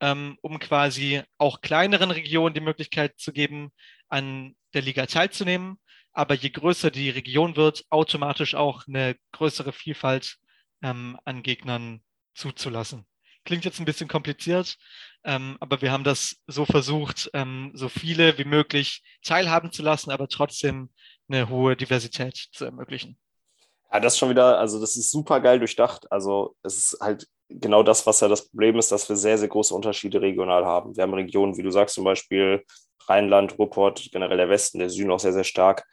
ähm, 0.00 0.38
um 0.40 0.58
quasi 0.58 1.22
auch 1.36 1.60
kleineren 1.60 2.10
Regionen 2.10 2.54
die 2.54 2.60
Möglichkeit 2.60 3.18
zu 3.18 3.32
geben, 3.32 3.70
an 4.08 4.54
der 4.74 4.82
Liga 4.82 5.06
teilzunehmen. 5.06 5.78
Aber 6.12 6.34
je 6.34 6.50
größer 6.50 6.90
die 6.90 7.10
Region 7.10 7.56
wird, 7.56 7.84
automatisch 7.90 8.54
auch 8.54 8.86
eine 8.88 9.16
größere 9.32 9.72
Vielfalt 9.72 10.36
ähm, 10.82 11.18
an 11.24 11.42
Gegnern 11.42 12.00
zuzulassen. 12.34 13.06
Klingt 13.44 13.64
jetzt 13.64 13.78
ein 13.78 13.84
bisschen 13.84 14.08
kompliziert, 14.08 14.76
ähm, 15.24 15.56
aber 15.60 15.80
wir 15.80 15.92
haben 15.92 16.04
das 16.04 16.36
so 16.46 16.64
versucht, 16.64 17.30
ähm, 17.34 17.70
so 17.74 17.88
viele 17.88 18.36
wie 18.38 18.44
möglich 18.44 19.02
teilhaben 19.22 19.72
zu 19.72 19.82
lassen, 19.82 20.10
aber 20.10 20.28
trotzdem 20.28 20.90
eine 21.28 21.48
hohe 21.48 21.76
Diversität 21.76 22.48
zu 22.52 22.64
ermöglichen. 22.64 23.18
Ja, 23.92 24.00
das 24.00 24.18
schon 24.18 24.30
wieder, 24.30 24.58
also 24.58 24.80
das 24.80 24.96
ist 24.96 25.10
super 25.10 25.40
geil 25.40 25.58
durchdacht. 25.58 26.10
Also 26.12 26.54
es 26.62 26.76
ist 26.76 26.98
halt 27.00 27.26
genau 27.48 27.82
das, 27.82 28.06
was 28.06 28.20
ja 28.20 28.28
das 28.28 28.48
Problem 28.48 28.78
ist, 28.78 28.92
dass 28.92 29.08
wir 29.08 29.16
sehr, 29.16 29.38
sehr 29.38 29.48
große 29.48 29.74
Unterschiede 29.74 30.20
regional 30.20 30.64
haben. 30.64 30.94
Wir 30.96 31.02
haben 31.02 31.14
Regionen, 31.14 31.56
wie 31.56 31.62
du 31.62 31.70
sagst, 31.70 31.94
zum 31.94 32.04
Beispiel 32.04 32.64
Rheinland, 33.08 33.58
Ruhrpott, 33.58 34.08
generell 34.12 34.36
der 34.36 34.48
Westen, 34.48 34.78
der 34.78 34.90
Süden 34.90 35.10
auch 35.10 35.20
sehr, 35.20 35.32
sehr 35.32 35.44
stark, 35.44 35.86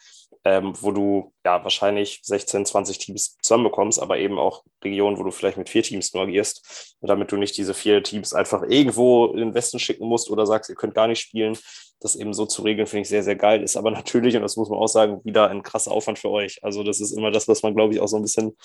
ähm, 0.44 0.74
wo 0.80 0.92
du 0.92 1.34
ja 1.44 1.64
wahrscheinlich 1.64 2.20
16, 2.24 2.66
20 2.66 2.98
Teams 3.00 3.38
zusammenbekommst, 3.42 4.00
aber 4.00 4.20
eben 4.20 4.38
auch 4.38 4.64
Regionen, 4.84 5.18
wo 5.18 5.24
du 5.24 5.32
vielleicht 5.32 5.58
mit 5.58 5.70
vier 5.70 5.82
Teams 5.82 6.14
nur 6.14 6.24
agierst, 6.24 6.96
damit 7.02 7.32
du 7.32 7.38
nicht 7.38 7.58
diese 7.58 7.74
vier 7.74 8.04
Teams 8.04 8.34
einfach 8.34 8.64
irgendwo 8.64 9.28
in 9.28 9.38
den 9.38 9.54
Westen 9.56 9.80
schicken 9.80 10.08
musst 10.08 10.30
oder 10.30 10.46
sagst, 10.46 10.70
ihr 10.70 10.76
könnt 10.76 10.94
gar 10.94 11.08
nicht 11.08 11.20
spielen. 11.20 11.58
Das 12.00 12.16
eben 12.16 12.34
so 12.34 12.46
zu 12.46 12.62
regeln, 12.62 12.86
finde 12.86 13.02
ich 13.04 13.10
sehr, 13.10 13.24
sehr 13.24 13.36
geil. 13.36 13.64
Ist 13.64 13.78
aber 13.78 13.90
natürlich, 13.92 14.36
und 14.36 14.44
das 14.44 14.56
muss 14.56 14.70
man 14.70 14.78
auch 14.78 14.88
sagen, 14.88 15.22
wieder 15.24 15.50
ein 15.50 15.64
krasser 15.64 15.92
Aufwand 15.92 16.20
für 16.20 16.30
euch. 16.30 16.64
Also, 16.64 16.84
das 16.84 17.00
ist 17.00 17.12
immer 17.12 17.32
das, 17.32 17.48
was 17.48 17.64
man, 17.64 17.74
glaube 17.74 17.94
ich, 17.94 18.00
auch 18.00 18.08
so 18.08 18.18
ein 18.18 18.22
bisschen 18.22 18.56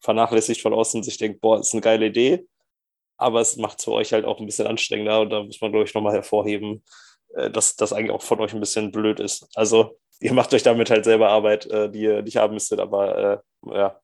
vernachlässigt 0.00 0.60
von 0.60 0.74
außen, 0.74 1.02
sich 1.02 1.16
denkt, 1.16 1.40
boah, 1.40 1.60
ist 1.60 1.72
eine 1.72 1.80
geile 1.80 2.06
Idee, 2.06 2.44
aber 3.16 3.40
es 3.40 3.56
macht 3.56 3.78
es 3.78 3.84
für 3.84 3.92
euch 3.92 4.12
halt 4.12 4.24
auch 4.24 4.40
ein 4.40 4.46
bisschen 4.46 4.66
anstrengender 4.66 5.20
und 5.20 5.30
da 5.30 5.42
muss 5.42 5.60
man, 5.60 5.70
glaube 5.72 5.84
ich, 5.86 5.94
nochmal 5.94 6.14
hervorheben, 6.14 6.82
dass 7.50 7.76
das 7.76 7.92
eigentlich 7.92 8.10
auch 8.10 8.22
von 8.22 8.40
euch 8.40 8.52
ein 8.52 8.60
bisschen 8.60 8.92
blöd 8.92 9.20
ist. 9.20 9.48
Also 9.54 9.98
ihr 10.20 10.32
macht 10.32 10.52
euch 10.54 10.62
damit 10.62 10.90
halt 10.90 11.04
selber 11.04 11.30
Arbeit, 11.30 11.66
äh, 11.66 11.90
die 11.90 12.02
ihr 12.02 12.22
nicht 12.22 12.36
haben 12.36 12.54
müsstet, 12.54 12.80
aber 12.80 13.42
äh, 13.64 13.74
ja, 13.74 14.00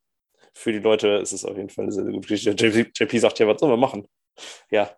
für 0.55 0.73
die 0.73 0.79
Leute 0.79 1.09
ist 1.09 1.33
es 1.33 1.45
auf 1.45 1.57
jeden 1.57 1.69
Fall 1.69 1.85
eine 1.85 1.93
sehr, 1.93 2.05
sehr 2.05 2.13
gute 2.13 2.29
Geschichte. 2.29 2.67
JP, 2.67 2.93
JP 2.95 3.19
sagt 3.19 3.39
ja, 3.39 3.47
was 3.47 3.61
sollen 3.61 3.73
wir 3.73 3.77
machen? 3.77 4.09
Ja, 4.71 4.91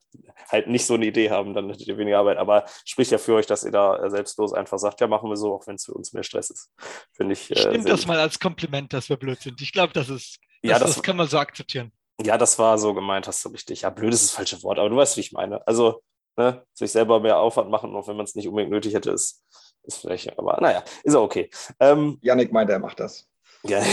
halt 0.48 0.68
nicht 0.68 0.86
so 0.86 0.94
eine 0.94 1.06
Idee 1.06 1.30
haben, 1.30 1.54
dann 1.54 1.70
hättet 1.70 1.86
ihr 1.86 1.98
weniger 1.98 2.18
Arbeit. 2.18 2.38
Aber 2.38 2.64
spricht 2.84 3.10
ja 3.10 3.18
für 3.18 3.34
euch, 3.34 3.46
dass 3.46 3.64
ihr 3.64 3.72
da 3.72 4.08
selbstlos 4.10 4.52
einfach 4.52 4.78
sagt, 4.78 5.00
ja, 5.00 5.06
machen 5.06 5.28
wir 5.28 5.36
so, 5.36 5.54
auch 5.54 5.66
wenn 5.66 5.76
es 5.76 5.84
für 5.84 5.94
uns 5.94 6.12
mehr 6.12 6.22
Stress 6.22 6.50
ist. 6.50 6.70
Finde 7.12 7.32
ich. 7.34 7.50
Äh, 7.50 7.58
Stimmt 7.58 7.88
das 7.88 8.06
mal 8.06 8.18
als 8.18 8.38
Kompliment, 8.38 8.92
dass 8.92 9.08
wir 9.08 9.16
blöd 9.16 9.40
sind. 9.40 9.60
Ich 9.60 9.72
glaube, 9.72 9.92
das 9.92 10.08
ist, 10.08 10.38
das, 10.62 10.70
ja, 10.70 10.78
das, 10.78 10.94
das 10.94 11.02
kann 11.02 11.16
man 11.16 11.28
so 11.28 11.38
akzeptieren. 11.38 11.92
Ja, 12.20 12.36
das 12.36 12.58
war 12.58 12.78
so 12.78 12.94
gemeint, 12.94 13.28
hast 13.28 13.44
du 13.44 13.48
richtig. 13.50 13.82
Ja, 13.82 13.90
blöd 13.90 14.12
ist 14.12 14.24
das 14.24 14.32
falsche 14.32 14.62
Wort, 14.62 14.78
aber 14.78 14.88
du 14.90 14.96
weißt, 14.96 15.16
wie 15.16 15.20
ich 15.20 15.32
meine. 15.32 15.64
Also, 15.66 16.02
ne, 16.38 16.64
sich 16.72 16.90
selber 16.90 17.20
mehr 17.20 17.38
Aufwand 17.38 17.68
machen, 17.68 17.94
auch 17.94 18.08
wenn 18.08 18.16
man 18.16 18.24
es 18.24 18.34
nicht 18.34 18.48
unbedingt 18.48 18.72
nötig 18.72 18.94
hätte, 18.94 19.10
ist, 19.10 19.44
ist 19.82 19.98
vielleicht, 19.98 20.38
aber 20.38 20.58
naja, 20.60 20.82
ist 21.02 21.14
auch 21.14 21.24
okay. 21.24 21.50
Ähm, 21.80 22.18
Janik 22.22 22.52
meint, 22.52 22.70
er 22.70 22.78
macht 22.78 23.00
das. 23.00 23.28
Ja, 23.64 23.82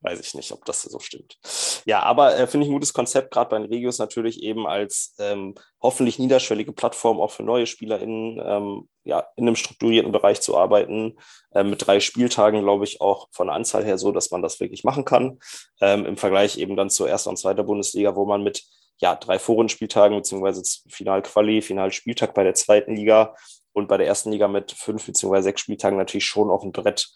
weiß 0.00 0.20
ich 0.20 0.34
nicht, 0.34 0.52
ob 0.52 0.64
das 0.64 0.82
so 0.82 1.00
stimmt. 1.00 1.38
Ja, 1.84 2.04
aber 2.04 2.38
äh, 2.38 2.46
finde 2.46 2.66
ich 2.66 2.70
ein 2.70 2.74
gutes 2.74 2.92
Konzept, 2.92 3.32
gerade 3.32 3.50
bei 3.50 3.58
den 3.58 3.66
Regios 3.66 3.98
natürlich 3.98 4.44
eben 4.44 4.66
als 4.66 5.16
ähm, 5.18 5.56
hoffentlich 5.82 6.20
niederschwellige 6.20 6.72
Plattform 6.72 7.20
auch 7.20 7.32
für 7.32 7.42
neue 7.42 7.66
SpielerInnen, 7.66 8.40
ähm, 8.44 8.88
ja, 9.02 9.26
in 9.36 9.48
einem 9.48 9.56
strukturierten 9.56 10.12
Bereich 10.12 10.40
zu 10.40 10.56
arbeiten. 10.56 11.18
Äh, 11.50 11.64
mit 11.64 11.84
drei 11.84 11.98
Spieltagen, 11.98 12.62
glaube 12.62 12.84
ich, 12.84 13.00
auch 13.00 13.26
von 13.32 13.48
der 13.48 13.56
Anzahl 13.56 13.84
her 13.84 13.98
so, 13.98 14.12
dass 14.12 14.30
man 14.30 14.42
das 14.42 14.60
wirklich 14.60 14.84
machen 14.84 15.04
kann. 15.04 15.40
Ähm, 15.80 16.06
Im 16.06 16.16
Vergleich 16.16 16.58
eben 16.58 16.76
dann 16.76 16.90
zur 16.90 17.08
ersten 17.08 17.30
und 17.30 17.38
zweiten 17.38 17.66
Bundesliga, 17.66 18.14
wo 18.14 18.24
man 18.24 18.44
mit 18.44 18.62
ja, 18.98 19.14
drei 19.14 19.38
Vorrundenspieltagen 19.38 20.16
beziehungsweise 20.16 20.62
Final-Quali, 20.88 21.62
Final-Spieltag 21.62 22.34
bei 22.34 22.44
der 22.44 22.54
zweiten 22.54 22.96
Liga 22.96 23.34
und 23.72 23.88
bei 23.88 23.96
der 23.96 24.06
ersten 24.06 24.32
Liga 24.32 24.48
mit 24.48 24.72
fünf 24.72 25.06
beziehungsweise 25.06 25.44
sechs 25.44 25.60
Spieltagen 25.60 25.96
natürlich 25.96 26.26
schon 26.26 26.50
auf 26.50 26.62
ein 26.62 26.72
Brett 26.72 27.08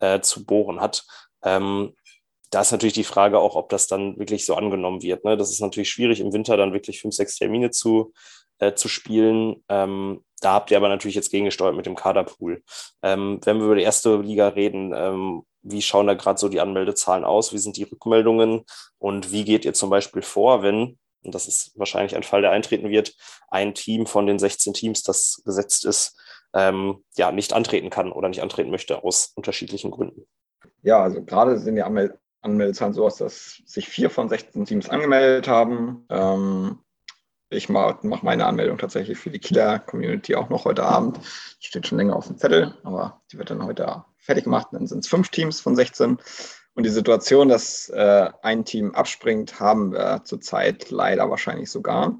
äh, 0.00 0.20
zu 0.20 0.44
bohren 0.44 0.80
hat. 0.80 1.04
Ähm, 1.42 1.94
da 2.50 2.62
ist 2.62 2.72
natürlich 2.72 2.94
die 2.94 3.04
Frage 3.04 3.38
auch, 3.38 3.54
ob 3.54 3.68
das 3.68 3.86
dann 3.86 4.18
wirklich 4.18 4.44
so 4.44 4.54
angenommen 4.54 5.02
wird. 5.02 5.24
Ne? 5.24 5.36
Das 5.36 5.50
ist 5.50 5.60
natürlich 5.60 5.90
schwierig, 5.90 6.20
im 6.20 6.32
Winter 6.32 6.56
dann 6.56 6.72
wirklich 6.72 7.00
fünf, 7.00 7.14
sechs 7.14 7.36
Termine 7.36 7.70
zu, 7.70 8.12
äh, 8.58 8.74
zu 8.74 8.88
spielen. 8.88 9.62
Ähm, 9.68 10.24
da 10.40 10.54
habt 10.54 10.70
ihr 10.70 10.76
aber 10.76 10.88
natürlich 10.88 11.14
jetzt 11.14 11.30
gegengesteuert 11.30 11.76
mit 11.76 11.86
dem 11.86 11.94
Kaderpool. 11.94 12.62
Ähm, 13.02 13.40
wenn 13.44 13.58
wir 13.58 13.66
über 13.66 13.76
die 13.76 13.82
erste 13.82 14.16
Liga 14.16 14.48
reden, 14.48 14.92
ähm, 14.94 15.42
wie 15.62 15.82
schauen 15.82 16.06
da 16.06 16.14
gerade 16.14 16.38
so 16.38 16.48
die 16.48 16.60
Anmeldezahlen 16.60 17.24
aus? 17.24 17.52
Wie 17.52 17.58
sind 17.58 17.76
die 17.76 17.84
Rückmeldungen? 17.84 18.64
Und 18.98 19.30
wie 19.30 19.44
geht 19.44 19.64
ihr 19.64 19.74
zum 19.74 19.90
Beispiel 19.90 20.22
vor, 20.22 20.62
wenn, 20.62 20.98
und 21.22 21.34
das 21.34 21.48
ist 21.48 21.72
wahrscheinlich 21.78 22.16
ein 22.16 22.22
Fall, 22.22 22.42
der 22.42 22.50
eintreten 22.50 22.88
wird, 22.90 23.14
ein 23.48 23.74
Team 23.74 24.06
von 24.06 24.26
den 24.26 24.38
16 24.38 24.74
Teams, 24.74 25.02
das 25.02 25.42
gesetzt 25.44 25.84
ist, 25.84 26.18
ähm, 26.54 27.04
ja, 27.16 27.32
nicht 27.32 27.52
antreten 27.52 27.90
kann 27.90 28.12
oder 28.12 28.28
nicht 28.28 28.42
antreten 28.42 28.70
möchte 28.70 29.04
aus 29.04 29.32
unterschiedlichen 29.34 29.90
Gründen? 29.90 30.26
Ja, 30.82 31.02
also 31.02 31.22
gerade 31.22 31.58
sind 31.58 31.76
die 31.76 31.82
Anmel 31.82 32.18
Anmeldezahlen 32.42 32.94
so 32.94 33.04
aus, 33.04 33.16
dass 33.16 33.62
sich 33.66 33.86
vier 33.86 34.08
von 34.08 34.30
16 34.30 34.64
Teams 34.64 34.88
angemeldet 34.88 35.46
haben. 35.46 36.06
Ähm, 36.08 36.78
ich 37.50 37.68
mache 37.68 37.98
mach 38.02 38.22
meine 38.22 38.46
Anmeldung 38.46 38.78
tatsächlich 38.78 39.18
für 39.18 39.30
die 39.30 39.40
Killer-Community 39.40 40.36
auch 40.36 40.48
noch 40.48 40.64
heute 40.64 40.84
Abend. 40.84 41.20
Steht 41.58 41.86
schon 41.86 41.98
länger 41.98 42.16
auf 42.16 42.28
dem 42.28 42.38
Zettel, 42.38 42.74
aber 42.82 43.20
die 43.30 43.36
wird 43.36 43.50
dann 43.50 43.64
heute 43.64 44.04
fertig 44.16 44.44
gemacht. 44.44 44.68
Dann 44.72 44.86
sind 44.86 45.00
es 45.00 45.08
fünf 45.08 45.28
Teams 45.28 45.60
von 45.60 45.76
16. 45.76 46.18
Und 46.74 46.84
die 46.84 46.90
Situation, 46.90 47.48
dass 47.48 47.88
äh, 47.88 48.30
ein 48.42 48.64
Team 48.64 48.94
abspringt, 48.94 49.58
haben 49.60 49.92
wir 49.92 50.22
zurzeit 50.24 50.90
leider 50.90 51.28
wahrscheinlich 51.28 51.70
sogar. 51.70 52.18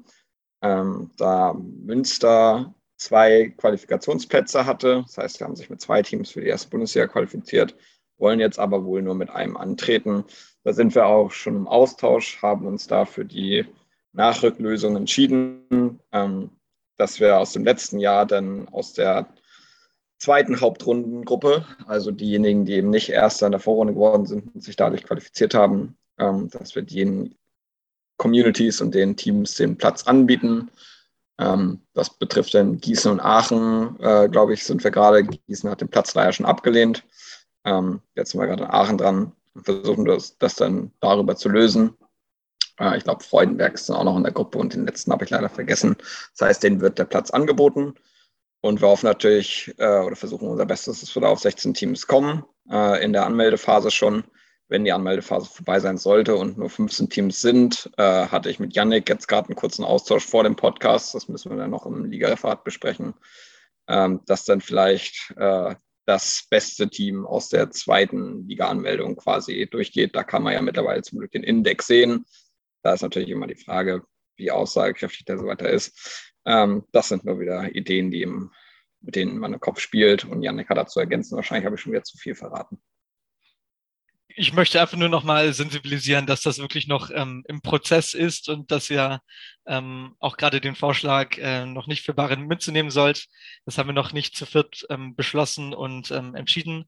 Ähm, 0.61 1.11
da 1.17 1.53
Münster 1.53 2.73
zwei 2.97 3.53
Qualifikationsplätze 3.57 4.65
hatte, 4.65 5.03
das 5.07 5.17
heißt, 5.17 5.37
sie 5.37 5.43
haben 5.43 5.55
sich 5.55 5.69
mit 5.69 5.81
zwei 5.81 6.03
Teams 6.03 6.31
für 6.31 6.41
die 6.41 6.47
erste 6.47 6.69
Bundesliga 6.69 7.07
qualifiziert, 7.07 7.75
wollen 8.17 8.39
jetzt 8.39 8.59
aber 8.59 8.85
wohl 8.85 9.01
nur 9.01 9.15
mit 9.15 9.31
einem 9.31 9.57
antreten. 9.57 10.25
Da 10.63 10.73
sind 10.73 10.93
wir 10.93 11.07
auch 11.07 11.31
schon 11.31 11.55
im 11.55 11.67
Austausch, 11.67 12.41
haben 12.41 12.67
uns 12.67 12.85
da 12.87 13.05
für 13.05 13.25
die 13.25 13.65
Nachrücklösung 14.13 14.95
entschieden, 14.95 15.99
ähm, 16.11 16.51
dass 16.97 17.19
wir 17.19 17.39
aus 17.39 17.53
dem 17.53 17.63
letzten 17.63 17.99
Jahr 17.99 18.27
dann 18.27 18.67
aus 18.67 18.93
der 18.93 19.27
zweiten 20.21 20.61
Hauptrundengruppe, 20.61 21.65
also 21.87 22.11
diejenigen, 22.11 22.65
die 22.65 22.73
eben 22.73 22.91
nicht 22.91 23.09
Erster 23.09 23.47
in 23.47 23.53
der 23.53 23.59
Vorrunde 23.59 23.93
geworden 23.93 24.27
sind 24.27 24.53
und 24.53 24.63
sich 24.63 24.75
dadurch 24.75 25.03
qualifiziert 25.03 25.55
haben, 25.55 25.97
ähm, 26.19 26.49
dass 26.51 26.75
wir 26.75 26.83
den 26.83 27.35
Communities 28.17 28.81
und 28.81 28.93
den 28.93 29.17
Teams 29.17 29.55
den 29.55 29.77
Platz 29.77 30.03
anbieten. 30.03 30.69
Ähm, 31.39 31.81
das 31.93 32.11
betrifft 32.11 32.53
dann 32.53 32.79
Gießen 32.79 33.11
und 33.11 33.19
Aachen, 33.19 33.99
äh, 33.99 34.29
glaube 34.29 34.53
ich, 34.53 34.63
sind 34.63 34.83
wir 34.83 34.91
gerade. 34.91 35.23
Gießen 35.23 35.69
hat 35.69 35.81
den 35.81 35.89
Platz 35.89 36.13
leider 36.13 36.31
schon 36.31 36.45
abgelehnt. 36.45 37.03
Ähm, 37.65 38.01
jetzt 38.15 38.31
sind 38.31 38.39
wir 38.39 38.47
gerade 38.47 38.63
in 38.63 38.69
Aachen 38.69 38.99
dran 38.99 39.31
und 39.55 39.65
versuchen 39.65 40.05
das, 40.05 40.37
das 40.37 40.53
dann 40.53 40.91
darüber 40.99 41.35
zu 41.35 41.49
lösen. 41.49 41.97
Äh, 42.79 42.95
ich 42.95 43.03
glaube, 43.03 43.23
Freudenberg 43.23 43.73
ist 43.73 43.89
dann 43.89 43.95
auch 43.95 44.03
noch 44.03 44.17
in 44.17 44.23
der 44.23 44.33
Gruppe 44.33 44.59
und 44.59 44.75
den 44.75 44.85
letzten 44.85 45.11
habe 45.11 45.23
ich 45.23 45.31
leider 45.31 45.49
vergessen. 45.49 45.95
Das 46.37 46.47
heißt, 46.47 46.63
denen 46.63 46.79
wird 46.79 46.99
der 46.99 47.05
Platz 47.05 47.31
angeboten. 47.31 47.95
Und 48.61 48.79
wir 48.79 48.87
hoffen 48.87 49.07
natürlich 49.07 49.73
äh, 49.77 49.99
oder 49.99 50.15
versuchen 50.15 50.47
unser 50.47 50.65
Bestes, 50.65 51.01
dass 51.01 51.15
wir 51.15 51.21
da 51.21 51.29
auf 51.29 51.39
16 51.39 51.73
Teams 51.73 52.05
kommen. 52.07 52.43
Äh, 52.69 53.03
in 53.03 53.13
der 53.13 53.25
Anmeldephase 53.25 53.91
schon. 53.91 54.23
Wenn 54.67 54.85
die 54.85 54.93
Anmeldephase 54.93 55.49
vorbei 55.49 55.81
sein 55.81 55.97
sollte 55.97 56.35
und 56.35 56.57
nur 56.57 56.69
15 56.69 57.09
Teams 57.09 57.41
sind, 57.41 57.91
äh, 57.97 58.27
hatte 58.27 58.49
ich 58.49 58.59
mit 58.59 58.73
Yannick 58.73 59.09
jetzt 59.09 59.27
gerade 59.27 59.49
einen 59.49 59.57
kurzen 59.57 59.83
Austausch 59.83 60.25
vor 60.25 60.43
dem 60.43 60.55
Podcast. 60.55 61.13
Das 61.13 61.27
müssen 61.27 61.49
wir 61.49 61.57
dann 61.57 61.71
noch 61.71 61.85
im 61.85 62.05
Ligareferat 62.05 62.63
besprechen. 62.63 63.13
Ähm, 63.89 64.21
dass 64.27 64.45
dann 64.45 64.61
vielleicht 64.61 65.33
äh, 65.35 65.75
das 66.05 66.45
beste 66.49 66.89
Team 66.89 67.25
aus 67.25 67.49
der 67.49 67.71
zweiten 67.71 68.47
Liga-Anmeldung 68.47 69.17
quasi 69.17 69.67
durchgeht. 69.69 70.15
Da 70.15 70.23
kann 70.23 70.43
man 70.43 70.53
ja 70.53 70.61
mittlerweile 70.61 71.01
zum 71.01 71.19
Glück 71.19 71.31
den 71.31 71.43
Index 71.43 71.87
sehen. 71.87 72.25
Da 72.83 72.93
ist 72.93 73.01
natürlich 73.01 73.29
immer 73.29 73.47
die 73.47 73.55
Frage, 73.55 74.03
wie 74.37 74.51
aussagekräftig 74.51 75.25
der 75.25 75.37
so 75.37 75.45
weiter 75.45 75.69
ist. 75.69 76.30
Ähm, 76.45 76.85
das 76.91 77.09
sind 77.09 77.25
nur 77.25 77.39
wieder 77.39 77.73
Ideen, 77.75 78.11
die 78.11 78.23
im, 78.23 78.51
mit 79.01 79.15
denen 79.15 79.37
man 79.37 79.53
im 79.53 79.59
Kopf 79.59 79.79
spielt. 79.79 80.25
Und 80.25 80.41
Janik 80.41 80.69
hat 80.69 80.77
dazu 80.77 80.99
ergänzen. 80.99 81.35
Wahrscheinlich 81.35 81.65
habe 81.65 81.75
ich 81.75 81.81
schon 81.81 81.93
wieder 81.93 82.03
zu 82.03 82.17
viel 82.17 82.35
verraten 82.35 82.81
ich 84.35 84.53
möchte 84.53 84.79
einfach 84.81 84.97
nur 84.97 85.09
noch 85.09 85.23
mal 85.23 85.53
sensibilisieren, 85.53 86.25
dass 86.25 86.41
das 86.41 86.59
wirklich 86.59 86.87
noch 86.87 87.09
ähm, 87.13 87.43
im 87.47 87.61
Prozess 87.61 88.13
ist 88.13 88.49
und 88.49 88.71
dass 88.71 88.89
ihr 88.89 89.21
ähm, 89.65 90.15
auch 90.19 90.37
gerade 90.37 90.61
den 90.61 90.75
Vorschlag 90.75 91.37
äh, 91.37 91.65
noch 91.65 91.87
nicht 91.87 92.03
für 92.03 92.13
bare 92.13 92.37
Münze 92.37 92.71
nehmen 92.71 92.91
sollt. 92.91 93.27
Das 93.65 93.77
haben 93.77 93.87
wir 93.89 93.93
noch 93.93 94.13
nicht 94.13 94.35
zu 94.35 94.45
viert 94.45 94.85
ähm, 94.89 95.15
beschlossen 95.15 95.73
und 95.73 96.11
ähm, 96.11 96.35
entschieden. 96.35 96.85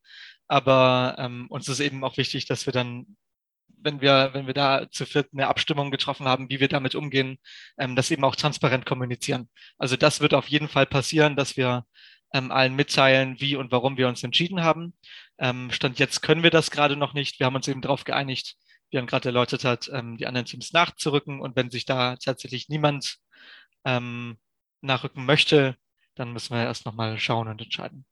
Aber 0.48 1.16
ähm, 1.20 1.48
uns 1.50 1.68
ist 1.68 1.80
eben 1.80 2.04
auch 2.04 2.18
wichtig, 2.18 2.46
dass 2.46 2.66
wir 2.66 2.74
dann, 2.74 3.18
wenn 3.67 4.02
wir, 4.02 4.30
wenn 4.34 4.47
wir 4.47 4.54
da 4.54 4.89
zu 4.89 5.06
viert 5.06 5.30
eine 5.34 5.47
Abstimmung 5.47 5.91
getroffen 5.91 6.28
haben, 6.28 6.49
wie 6.49 6.60
wir 6.60 6.69
damit 6.69 6.95
umgehen, 6.95 7.38
ähm, 7.78 7.95
das 7.95 8.12
eben 8.12 8.23
auch 8.23 8.36
transparent 8.36 8.86
kommunizieren. 8.86 9.49
Also 9.78 9.97
das 9.97 10.21
wird 10.21 10.34
auf 10.34 10.47
jeden 10.47 10.69
Fall 10.69 10.86
passieren, 10.86 11.36
dass 11.36 11.58
wir 11.58 11.86
ähm, 12.34 12.52
allen 12.52 12.76
mitteilen, 12.76 13.39
wie 13.39 13.56
und 13.56 13.71
warum 13.71 13.97
wir 13.97 14.08
uns 14.08 14.23
entschieden 14.23 14.63
haben. 14.63 14.93
Ähm, 15.38 15.71
Stand 15.71 15.99
jetzt 15.99 16.21
können 16.21 16.43
wir 16.43 16.49
das 16.49 16.71
gerade 16.71 16.95
noch 16.95 17.13
nicht. 17.13 17.39
Wir 17.39 17.45
haben 17.45 17.56
uns 17.56 17.67
eben 17.67 17.82
darauf 17.82 18.06
geeinigt, 18.06 18.56
wie 18.89 18.97
man 18.97 19.08
gerade 19.08 19.30
erläutert 19.30 19.63
hat, 19.65 19.89
ähm, 19.93 20.17
die 20.17 20.28
anderen 20.28 20.45
Teams 20.45 20.73
nachzurücken. 20.73 21.41
Und 21.41 21.56
wenn 21.56 21.69
sich 21.69 21.86
da 21.86 22.15
tatsächlich 22.15 22.69
niemand 22.69 23.17
ähm, 23.86 24.38
nachrücken 24.82 25.26
möchte, 25.26 25.76
dann 26.15 26.34
müssen 26.34 26.56
wir 26.56 26.63
erst 26.63 26.86
nochmal 26.86 27.17
schauen 27.19 27.47
und 27.47 27.62
entscheiden. 27.62 28.06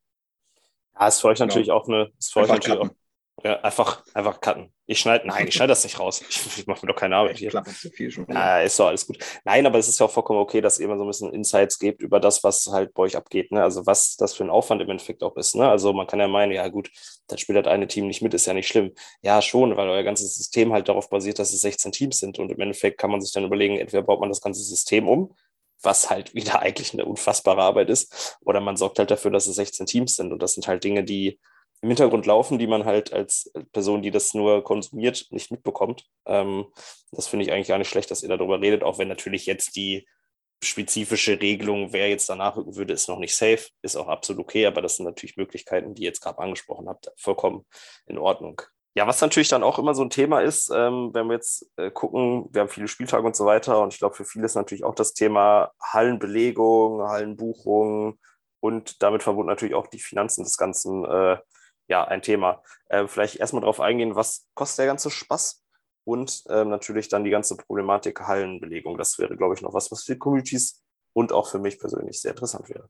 Ja, 0.99 1.07
ist 1.07 1.21
für 1.21 1.29
euch 1.29 1.39
natürlich 1.39 1.67
genau. 1.67 1.79
auch 1.79 1.87
eine, 1.87 2.11
ist 2.17 2.33
für 2.33 2.41
euch 2.41 2.49
natürlich 2.49 2.79
auch, 2.79 2.89
ja, 3.43 3.59
einfach, 3.61 4.03
einfach 4.13 4.39
cutten. 4.39 4.71
Ich 4.85 4.99
schneide, 4.99 5.25
nein, 5.27 5.47
ich 5.47 5.53
schneide 5.53 5.69
das 5.69 5.83
nicht 5.83 5.99
raus. 5.99 6.21
Ich, 6.27 6.59
ich 6.59 6.67
mache 6.67 6.85
mir 6.85 6.91
doch 6.91 6.99
keine 6.99 7.15
Arbeit 7.15 7.37
hier. 7.37 7.51
Zu 7.51 7.89
viel 7.89 8.11
schon 8.11 8.25
ja, 8.29 8.61
ist 8.61 8.79
doch 8.79 8.87
alles 8.87 9.07
gut. 9.07 9.17
Nein, 9.45 9.65
aber 9.65 9.79
es 9.79 9.87
ist 9.87 9.99
ja 9.99 10.05
auch 10.05 10.11
vollkommen 10.11 10.39
okay, 10.39 10.61
dass 10.61 10.79
ihr 10.79 10.85
immer 10.85 10.97
so 10.97 11.03
ein 11.03 11.07
bisschen 11.07 11.33
Insights 11.33 11.79
gebt 11.79 12.01
über 12.01 12.19
das, 12.19 12.43
was 12.43 12.67
halt 12.67 12.93
bei 12.93 13.03
euch 13.03 13.15
abgeht. 13.15 13.51
Ne? 13.51 13.63
Also 13.63 13.85
was 13.85 14.15
das 14.17 14.33
für 14.33 14.43
ein 14.43 14.49
Aufwand 14.49 14.81
im 14.81 14.89
Endeffekt 14.89 15.23
auch 15.23 15.35
ist. 15.37 15.55
Ne? 15.55 15.67
Also 15.67 15.93
man 15.93 16.07
kann 16.07 16.19
ja 16.19 16.27
meinen, 16.27 16.51
ja 16.51 16.67
gut, 16.67 16.91
dann 17.27 17.37
spielt 17.37 17.57
das 17.57 17.71
eine 17.71 17.87
Team 17.87 18.07
nicht 18.07 18.21
mit, 18.21 18.33
ist 18.33 18.45
ja 18.45 18.53
nicht 18.53 18.67
schlimm. 18.67 18.91
Ja, 19.21 19.41
schon, 19.41 19.77
weil 19.77 19.89
euer 19.89 20.03
ganzes 20.03 20.35
System 20.35 20.73
halt 20.73 20.89
darauf 20.89 21.09
basiert, 21.09 21.39
dass 21.39 21.53
es 21.53 21.61
16 21.61 21.91
Teams 21.93 22.19
sind. 22.19 22.37
Und 22.37 22.51
im 22.51 22.59
Endeffekt 22.59 22.99
kann 22.99 23.11
man 23.11 23.21
sich 23.21 23.31
dann 23.31 23.45
überlegen, 23.45 23.77
entweder 23.77 24.03
baut 24.03 24.19
man 24.19 24.29
das 24.29 24.41
ganze 24.41 24.61
System 24.61 25.07
um 25.07 25.33
was 25.83 26.09
halt 26.09 26.35
wieder 26.35 26.59
eigentlich 26.61 26.93
eine 26.93 27.05
unfassbare 27.05 27.61
Arbeit 27.61 27.89
ist. 27.89 28.37
Oder 28.41 28.61
man 28.61 28.77
sorgt 28.77 28.99
halt 28.99 29.11
dafür, 29.11 29.31
dass 29.31 29.47
es 29.47 29.55
16 29.55 29.85
Teams 29.85 30.15
sind. 30.15 30.31
Und 30.31 30.41
das 30.41 30.53
sind 30.53 30.67
halt 30.67 30.83
Dinge, 30.83 31.03
die 31.03 31.39
im 31.81 31.89
Hintergrund 31.89 32.25
laufen, 32.25 32.59
die 32.59 32.67
man 32.67 32.85
halt 32.85 33.11
als 33.11 33.51
Person, 33.71 34.01
die 34.01 34.11
das 34.11 34.33
nur 34.33 34.63
konsumiert, 34.63 35.27
nicht 35.31 35.51
mitbekommt. 35.51 36.05
Ähm, 36.25 36.67
das 37.11 37.27
finde 37.27 37.45
ich 37.45 37.51
eigentlich 37.51 37.67
gar 37.67 37.79
nicht 37.79 37.89
schlecht, 37.89 38.11
dass 38.11 38.23
ihr 38.23 38.29
darüber 38.29 38.61
redet, 38.61 38.83
auch 38.83 38.99
wenn 38.99 39.07
natürlich 39.07 39.45
jetzt 39.45 39.75
die 39.75 40.07
spezifische 40.63 41.41
Regelung, 41.41 41.91
wer 41.91 42.07
jetzt 42.09 42.29
danach 42.29 42.55
rücken 42.55 42.75
würde, 42.75 42.93
ist 42.93 43.09
noch 43.09 43.17
nicht 43.17 43.35
safe, 43.35 43.67
ist 43.81 43.95
auch 43.95 44.07
absolut 44.07 44.43
okay, 44.43 44.67
aber 44.67 44.81
das 44.81 44.97
sind 44.97 45.05
natürlich 45.05 45.37
Möglichkeiten, 45.37 45.95
die 45.95 46.03
ihr 46.03 46.09
jetzt 46.09 46.21
gerade 46.21 46.37
angesprochen 46.37 46.87
habt, 46.87 47.11
vollkommen 47.17 47.65
in 48.05 48.19
Ordnung. 48.19 48.61
Ja, 48.93 49.07
was 49.07 49.21
natürlich 49.21 49.47
dann 49.47 49.63
auch 49.63 49.79
immer 49.79 49.95
so 49.95 50.03
ein 50.03 50.09
Thema 50.09 50.41
ist, 50.41 50.69
ähm, 50.69 51.11
wenn 51.13 51.27
wir 51.27 51.35
jetzt 51.35 51.65
äh, 51.77 51.89
gucken, 51.89 52.47
wir 52.51 52.61
haben 52.61 52.69
viele 52.69 52.89
Spieltage 52.89 53.25
und 53.25 53.35
so 53.35 53.45
weiter 53.45 53.81
und 53.81 53.93
ich 53.93 53.99
glaube, 53.99 54.15
für 54.15 54.25
viele 54.25 54.45
ist 54.45 54.55
natürlich 54.55 54.83
auch 54.83 54.95
das 54.95 55.13
Thema 55.13 55.71
Hallenbelegung, 55.81 57.01
Hallenbuchung 57.01 58.19
und 58.59 59.01
damit 59.01 59.23
verbunden 59.23 59.49
natürlich 59.49 59.75
auch 59.75 59.87
die 59.87 59.99
Finanzen 59.99 60.43
des 60.43 60.57
Ganzen, 60.57 61.05
äh, 61.05 61.37
ja, 61.91 62.05
ein 62.05 62.21
Thema. 62.21 62.63
Äh, 62.87 63.05
vielleicht 63.05 63.35
erstmal 63.35 63.61
darauf 63.61 63.81
eingehen, 63.81 64.15
was 64.15 64.47
kostet 64.53 64.79
der 64.79 64.85
ganze 64.87 65.11
Spaß 65.11 65.61
und 66.05 66.43
ähm, 66.49 66.69
natürlich 66.69 67.09
dann 67.09 67.25
die 67.25 67.29
ganze 67.29 67.57
Problematik 67.57 68.21
Hallenbelegung. 68.21 68.97
Das 68.97 69.19
wäre, 69.19 69.35
glaube 69.35 69.55
ich, 69.55 69.61
noch 69.61 69.73
was, 69.73 69.91
was 69.91 70.03
für 70.03 70.17
Communities 70.17 70.81
und 71.13 71.33
auch 71.33 71.51
für 71.51 71.59
mich 71.59 71.77
persönlich 71.77 72.21
sehr 72.21 72.31
interessant 72.31 72.69
wäre. 72.69 72.89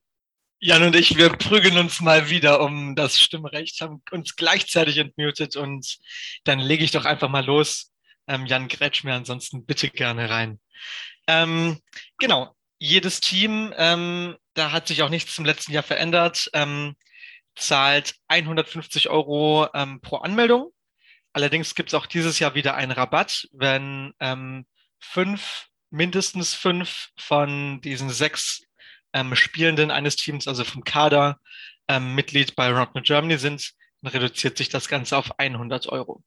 Jan 0.59 0.83
und 0.83 0.95
ich, 0.95 1.17
wir 1.17 1.29
prügeln 1.29 1.79
uns 1.79 1.99
mal 2.01 2.29
wieder 2.29 2.61
um 2.61 2.95
das 2.95 3.19
Stimmrecht, 3.19 3.81
haben 3.81 4.03
uns 4.11 4.35
gleichzeitig 4.35 4.99
entmutet 4.99 5.55
und 5.55 5.97
dann 6.43 6.59
lege 6.59 6.83
ich 6.83 6.91
doch 6.91 7.05
einfach 7.05 7.29
mal 7.29 7.43
los. 7.43 7.91
Ähm, 8.27 8.45
Jan, 8.45 8.67
grätsch 8.67 9.03
mir 9.03 9.15
ansonsten 9.15 9.65
bitte 9.65 9.89
gerne 9.89 10.29
rein. 10.29 10.59
Ähm, 11.25 11.79
genau, 12.19 12.55
jedes 12.77 13.19
Team, 13.19 13.73
ähm, 13.77 14.37
da 14.53 14.71
hat 14.71 14.87
sich 14.87 15.01
auch 15.01 15.09
nichts 15.09 15.33
zum 15.33 15.45
letzten 15.45 15.71
Jahr 15.71 15.81
verändert, 15.81 16.51
ähm, 16.53 16.95
zahlt 17.55 18.15
150 18.27 19.09
Euro 19.09 19.67
ähm, 19.73 20.01
pro 20.01 20.17
Anmeldung. 20.17 20.71
Allerdings 21.33 21.75
gibt 21.75 21.89
es 21.89 21.93
auch 21.93 22.05
dieses 22.05 22.39
Jahr 22.39 22.55
wieder 22.55 22.75
einen 22.75 22.91
Rabatt, 22.91 23.47
wenn 23.53 24.13
ähm, 24.19 24.65
fünf, 24.99 25.67
mindestens 25.89 26.53
fünf 26.53 27.09
von 27.17 27.81
diesen 27.81 28.09
sechs 28.09 28.63
ähm, 29.13 29.35
Spielenden 29.35 29.91
eines 29.91 30.15
Teams, 30.15 30.47
also 30.47 30.63
vom 30.63 30.83
Kader, 30.83 31.39
ähm, 31.87 32.15
Mitglied 32.15 32.55
bei 32.55 32.71
Roundnet 32.71 33.05
Germany 33.05 33.37
sind, 33.37 33.73
dann 34.01 34.11
reduziert 34.11 34.57
sich 34.57 34.69
das 34.69 34.87
Ganze 34.87 35.17
auf 35.17 35.39
100 35.39 35.87
Euro. 35.87 36.23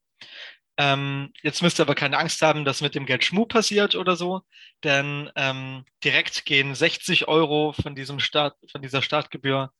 Ähm, 0.76 1.32
jetzt 1.42 1.62
müsst 1.62 1.78
ihr 1.78 1.84
aber 1.84 1.94
keine 1.94 2.18
Angst 2.18 2.42
haben, 2.42 2.64
dass 2.64 2.80
mit 2.80 2.94
dem 2.94 3.06
Geld 3.06 3.24
Schmu 3.24 3.46
passiert 3.46 3.94
oder 3.94 4.16
so, 4.16 4.42
denn 4.82 5.30
ähm, 5.36 5.84
direkt 6.02 6.44
gehen 6.44 6.74
60 6.74 7.28
Euro 7.28 7.72
von 7.72 7.94
diesem 7.94 8.18
Start, 8.18 8.56
von 8.72 8.82
dieser 8.82 9.00
Startgebühr 9.00 9.72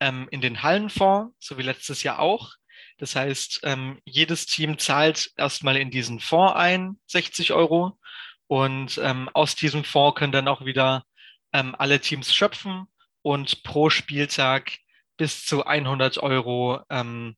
ähm, 0.00 0.26
in 0.30 0.40
den 0.40 0.62
Hallenfonds, 0.62 1.34
so 1.38 1.56
wie 1.58 1.62
letztes 1.62 2.02
Jahr 2.02 2.18
auch. 2.18 2.54
Das 2.98 3.16
heißt, 3.16 3.60
ähm, 3.62 3.98
jedes 4.04 4.46
Team 4.46 4.78
zahlt 4.78 5.30
erstmal 5.36 5.76
in 5.76 5.90
diesen 5.90 6.20
Fonds 6.20 6.54
ein, 6.56 6.98
60 7.06 7.52
Euro. 7.52 7.98
Und 8.46 8.98
ähm, 9.02 9.30
aus 9.32 9.54
diesem 9.54 9.84
Fonds 9.84 10.18
können 10.18 10.32
dann 10.32 10.48
auch 10.48 10.64
wieder 10.64 11.04
ähm, 11.52 11.74
alle 11.78 12.00
Teams 12.00 12.34
schöpfen 12.34 12.86
und 13.22 13.62
pro 13.62 13.90
Spieltag 13.90 14.72
bis 15.16 15.46
zu 15.46 15.64
100 15.64 16.18
Euro 16.18 16.80
ähm, 16.90 17.36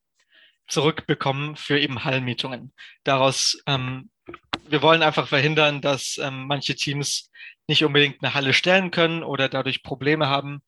zurückbekommen 0.67 1.55
für 1.55 1.79
eben 1.79 2.03
Hallenmietungen. 2.03 2.73
Daraus, 3.03 3.61
ähm, 3.67 4.09
wir 4.67 4.81
wollen 4.81 5.03
einfach 5.03 5.27
verhindern, 5.27 5.81
dass 5.81 6.17
ähm, 6.17 6.47
manche 6.47 6.75
Teams 6.75 7.29
nicht 7.67 7.83
unbedingt 7.83 8.23
eine 8.23 8.33
Halle 8.33 8.53
stellen 8.53 8.91
können 8.91 9.23
oder 9.23 9.49
dadurch 9.49 9.83
Probleme 9.83 10.27
haben 10.27 10.61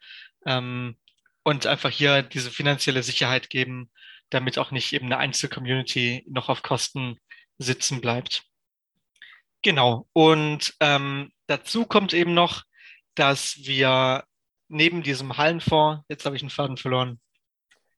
ähm, 0.46 0.98
und 1.43 1.66
einfach 1.68 1.89
hier 1.89 2.22
diese 2.24 2.52
finanzielle 2.52 3.04
Sicherheit 3.04 3.50
geben, 3.50 3.91
damit 4.30 4.58
auch 4.58 4.72
nicht 4.72 4.93
eben 4.93 5.06
eine 5.06 5.18
Einzelcommunity 5.18 6.26
noch 6.28 6.50
auf 6.50 6.64
Kosten 6.64 7.18
sitzen 7.58 8.02
bleibt. 8.02 8.43
Genau. 9.62 10.08
Und 10.14 10.74
ähm, 10.80 11.32
dazu 11.48 11.86
kommt 11.86 12.14
eben 12.14 12.34
noch, 12.34 12.64
dass 13.16 13.58
wir 13.64 14.24
neben 14.68 15.04
diesem 15.04 15.38
Hallenfonds, 15.38 16.04
jetzt 16.10 16.26
habe 16.26 16.36
ich 16.36 16.41
einen 16.41 16.50
Faden 16.50 16.78
verloren. 16.78 17.20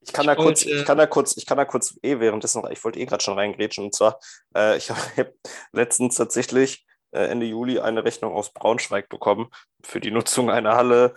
Ich 0.01 0.13
kann, 0.13 0.23
ich 0.23 0.27
da 0.27 0.35
kurz, 0.35 0.65
ich 0.65 0.85
kann 0.85 0.97
da 0.97 1.05
kurz, 1.05 1.37
ich 1.37 1.45
kann 1.45 1.57
da 1.57 1.65
kurz 1.65 1.97
eh 2.01 2.19
währenddessen 2.19 2.61
noch, 2.61 2.69
ich 2.69 2.83
wollte 2.83 2.99
eh 2.99 3.05
gerade 3.05 3.23
schon 3.23 3.37
reingrätschen 3.37 3.85
und 3.85 3.95
zwar, 3.95 4.19
äh, 4.55 4.77
ich 4.77 4.89
habe 5.17 5.33
letztens 5.71 6.15
tatsächlich 6.15 6.85
äh, 7.11 7.25
Ende 7.25 7.45
Juli 7.45 7.79
eine 7.79 8.03
Rechnung 8.03 8.33
aus 8.33 8.51
Braunschweig 8.51 9.09
bekommen 9.09 9.49
für 9.83 9.99
die 9.99 10.11
Nutzung 10.11 10.49
einer 10.49 10.75
Halle 10.75 11.13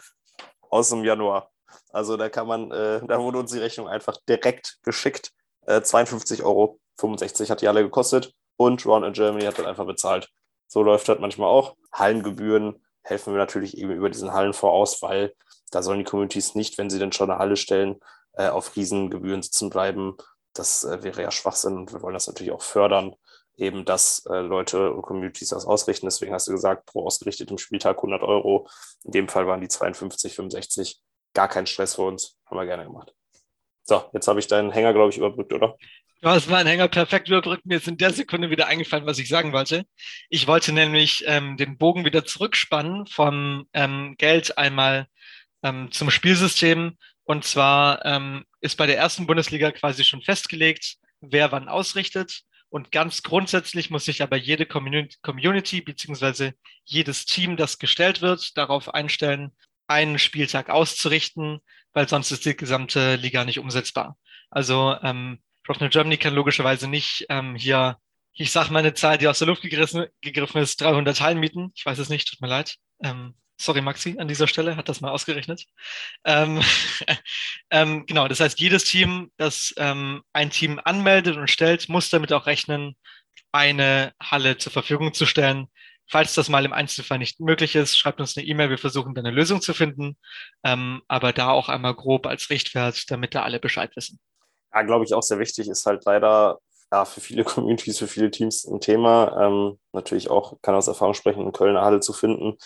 aus 0.71 0.91
dem 0.91 1.05
Januar. 1.05 1.51
Also 1.93 2.17
da 2.17 2.29
kann 2.29 2.47
man, 2.47 2.71
äh, 2.71 3.01
da 3.07 3.21
wurde 3.21 3.39
uns 3.39 3.53
die 3.53 3.59
Rechnung 3.59 3.89
einfach 3.89 4.17
direkt 4.29 4.79
geschickt. 4.83 5.33
Äh, 5.67 5.81
52,65 5.81 6.45
Euro 6.45 6.81
hat 7.51 7.63
die 7.63 7.69
Halle 7.69 7.83
gekostet 7.83 8.35
und 8.57 8.85
Round 8.87 9.07
in 9.07 9.13
Germany 9.13 9.45
hat 9.45 9.59
dann 9.59 9.67
einfach 9.67 9.87
bezahlt. 9.87 10.29
So 10.67 10.83
läuft 10.83 11.09
das 11.09 11.19
manchmal 11.19 11.49
auch. 11.49 11.77
Hallengebühren 11.93 12.85
helfen 13.03 13.33
wir 13.33 13.39
natürlich 13.39 13.77
eben 13.79 13.91
über 13.91 14.11
diesen 14.11 14.33
Hallenfonds 14.33 14.73
aus, 14.73 15.03
weil 15.03 15.35
da 15.71 15.83
sollen 15.83 15.99
die 15.99 16.05
Communities 16.05 16.55
nicht, 16.55 16.79
wenn 16.79 16.91
sie 16.91 16.99
denn 16.99 17.13
schon 17.13 17.31
eine 17.31 17.39
Halle 17.39 17.57
stellen, 17.57 18.01
äh, 18.33 18.49
auf 18.49 18.77
Riesengebühren 18.77 19.43
sitzen 19.43 19.71
bleiben. 19.71 20.17
Das 20.53 20.85
äh, 20.85 21.03
wäre 21.03 21.23
ja 21.23 21.31
Schwachsinn 21.31 21.77
und 21.77 21.93
wir 21.93 22.03
wollen 22.03 22.15
das 22.15 22.27
natürlich 22.27 22.53
auch 22.53 22.63
fördern, 22.63 23.15
eben 23.57 23.85
dass 23.85 24.25
äh, 24.27 24.41
Leute 24.41 24.93
und 24.93 25.03
Communities 25.03 25.51
das 25.51 25.67
ausrichten. 25.67 26.07
Deswegen 26.07 26.33
hast 26.33 26.49
du 26.49 26.53
gesagt, 26.53 26.87
pro 26.87 27.07
ausgerichtetem 27.07 27.59
Spieltag 27.59 27.97
100 27.97 28.23
Euro. 28.23 28.69
In 29.05 29.13
dem 29.13 29.29
Fall 29.29 29.47
waren 29.47 29.61
die 29.61 29.69
52, 29.69 30.35
65. 30.35 31.01
Gar 31.35 31.49
kein 31.49 31.67
Stress 31.67 31.95
für 31.95 32.03
uns. 32.03 32.37
Haben 32.47 32.57
wir 32.57 32.67
gerne 32.67 32.85
gemacht. 32.85 33.15
So, 33.85 34.05
jetzt 34.13 34.29
habe 34.29 34.41
ich 34.41 34.47
deinen 34.47 34.71
Hänger, 34.71 34.93
glaube 34.93 35.11
ich, 35.11 35.19
überbrückt, 35.19 35.53
oder? 35.53 35.77
Du 36.23 36.29
hast 36.29 36.51
meinen 36.51 36.67
Hänger 36.67 36.89
perfekt 36.89 37.29
überbrückt. 37.29 37.65
Mir 37.65 37.79
ist 37.79 37.89
in 37.89 37.97
der 37.97 38.13
Sekunde 38.13 38.51
wieder 38.51 38.67
eingefallen, 38.67 39.07
was 39.07 39.19
ich 39.19 39.29
sagen 39.29 39.53
wollte. 39.53 39.87
Ich 40.29 40.47
wollte 40.47 40.73
nämlich 40.73 41.25
ähm, 41.27 41.57
den 41.57 41.79
Bogen 41.79 42.05
wieder 42.05 42.27
zurückspannen 42.27 43.07
vom 43.07 43.67
ähm, 43.73 44.17
Geld 44.19 44.59
einmal 44.59 45.07
ähm, 45.63 45.91
zum 45.93 46.11
Spielsystem. 46.11 46.99
Und 47.31 47.45
zwar 47.45 48.05
ähm, 48.05 48.45
ist 48.61 48.77
bei 48.77 48.87
der 48.87 48.99
ersten 48.99 49.25
Bundesliga 49.25 49.71
quasi 49.71 50.03
schon 50.03 50.21
festgelegt, 50.21 50.97
wer 51.21 51.53
wann 51.53 51.69
ausrichtet. 51.69 52.41
Und 52.71 52.91
ganz 52.91 53.23
grundsätzlich 53.23 53.89
muss 53.89 54.05
sich 54.05 54.21
aber 54.21 54.37
jede 54.37 54.67
Community, 54.67 55.81
beziehungsweise 55.81 56.55
jedes 56.85 57.27
Team, 57.27 57.57
das 57.57 57.79
gestellt 57.79 58.21
wird, 58.21 58.57
darauf 58.57 58.93
einstellen, 58.93 59.53
einen 59.87 60.19
Spieltag 60.19 60.71
auszurichten, 60.71 61.61
weil 61.93 62.09
sonst 62.09 62.33
ist 62.33 62.47
die 62.47 62.57
gesamte 62.57 63.15
Liga 63.15 63.45
nicht 63.45 63.61
umsetzbar. 63.61 64.17
Also 64.51 64.97
ähm, 65.01 65.41
Rocknet 65.69 65.93
Germany 65.93 66.17
kann 66.17 66.35
logischerweise 66.35 66.89
nicht 66.89 67.27
ähm, 67.29 67.55
hier, 67.55 67.99
ich 68.33 68.51
sage 68.51 68.73
mal 68.73 68.81
eine 68.81 68.95
Zahl, 68.95 69.19
die 69.19 69.29
aus 69.29 69.39
der 69.39 69.47
Luft 69.47 69.63
gegriffen, 69.63 70.07
gegriffen 70.21 70.61
ist, 70.61 70.81
300 70.81 71.21
Hallen 71.21 71.39
mieten. 71.39 71.71
Ich 71.77 71.87
weiß 71.87 72.01
es 72.01 72.09
nicht, 72.09 72.27
tut 72.27 72.41
mir 72.41 72.49
leid. 72.49 72.75
Ähm, 73.05 73.37
sorry 73.61 73.81
Maxi 73.81 74.17
an 74.19 74.29
dieser 74.29 74.49
Stelle, 74.49 74.77
hat 74.77 74.89
das 74.89 75.01
mal 75.01 75.11
ausgerechnet. 75.11 75.67
Ähm, 76.25 76.61
ähm, 77.71 78.07
genau, 78.07 78.29
das 78.29 78.41
heißt, 78.41 78.61
jedes 78.61 78.85
Team, 78.85 79.31
das 79.37 79.75
ähm, 79.77 80.23
ein 80.33 80.51
Team 80.51 80.81
anmeldet 80.85 81.37
und 81.37 81.51
stellt, 81.51 81.89
muss 81.89 82.11
damit 82.11 82.33
auch 82.33 82.47
rechnen, 82.47 82.97
eine 83.53 84.13
Halle 84.23 84.59
zur 84.59 84.73
Verfügung 84.73 85.15
zu 85.15 85.27
stellen. 85.27 85.69
Falls 86.09 86.35
das 86.35 86.49
mal 86.49 86.65
im 86.65 86.73
Einzelfall 86.73 87.19
nicht 87.19 87.41
möglich 87.41 87.77
ist, 87.77 87.97
schreibt 87.97 88.21
uns 88.21 88.37
eine 88.37 88.47
E-Mail, 88.47 88.71
wir 88.71 88.79
versuchen 88.79 89.15
dann 89.15 89.27
eine 89.27 89.35
Lösung 89.35 89.61
zu 89.61 89.75
finden. 89.75 90.17
Ähm, 90.65 91.03
aber 91.09 91.33
da 91.33 91.51
auch 91.51 91.69
einmal 91.69 91.95
grob 91.95 92.27
als 92.27 92.51
Richtwert, 92.51 93.11
damit 93.11 93.35
da 93.35 93.43
alle 93.43 93.61
Bescheid 93.61 93.95
wissen 93.95 94.19
ja, 94.73 94.83
glaube 94.83 95.05
ich, 95.05 95.15
auch 95.15 95.23
sehr 95.23 95.39
wichtig, 95.39 95.69
ist 95.69 95.87
halt 95.87 96.05
leider 96.05 96.59
ja, 96.93 97.05
für 97.05 97.21
viele 97.21 97.45
Communities, 97.45 97.99
für 97.99 98.09
viele 98.09 98.31
Teams 98.31 98.65
ein 98.67 98.81
Thema. 98.81 99.37
Ähm, 99.41 99.79
natürlich 99.93 100.31
auch, 100.31 100.61
kann 100.63 100.75
aus 100.75 100.89
Erfahrung 100.89 101.15
sprechen, 101.15 101.53
eine 101.53 101.81
Halle 101.83 102.01
zu 102.01 102.13
finden. 102.13 102.57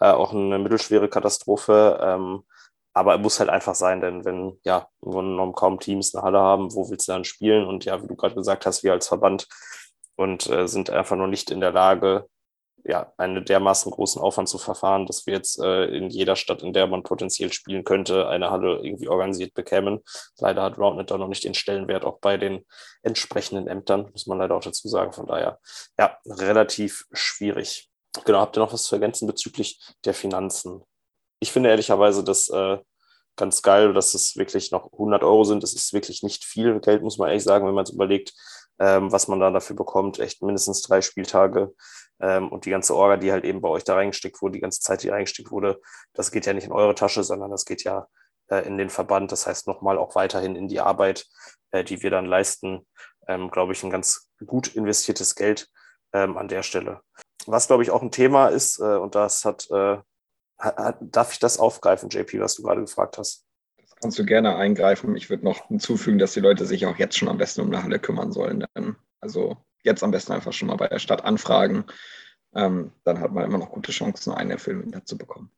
Äh, 0.00 0.10
auch 0.10 0.32
eine 0.32 0.58
mittelschwere 0.58 1.08
Katastrophe. 1.08 1.98
Ähm, 2.02 2.44
aber 2.94 3.14
es 3.14 3.20
muss 3.20 3.38
halt 3.38 3.50
einfach 3.50 3.74
sein, 3.74 4.00
denn 4.00 4.24
wenn 4.24 4.58
ja 4.64 4.88
im 5.02 5.12
Grunde 5.12 5.30
genommen 5.32 5.52
kaum 5.52 5.78
Teams 5.78 6.14
eine 6.14 6.24
Halle 6.24 6.40
haben, 6.40 6.74
wo 6.74 6.90
willst 6.90 7.08
du 7.08 7.12
dann 7.12 7.24
spielen? 7.24 7.66
Und 7.66 7.84
ja, 7.84 8.02
wie 8.02 8.08
du 8.08 8.16
gerade 8.16 8.34
gesagt 8.34 8.66
hast, 8.66 8.82
wir 8.82 8.92
als 8.92 9.08
Verband 9.08 9.46
und 10.16 10.48
äh, 10.50 10.66
sind 10.66 10.90
einfach 10.90 11.16
noch 11.16 11.28
nicht 11.28 11.50
in 11.50 11.60
der 11.60 11.70
Lage, 11.72 12.26
ja, 12.84 13.12
einen 13.18 13.44
dermaßen 13.44 13.92
großen 13.92 14.20
Aufwand 14.20 14.48
zu 14.48 14.58
verfahren, 14.58 15.06
dass 15.06 15.26
wir 15.26 15.34
jetzt 15.34 15.60
äh, 15.60 15.84
in 15.86 16.08
jeder 16.10 16.36
Stadt, 16.36 16.62
in 16.62 16.72
der 16.72 16.86
man 16.86 17.02
potenziell 17.02 17.52
spielen 17.52 17.84
könnte, 17.84 18.28
eine 18.28 18.50
Halle 18.50 18.80
irgendwie 18.82 19.08
organisiert 19.08 19.54
bekämen. 19.54 20.00
Leider 20.38 20.62
hat 20.62 20.78
Roundnet 20.78 21.10
da 21.10 21.18
noch 21.18 21.28
nicht 21.28 21.44
den 21.44 21.54
Stellenwert, 21.54 22.04
auch 22.04 22.18
bei 22.20 22.36
den 22.36 22.64
entsprechenden 23.02 23.68
Ämtern, 23.68 24.08
muss 24.12 24.26
man 24.26 24.38
leider 24.38 24.56
auch 24.56 24.62
dazu 24.62 24.88
sagen. 24.88 25.12
Von 25.12 25.26
daher, 25.26 25.60
ja, 25.98 26.16
relativ 26.24 27.04
schwierig. 27.12 27.87
Genau, 28.24 28.40
habt 28.40 28.56
ihr 28.56 28.60
noch 28.60 28.72
was 28.72 28.84
zu 28.84 28.94
ergänzen 28.94 29.26
bezüglich 29.26 29.80
der 30.04 30.14
Finanzen? 30.14 30.82
Ich 31.40 31.52
finde 31.52 31.70
ehrlicherweise 31.70 32.24
das 32.24 32.48
äh, 32.48 32.78
ganz 33.36 33.62
geil, 33.62 33.94
dass 33.94 34.14
es 34.14 34.36
wirklich 34.36 34.70
noch 34.70 34.92
100 34.92 35.22
Euro 35.22 35.44
sind. 35.44 35.62
Das 35.62 35.72
ist 35.72 35.92
wirklich 35.92 36.22
nicht 36.22 36.44
viel 36.44 36.80
Geld, 36.80 37.02
muss 37.02 37.18
man 37.18 37.28
ehrlich 37.28 37.44
sagen, 37.44 37.66
wenn 37.66 37.74
man 37.74 37.84
es 37.84 37.90
überlegt, 37.90 38.34
ähm, 38.78 39.10
was 39.12 39.28
man 39.28 39.40
da 39.40 39.50
dafür 39.50 39.76
bekommt. 39.76 40.18
Echt 40.18 40.42
mindestens 40.42 40.82
drei 40.82 41.00
Spieltage. 41.00 41.72
Ähm, 42.20 42.50
und 42.50 42.66
die 42.66 42.70
ganze 42.70 42.94
Orga, 42.94 43.16
die 43.16 43.32
halt 43.32 43.44
eben 43.44 43.60
bei 43.60 43.68
euch 43.68 43.84
da 43.84 43.94
reingesteckt 43.94 44.42
wurde, 44.42 44.54
die 44.54 44.60
ganze 44.60 44.80
Zeit, 44.80 45.02
die 45.02 45.08
reingesteckt 45.08 45.50
wurde, 45.50 45.80
das 46.12 46.32
geht 46.32 46.46
ja 46.46 46.52
nicht 46.52 46.64
in 46.64 46.72
eure 46.72 46.94
Tasche, 46.94 47.22
sondern 47.22 47.50
das 47.50 47.64
geht 47.64 47.84
ja 47.84 48.08
äh, 48.48 48.66
in 48.66 48.76
den 48.76 48.90
Verband. 48.90 49.32
Das 49.32 49.46
heißt 49.46 49.68
nochmal 49.68 49.98
auch 49.98 50.14
weiterhin 50.14 50.56
in 50.56 50.68
die 50.68 50.80
Arbeit, 50.80 51.26
äh, 51.70 51.84
die 51.84 52.02
wir 52.02 52.10
dann 52.10 52.26
leisten. 52.26 52.86
Ähm, 53.28 53.50
Glaube 53.50 53.72
ich, 53.72 53.82
ein 53.84 53.90
ganz 53.90 54.30
gut 54.44 54.68
investiertes 54.74 55.34
Geld 55.34 55.68
ähm, 56.12 56.36
an 56.36 56.48
der 56.48 56.62
Stelle. 56.62 57.00
Was, 57.50 57.66
glaube 57.66 57.82
ich, 57.82 57.90
auch 57.90 58.02
ein 58.02 58.10
Thema 58.10 58.48
ist, 58.48 58.78
äh, 58.78 58.96
und 58.96 59.14
das 59.14 59.44
hat, 59.44 59.70
äh, 59.70 59.96
hat, 60.58 60.98
darf 61.00 61.32
ich 61.32 61.38
das 61.38 61.58
aufgreifen, 61.58 62.10
JP, 62.10 62.40
was 62.40 62.54
du 62.56 62.62
gerade 62.62 62.82
gefragt 62.82 63.16
hast? 63.16 63.46
Das 63.80 63.96
kannst 63.96 64.18
du 64.18 64.26
gerne 64.26 64.56
eingreifen. 64.56 65.16
Ich 65.16 65.30
würde 65.30 65.44
noch 65.44 65.68
hinzufügen, 65.68 66.18
dass 66.18 66.34
die 66.34 66.40
Leute 66.40 66.66
sich 66.66 66.84
auch 66.84 66.96
jetzt 66.96 67.16
schon 67.16 67.28
am 67.28 67.38
besten 67.38 67.62
um 67.62 67.68
eine 67.68 67.82
Halle 67.82 67.98
kümmern 67.98 68.32
sollen. 68.32 68.66
Also 69.20 69.56
jetzt 69.82 70.02
am 70.02 70.10
besten 70.10 70.32
einfach 70.32 70.52
schon 70.52 70.68
mal 70.68 70.76
bei 70.76 70.88
der 70.88 70.98
Stadt 70.98 71.24
anfragen. 71.24 71.84
Ähm, 72.54 72.92
dann 73.04 73.20
hat 73.20 73.32
man 73.32 73.44
immer 73.44 73.58
noch 73.58 73.70
gute 73.70 73.92
Chancen, 73.92 74.32
einen 74.32 74.50
Erfüllung 74.50 74.90
dazu 74.90 75.16
bekommen. 75.16 75.50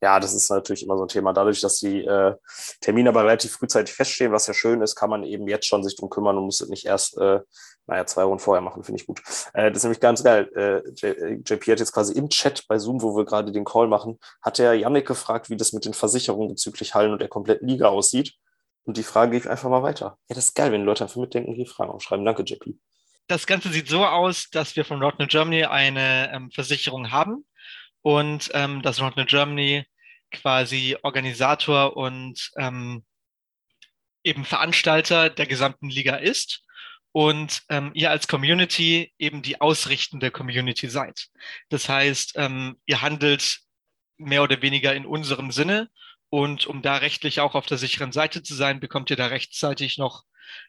Ja, 0.00 0.20
das 0.20 0.34
ist 0.34 0.50
natürlich 0.50 0.84
immer 0.84 0.96
so 0.96 1.04
ein 1.04 1.08
Thema. 1.08 1.32
Dadurch, 1.32 1.60
dass 1.60 1.78
die 1.78 2.04
äh, 2.04 2.34
Termine 2.80 3.10
aber 3.10 3.24
relativ 3.24 3.52
frühzeitig 3.52 3.94
feststehen, 3.94 4.32
was 4.32 4.46
ja 4.46 4.54
schön 4.54 4.80
ist, 4.80 4.94
kann 4.94 5.10
man 5.10 5.24
eben 5.24 5.48
jetzt 5.48 5.66
schon 5.66 5.82
sich 5.82 5.96
drum 5.96 6.10
kümmern 6.10 6.36
und 6.36 6.44
muss 6.44 6.60
es 6.60 6.68
nicht 6.68 6.86
erst, 6.86 7.18
äh, 7.18 7.40
naja, 7.86 8.06
zwei 8.06 8.26
Wochen 8.26 8.38
vorher 8.38 8.62
machen, 8.62 8.84
finde 8.84 9.00
ich 9.00 9.06
gut. 9.06 9.20
Äh, 9.54 9.70
das 9.70 9.78
ist 9.78 9.84
nämlich 9.84 10.00
ganz 10.00 10.22
geil. 10.22 10.50
Äh, 10.54 11.38
JP 11.44 11.72
hat 11.72 11.80
jetzt 11.80 11.92
quasi 11.92 12.12
im 12.14 12.28
Chat 12.28 12.66
bei 12.68 12.78
Zoom, 12.78 13.02
wo 13.02 13.16
wir 13.16 13.24
gerade 13.24 13.52
den 13.52 13.64
Call 13.64 13.88
machen, 13.88 14.18
hat 14.42 14.58
der 14.58 14.74
Yannick 14.74 15.06
gefragt, 15.06 15.50
wie 15.50 15.56
das 15.56 15.72
mit 15.72 15.84
den 15.84 15.94
Versicherungen 15.94 16.48
bezüglich 16.48 16.94
Hallen 16.94 17.12
und 17.12 17.20
der 17.20 17.28
kompletten 17.28 17.68
Liga 17.68 17.88
aussieht. 17.88 18.34
Und 18.84 18.96
die 18.96 19.02
Frage 19.02 19.32
gebe 19.32 19.44
ich 19.44 19.50
einfach 19.50 19.68
mal 19.68 19.82
weiter. 19.82 20.16
Ja, 20.28 20.34
das 20.34 20.46
ist 20.46 20.54
geil, 20.54 20.72
wenn 20.72 20.80
die 20.80 20.86
Leute 20.86 21.04
einfach 21.04 21.20
mitdenken, 21.20 21.52
hier 21.52 21.66
Fragen 21.66 21.90
aufschreiben. 21.90 22.24
Danke, 22.24 22.42
JP. 22.42 22.78
Das 23.26 23.46
Ganze 23.46 23.68
sieht 23.68 23.88
so 23.88 24.06
aus, 24.06 24.48
dass 24.50 24.74
wir 24.76 24.86
von 24.86 25.02
Rotterdam 25.02 25.28
Germany 25.28 25.64
eine 25.64 26.32
ähm, 26.32 26.50
Versicherung 26.50 27.10
haben 27.10 27.44
und 28.02 28.50
ähm, 28.54 28.82
dass 28.82 29.00
Rotterdam 29.00 29.26
Germany 29.26 29.84
quasi 30.30 30.96
Organisator 31.02 31.96
und 31.96 32.50
ähm, 32.58 33.04
eben 34.22 34.44
Veranstalter 34.44 35.30
der 35.30 35.46
gesamten 35.46 35.88
Liga 35.88 36.16
ist 36.16 36.62
und 37.12 37.62
ähm, 37.70 37.90
ihr 37.94 38.10
als 38.10 38.28
Community 38.28 39.12
eben 39.18 39.42
die 39.42 39.60
ausrichtende 39.60 40.30
Community 40.30 40.88
seid. 40.88 41.28
Das 41.70 41.88
heißt, 41.88 42.32
ähm, 42.36 42.76
ihr 42.86 43.00
handelt 43.00 43.60
mehr 44.18 44.42
oder 44.42 44.60
weniger 44.62 44.94
in 44.94 45.06
unserem 45.06 45.50
Sinne 45.50 45.88
und 46.30 46.66
um 46.66 46.82
da 46.82 46.96
rechtlich 46.96 47.40
auch 47.40 47.54
auf 47.54 47.66
der 47.66 47.78
sicheren 47.78 48.12
Seite 48.12 48.42
zu 48.42 48.54
sein, 48.54 48.80
bekommt 48.80 49.10
ihr 49.10 49.16
da 49.16 49.26
rechtzeitig 49.26 49.96
noch 49.98 50.24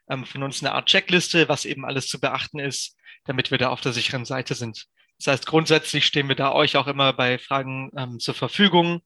ähm, 0.10 0.26
von 0.26 0.44
uns 0.44 0.62
eine 0.62 0.74
Art 0.74 0.88
Checkliste, 0.88 1.50
was 1.50 1.66
eben 1.66 1.86
alles 1.86 2.08
zu 2.08 2.20
beachten 2.20 2.60
ist, 2.60 2.96
damit 3.26 3.52
wir 3.52 3.58
da 3.58 3.70
auf 3.70 3.82
der 3.82 3.94
sicheren 3.94 4.26
Seite 4.26 4.56
sind. 4.56 4.86
Das 5.20 5.28
heißt, 5.28 5.46
grundsätzlich 5.46 6.06
stehen 6.06 6.30
wir 6.30 6.36
da 6.36 6.54
euch 6.54 6.78
auch 6.78 6.88
immer 6.88 7.14
bei 7.14 7.38
Fragen 7.38 7.92
ähm, 7.96 8.20
zur 8.20 8.34
Verfügung. 8.34 9.02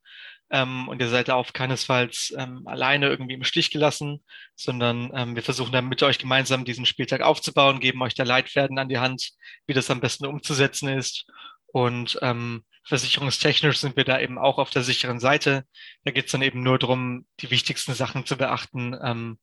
Ähm, 0.52 0.88
und 0.88 1.02
ihr 1.02 1.10
seid 1.10 1.30
da 1.30 1.36
auf 1.36 1.54
keinesfalls 1.54 2.34
ähm, 2.38 2.68
alleine 2.68 3.08
irgendwie 3.08 3.34
im 3.34 3.44
Stich 3.44 3.72
gelassen, 3.72 4.24
sondern 4.56 5.12
ähm, 5.16 5.36
wir 5.36 5.42
versuchen 5.42 5.72
dann 5.72 5.90
mit 5.90 6.04
euch 6.04 6.20
gemeinsam 6.20 6.64
diesen 6.66 6.86
Spieltag 6.86 7.22
aufzubauen, 7.22 7.80
geben 7.80 8.04
euch 8.04 8.14
da 8.14 8.24
Leitfäden 8.24 8.78
an 8.78 8.88
die 8.88 9.00
Hand, 9.00 9.32
wie 9.66 9.74
das 9.74 9.90
am 9.90 10.00
besten 10.00 10.28
umzusetzen 10.28 10.90
ist. 10.90 11.26
Und 11.66 12.20
ähm, 12.22 12.64
versicherungstechnisch 12.84 13.80
sind 13.80 13.96
wir 13.96 14.04
da 14.04 14.20
eben 14.20 14.38
auch 14.38 14.60
auf 14.60 14.70
der 14.70 14.84
sicheren 14.84 15.20
Seite. 15.20 15.66
Da 16.04 16.12
geht 16.12 16.26
es 16.26 16.32
dann 16.32 16.44
eben 16.44 16.62
nur 16.62 16.78
darum, 16.78 17.26
die 17.40 17.50
wichtigsten 17.50 17.96
Sachen 17.96 18.28
zu 18.28 18.38
beachten. 18.38 18.96
Ähm, 19.04 19.40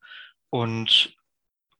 und 0.51 1.13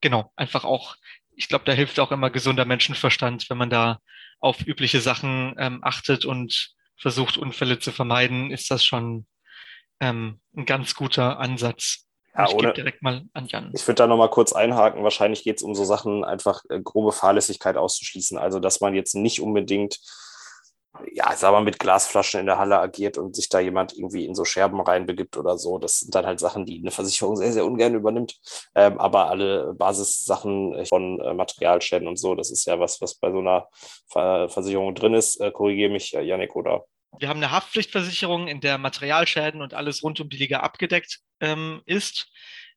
genau, 0.01 0.33
einfach 0.35 0.65
auch, 0.65 0.97
ich 1.37 1.47
glaube, 1.47 1.65
da 1.67 1.73
hilft 1.73 2.01
auch 2.01 2.11
immer 2.11 2.31
gesunder 2.31 2.65
Menschenverstand, 2.65 3.49
wenn 3.49 3.59
man 3.59 3.71
da 3.71 4.01
auf 4.41 4.67
übliche 4.67 5.01
Sachen 5.01 5.55
ähm, 5.59 5.81
achtet 5.83 6.25
und 6.25 6.75
versucht, 6.97 7.39
Unfälle 7.39 7.79
zu 7.79 7.93
vermeiden, 7.93 8.51
ist 8.51 8.71
das 8.71 8.85
schon 8.85 9.27
ähm, 10.01 10.41
ein 10.57 10.67
ganz 10.67 10.95
guter 10.95 11.39
Ansatz. 11.39 12.07
Ja, 12.35 12.47
ich 12.47 12.55
ohne, 12.55 12.73
direkt 12.73 13.03
mal 13.03 13.25
an 13.33 13.47
Jan. 13.47 13.73
Ich 13.75 13.87
würde 13.87 13.97
da 13.97 14.07
nochmal 14.07 14.31
kurz 14.31 14.53
einhaken. 14.53 15.03
Wahrscheinlich 15.03 15.43
geht 15.43 15.57
es 15.57 15.63
um 15.63 15.75
so 15.75 15.85
Sachen, 15.85 16.25
einfach 16.25 16.63
äh, 16.71 16.81
grobe 16.81 17.13
Fahrlässigkeit 17.13 17.77
auszuschließen. 17.77 18.39
Also, 18.39 18.61
dass 18.61 18.81
man 18.81 18.95
jetzt 18.95 19.15
nicht 19.15 19.41
unbedingt 19.41 19.99
ja, 21.13 21.35
sag 21.37 21.53
mal, 21.53 21.63
mit 21.63 21.79
Glasflaschen 21.79 22.41
in 22.41 22.47
der 22.47 22.59
Halle 22.59 22.79
agiert 22.79 23.17
und 23.17 23.37
sich 23.37 23.49
da 23.49 23.61
jemand 23.61 23.97
irgendwie 23.97 24.27
in 24.27 24.35
so 24.35 24.45
Scherben 24.45 24.81
reinbegibt 24.81 25.37
oder 25.37 25.57
so. 25.57 25.79
Das 25.79 26.01
sind 26.01 26.15
dann 26.15 26.27
halt 26.27 26.41
Sachen, 26.41 26.67
die 26.67 26.81
eine 26.81 26.91
Versicherung 26.91 27.37
sehr, 27.37 27.53
sehr 27.53 27.65
ungern 27.65 27.95
übernimmt. 27.95 28.39
Ähm, 28.75 28.99
aber 28.99 29.31
alle 29.31 29.75
Basissachen 29.75 30.85
von 30.87 31.21
äh, 31.21 31.33
Materialschäden 31.35 32.09
und 32.09 32.17
so, 32.17 32.35
das 32.35 32.51
ist 32.51 32.67
ja 32.67 32.81
was, 32.81 33.01
was 33.01 33.15
bei 33.15 33.31
so 33.31 33.39
einer 33.39 33.69
Ver 34.09 34.49
Versicherung 34.49 34.95
drin 34.95 35.15
ist. 35.15 35.41
Äh, 35.41 35.53
Korrigiere 35.53 35.91
mich, 35.91 36.15
äh, 36.15 36.23
Janik, 36.23 36.57
oder? 36.57 36.85
Wir 37.19 37.29
haben 37.29 37.39
eine 37.39 37.51
Haftpflichtversicherung, 37.51 38.49
in 38.49 38.61
der 38.61 38.79
Materialschäden 38.79 39.63
und 39.63 39.75
alles 39.75 40.03
rund 40.03 40.21
um 40.21 40.29
die 40.29 40.37
Liga 40.37 40.61
abgedeckt 40.61 41.21
ähm, 41.41 41.83
ist. 41.87 42.29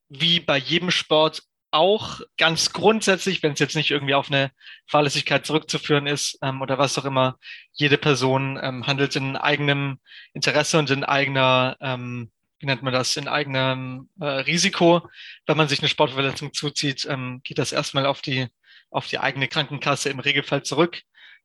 Wie 0.08 0.40
bei 0.40 0.56
jedem 0.56 0.90
Sport 0.90 1.42
auch 1.74 2.20
ganz 2.38 2.72
grundsätzlich, 2.72 3.42
wenn 3.42 3.52
es 3.52 3.58
jetzt 3.58 3.74
nicht 3.74 3.90
irgendwie 3.90 4.14
auf 4.14 4.30
eine 4.30 4.52
Fahrlässigkeit 4.86 5.44
zurückzuführen 5.44 6.06
ist 6.06 6.38
ähm, 6.40 6.62
oder 6.62 6.78
was 6.78 6.96
auch 6.98 7.04
immer, 7.04 7.36
jede 7.72 7.98
Person 7.98 8.58
ähm, 8.62 8.86
handelt 8.86 9.16
in 9.16 9.36
eigenem 9.36 9.98
Interesse 10.32 10.78
und 10.78 10.88
in 10.90 11.02
eigener, 11.02 11.76
ähm, 11.80 12.30
wie 12.60 12.66
nennt 12.66 12.82
man 12.82 12.92
das, 12.92 13.16
in 13.16 13.26
eigenem 13.26 14.08
äh, 14.20 14.24
Risiko. 14.24 15.08
Wenn 15.46 15.56
man 15.56 15.68
sich 15.68 15.80
eine 15.80 15.88
Sportverletzung 15.88 16.54
zuzieht, 16.54 17.06
ähm, 17.10 17.40
geht 17.42 17.58
das 17.58 17.72
erstmal 17.72 18.06
auf 18.06 18.22
die, 18.22 18.46
auf 18.90 19.08
die 19.08 19.18
eigene 19.18 19.48
Krankenkasse 19.48 20.10
im 20.10 20.20
Regelfall 20.20 20.62
zurück. 20.62 21.02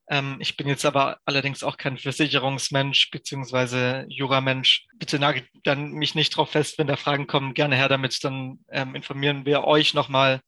Ähm, 0.10 0.38
ich 0.40 0.58
bin 0.58 0.68
jetzt 0.68 0.86
aber 0.86 1.20
allerdings 1.26 1.64
auch 1.64 1.78
kein 1.78 1.98
Versicherungsmensch 1.98 3.12
beziehungsweise 3.12 4.06
Juramensch. 4.10 4.88
Bitte 4.96 5.20
nagelt 5.20 5.48
dann 5.64 5.92
mich 5.92 6.16
nicht 6.16 6.36
drauf 6.36 6.52
fest, 6.52 6.78
wenn 6.78 6.88
da 6.88 6.96
Fragen 6.96 7.28
kommen, 7.28 7.54
gerne 7.54 7.76
her 7.76 7.90
damit. 7.90 8.24
Dann 8.24 8.60
ähm, 8.72 8.96
informieren 8.96 9.46
wir 9.46 9.66
euch 9.66 9.94
nochmal, 9.94 10.42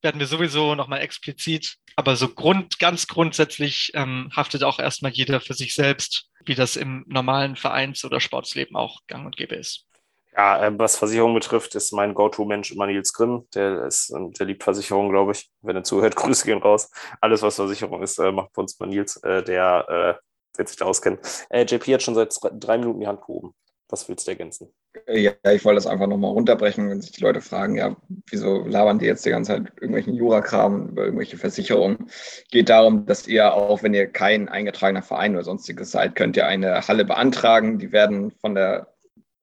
werden 0.00 0.20
wir 0.20 0.28
sowieso 0.28 0.76
nochmal 0.76 1.00
explizit. 1.00 1.76
Aber 1.96 2.14
so 2.14 2.28
Grund, 2.28 2.78
ganz 2.78 3.08
grundsätzlich 3.08 3.90
ähm, 3.94 4.30
haftet 4.34 4.62
auch 4.62 4.78
erstmal 4.78 5.10
jeder 5.12 5.40
für 5.40 5.54
sich 5.54 5.74
selbst, 5.74 6.30
wie 6.44 6.54
das 6.54 6.76
im 6.76 7.04
normalen 7.08 7.56
Vereins- 7.56 8.04
oder 8.04 8.20
Sportsleben 8.20 8.76
auch 8.76 9.00
gang 9.08 9.26
und 9.26 9.36
gäbe 9.36 9.56
ist. 9.56 9.89
Ja, 10.36 10.64
äh, 10.64 10.78
was 10.78 10.96
Versicherung 10.96 11.34
betrifft, 11.34 11.74
ist 11.74 11.92
mein 11.92 12.14
Go-To-Mensch 12.14 12.72
immer 12.72 12.86
Nils 12.86 13.12
Grimm. 13.12 13.46
Der 13.54 13.84
ist, 13.84 14.10
ähm, 14.10 14.32
der 14.32 14.46
liebt 14.46 14.62
Versicherung, 14.62 15.10
glaube 15.10 15.32
ich. 15.32 15.50
Wenn 15.62 15.76
er 15.76 15.84
zuhört, 15.84 16.16
Grüße 16.16 16.44
gehen 16.46 16.62
raus. 16.62 16.90
Alles, 17.20 17.42
was 17.42 17.56
Versicherung 17.56 18.02
ist, 18.02 18.18
äh, 18.18 18.32
macht 18.32 18.52
bei 18.52 18.62
uns 18.62 18.78
mal 18.78 18.86
Nils. 18.86 19.16
Äh, 19.18 19.42
der 19.42 20.20
wird 20.56 20.68
sich 20.68 20.78
da 20.78 20.84
auskennen. 20.84 21.20
JP 21.52 21.94
hat 21.94 22.02
schon 22.02 22.16
seit 22.16 22.36
drei 22.54 22.76
Minuten 22.76 23.00
die 23.00 23.06
Hand 23.06 23.20
gehoben. 23.20 23.54
Was 23.90 24.08
willst 24.08 24.26
du 24.26 24.30
ergänzen? 24.30 24.72
Ja, 25.08 25.32
ich 25.52 25.64
wollte 25.64 25.76
das 25.76 25.86
einfach 25.86 26.06
nochmal 26.06 26.32
runterbrechen, 26.32 26.88
wenn 26.88 27.00
sich 27.00 27.12
die 27.12 27.22
Leute 27.22 27.40
fragen, 27.40 27.76
ja, 27.76 27.96
wieso 28.28 28.64
labern 28.64 28.98
die 28.98 29.06
jetzt 29.06 29.24
die 29.24 29.30
ganze 29.30 29.52
Zeit 29.52 29.72
irgendwelchen 29.76 30.14
Jurakram 30.14 30.90
über 30.90 31.04
irgendwelche 31.04 31.38
Versicherungen? 31.38 32.10
Geht 32.50 32.68
darum, 32.68 33.06
dass 33.06 33.26
ihr 33.26 33.52
auch, 33.52 33.82
wenn 33.82 33.94
ihr 33.94 34.06
kein 34.06 34.48
eingetragener 34.48 35.02
Verein 35.02 35.34
oder 35.34 35.44
sonstiges 35.44 35.90
seid, 35.90 36.14
könnt 36.14 36.36
ihr 36.36 36.46
eine 36.46 36.86
Halle 36.86 37.04
beantragen. 37.04 37.78
Die 37.78 37.92
werden 37.92 38.30
von 38.40 38.54
der 38.54 38.88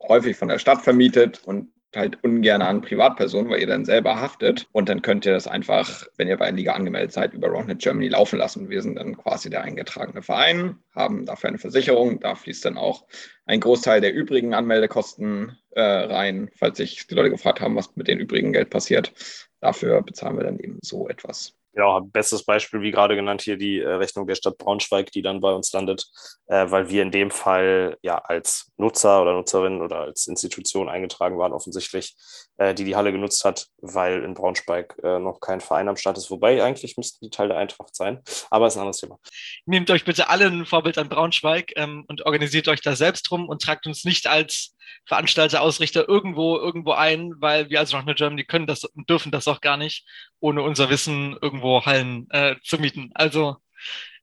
häufig 0.02 0.38
von 0.38 0.48
der 0.48 0.60
Stadt 0.60 0.82
vermietet 0.82 1.42
und 1.46 1.72
halt 1.96 2.24
ungern 2.24 2.62
an 2.62 2.82
Privatpersonen, 2.82 3.50
weil 3.50 3.62
ihr 3.62 3.68
dann 3.68 3.86
selber 3.86 4.20
haftet. 4.20 4.68
Und 4.72 4.90
dann 4.90 5.02
könnt 5.02 5.26
ihr 5.26 5.34
das 5.34 5.48
einfach, 5.48 6.06
wenn 6.18 6.28
ihr 6.28 6.38
bei 6.38 6.46
der 6.46 6.56
Liga 6.56 6.74
angemeldet 6.74 7.12
seid, 7.12 7.34
über 7.34 7.48
Roundnet 7.48 7.82
Germany 7.82 8.10
laufen 8.10 8.40
lassen. 8.40 8.70
Wir 8.70 8.82
sind 8.82 8.96
dann 8.96 9.18
quasi 9.18 9.50
der 9.50 9.64
eingetragene 9.64 10.22
Verein, 10.22 10.78
haben 10.94 11.26
dafür 11.26 11.50
eine 11.50 11.58
Versicherung. 11.58 12.20
Da 12.20 12.36
fließt 12.36 12.66
dann 12.66 12.78
auch 12.78 13.06
ein 13.46 13.60
Großteil 13.60 14.02
der 14.02 14.14
übrigen 14.14 14.54
Anmeldekosten 14.54 15.58
äh, 15.72 15.82
rein, 15.82 16.50
falls 16.56 16.78
sich 16.78 17.08
die 17.08 17.16
Leute 17.16 17.32
gefragt 17.32 17.62
haben, 17.62 17.76
was 17.76 17.96
mit 17.96 18.08
dem 18.08 18.20
übrigen 18.20 18.54
Geld 18.54 18.70
passiert. 18.70 19.14
Dafür 19.60 20.02
bezahlen 20.02 20.38
wir 20.38 20.44
dann 20.44 20.60
eben 20.60 20.80
so 20.82 21.08
etwas. 21.08 21.57
Genau, 21.78 22.02
bestes 22.02 22.44
Beispiel, 22.44 22.82
wie 22.82 22.90
gerade 22.90 23.16
genannt, 23.16 23.44
hier 23.44 23.56
die 23.56 23.80
äh, 23.80 23.88
Rechnung 23.88 24.26
der 24.26 24.34
Stadt 24.34 24.58
Braunschweig, 24.58 25.12
die 25.12 25.22
dann 25.22 25.42
bei 25.42 25.52
uns 25.52 25.72
landet, 25.74 26.08
äh, 26.48 26.66
weil 26.72 26.90
wir 26.90 27.04
in 27.04 27.12
dem 27.12 27.30
Fall 27.30 28.00
ja 28.02 28.18
als 28.18 28.72
Nutzer 28.78 29.22
oder 29.22 29.34
Nutzerin 29.34 29.84
oder 29.84 30.00
als 30.00 30.26
Institution 30.26 30.90
eingetragen 30.90 31.38
waren, 31.38 31.54
offensichtlich, 31.54 32.16
äh, 32.58 32.74
die 32.74 32.84
die 32.84 32.96
Halle 32.96 33.12
genutzt 33.12 33.46
hat, 33.46 33.68
weil 33.78 34.24
in 34.24 34.34
Braunschweig 34.34 34.98
äh, 35.04 35.20
noch 35.20 35.40
kein 35.40 35.62
Verein 35.62 35.88
am 35.88 35.98
Start 35.98 36.18
ist. 36.18 36.32
Wobei 36.32 36.64
eigentlich 36.64 36.98
müssten 36.98 37.24
die 37.24 37.30
Teil 37.30 37.50
der 37.50 37.58
Eintracht 37.58 37.96
sein, 37.96 38.24
aber 38.50 38.66
ist 38.66 38.76
ein 38.76 38.80
anderes 38.80 38.98
Thema. 38.98 39.20
Nehmt 39.68 39.92
euch 39.92 40.04
bitte 40.04 40.30
alle 40.30 40.48
ein 40.48 40.66
Vorbild 40.66 40.98
an 40.98 41.10
Braunschweig 41.10 41.74
ähm, 41.76 42.06
und 42.08 42.26
organisiert 42.26 42.70
euch 42.70 42.82
da 42.82 42.96
selbst 42.96 43.30
rum 43.30 43.48
und 43.48 43.62
tragt 43.62 43.86
uns 43.86 44.04
nicht 44.04 44.26
als 44.26 44.76
Veranstalter, 45.06 45.62
Ausrichter 45.62 46.08
irgendwo, 46.08 46.58
irgendwo 46.58 46.92
ein, 46.92 47.34
weil 47.40 47.70
wir 47.70 47.80
als 47.80 47.94
Rock 47.94 48.06
Germany 48.16 48.44
können 48.46 48.68
das 48.68 48.84
und 48.84 49.10
dürfen 49.10 49.32
das 49.32 49.48
auch 49.48 49.62
gar 49.62 49.78
nicht, 49.78 50.06
ohne 50.40 50.62
unser 50.62 50.90
Wissen 50.90 51.38
irgendwo 51.42 51.86
Hallen 51.86 52.28
äh, 52.32 52.56
zu 52.64 52.78
mieten. 52.78 53.12
Also 53.14 53.58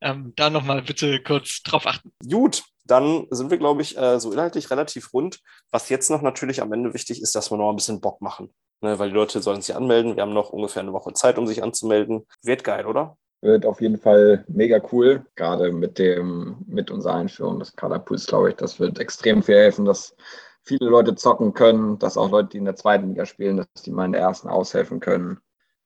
ähm, 0.01 0.33
da 0.37 0.51
nochmal 0.51 0.83
bitte 0.83 1.23
kurz 1.23 1.63
drauf 1.63 1.87
achten. 1.87 2.13
Gut, 2.31 2.63
dann 2.85 3.27
sind 3.31 3.51
wir, 3.51 3.59
glaube 3.59 3.83
ich, 3.83 3.97
äh, 3.97 4.21
so 4.21 4.33
inhaltlich 4.33 4.71
relativ 4.71 5.13
rund. 5.13 5.41
Was 5.71 5.89
jetzt 5.89 6.11
noch 6.11 6.23
natürlich 6.23 6.61
am 6.61 6.73
Ende 6.73 6.93
wichtig 6.93 7.23
ist, 7.23 7.35
dass 7.35 7.51
wir 7.51 7.57
noch 7.57 7.71
ein 7.71 7.77
bisschen 7.77 8.01
Bock 8.01 8.21
machen. 8.21 8.53
ne, 8.83 8.99
weil 8.99 9.09
die 9.09 9.15
Leute 9.15 9.41
sollen 9.43 9.63
sich 9.63 9.75
anmelden. 9.75 10.17
Wir 10.17 10.23
haben 10.23 10.35
noch 10.35 10.51
ungefähr 10.51 10.83
eine 10.83 10.93
Woche 10.93 11.13
Zeit, 11.15 11.39
um 11.39 11.47
sich 11.47 11.63
anzumelden. 11.63 12.27
Wird 12.43 12.63
geil, 12.65 12.87
oder? 12.87 13.17
Wird 13.41 13.67
auf 13.67 13.81
jeden 13.81 13.99
Fall 13.99 14.45
mega 14.49 14.81
cool, 14.93 15.27
gerade 15.35 15.73
mit 15.73 15.99
dem, 15.99 16.57
mit 16.67 16.91
unserer 16.91 17.15
Einführung 17.15 17.59
des 17.59 17.75
Kaderpools, 17.77 18.27
glaube 18.27 18.51
ich. 18.51 18.57
Das 18.57 18.81
wird 18.81 18.99
extrem 18.99 19.43
viel 19.43 19.57
helfen, 19.57 19.85
dass 19.85 20.15
viele 20.65 20.89
Leute 20.89 21.15
zocken 21.15 21.55
können, 21.55 21.99
dass 21.99 22.17
auch 22.17 22.31
Leute, 22.31 22.51
die 22.51 22.59
in 22.59 22.65
der 22.65 22.77
zweiten 22.77 23.09
Liga 23.09 23.27
spielen, 23.27 23.59
dass 23.59 23.83
die 23.85 23.91
mal 23.91 24.07
in 24.07 24.13
der 24.13 24.23
ersten 24.23 24.49
aushelfen 24.49 25.01
können, 25.01 25.41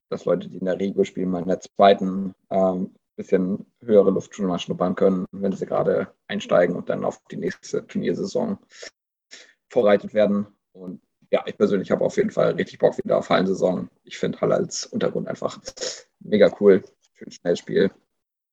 dass 0.09 0.25
Leute, 0.25 0.49
die 0.49 0.59
in 0.59 0.65
der 0.65 0.79
Regio 0.79 1.05
spielen, 1.05 1.31
mal 1.31 1.43
in 1.43 1.49
der 1.49 1.61
zweiten 1.61 2.35
ähm, 2.51 2.95
bisschen 3.17 3.67
höhere 3.81 4.11
Luft 4.11 4.35
schon 4.35 4.47
mal 4.47 4.61
schnuppern 4.61 4.95
können, 4.95 5.27
wenn 5.33 5.53
sie 5.53 5.67
gerade 5.67 6.15
einsteigen 6.29 6.77
und 6.77 6.89
dann 6.89 7.05
auf 7.05 7.21
die 7.31 7.37
nächste 7.37 7.85
Turniersaison 7.87 8.59
vorbereitet 9.69 10.15
werden. 10.15 10.47
Und 10.73 11.03
ja, 11.31 11.43
ich 11.47 11.59
persönlich 11.59 11.91
habe 11.91 12.05
auf 12.05 12.17
jeden 12.17 12.31
Fall 12.31 12.53
richtig 12.53 12.79
Bock 12.79 12.97
wieder 12.97 13.19
auf 13.19 13.29
Hallensaison. 13.29 13.91
Ich 14.05 14.19
finde 14.19 14.41
Halle 14.41 14.55
als 14.55 14.87
Untergrund 14.87 15.27
einfach 15.27 15.61
mega 16.21 16.51
cool. 16.61 16.85
Schön 17.15 17.33
Schnellspiel, 17.33 17.91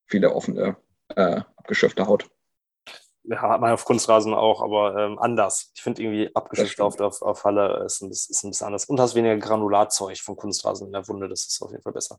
viele 0.06 0.34
offene, 0.34 0.76
äh, 1.14 1.40
abgeschöpfte 1.56 2.06
Haut 2.06 2.28
ja, 3.28 3.42
hat 3.42 3.60
man 3.60 3.72
auf 3.72 3.84
Kunstrasen 3.84 4.34
auch, 4.34 4.62
aber 4.62 4.96
ähm, 4.96 5.18
anders. 5.18 5.72
Ich 5.74 5.82
finde 5.82 6.02
irgendwie 6.02 6.30
abgeschifft 6.34 6.80
auf, 6.80 7.00
auf, 7.00 7.22
auf 7.22 7.44
Halle 7.44 7.82
ist 7.84 8.02
ein, 8.02 8.10
ist 8.10 8.44
ein 8.44 8.50
bisschen 8.50 8.66
anders. 8.66 8.84
Und 8.84 9.00
hast 9.00 9.14
weniger 9.14 9.36
Granularzeug 9.36 10.18
von 10.18 10.36
Kunstrasen 10.36 10.86
in 10.86 10.92
der 10.92 11.06
Wunde, 11.08 11.28
das 11.28 11.46
ist 11.46 11.60
auf 11.62 11.70
jeden 11.70 11.82
Fall 11.82 11.92
besser. 11.92 12.18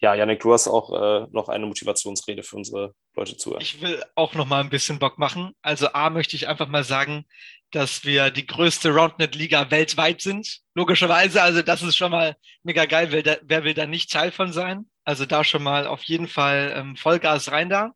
Ja, 0.00 0.14
Janik, 0.14 0.40
du 0.40 0.52
hast 0.52 0.68
auch 0.68 0.92
äh, 0.92 1.26
noch 1.30 1.48
eine 1.48 1.66
Motivationsrede 1.66 2.42
für 2.42 2.56
unsere 2.56 2.94
Leute 3.14 3.36
zu. 3.36 3.56
Ich 3.58 3.80
will 3.80 4.02
auch 4.14 4.34
noch 4.34 4.46
mal 4.46 4.60
ein 4.60 4.70
bisschen 4.70 4.98
Bock 4.98 5.18
machen. 5.18 5.52
Also 5.62 5.92
A 5.92 6.10
möchte 6.10 6.36
ich 6.36 6.48
einfach 6.48 6.68
mal 6.68 6.84
sagen, 6.84 7.24
dass 7.70 8.04
wir 8.04 8.30
die 8.30 8.46
größte 8.46 8.90
Roundnet-Liga 8.90 9.70
weltweit 9.70 10.22
sind. 10.22 10.60
Logischerweise, 10.74 11.42
also 11.42 11.62
das 11.62 11.82
ist 11.82 11.96
schon 11.96 12.10
mal 12.10 12.36
mega 12.62 12.86
geil. 12.86 13.08
Wer, 13.10 13.22
da, 13.22 13.36
wer 13.42 13.64
will 13.64 13.74
da 13.74 13.86
nicht 13.86 14.10
Teil 14.10 14.32
von 14.32 14.52
sein? 14.52 14.88
Also 15.04 15.26
da 15.26 15.44
schon 15.44 15.62
mal 15.62 15.86
auf 15.86 16.02
jeden 16.04 16.28
Fall 16.28 16.72
ähm, 16.74 16.96
Vollgas 16.96 17.50
rein 17.50 17.68
da. 17.68 17.92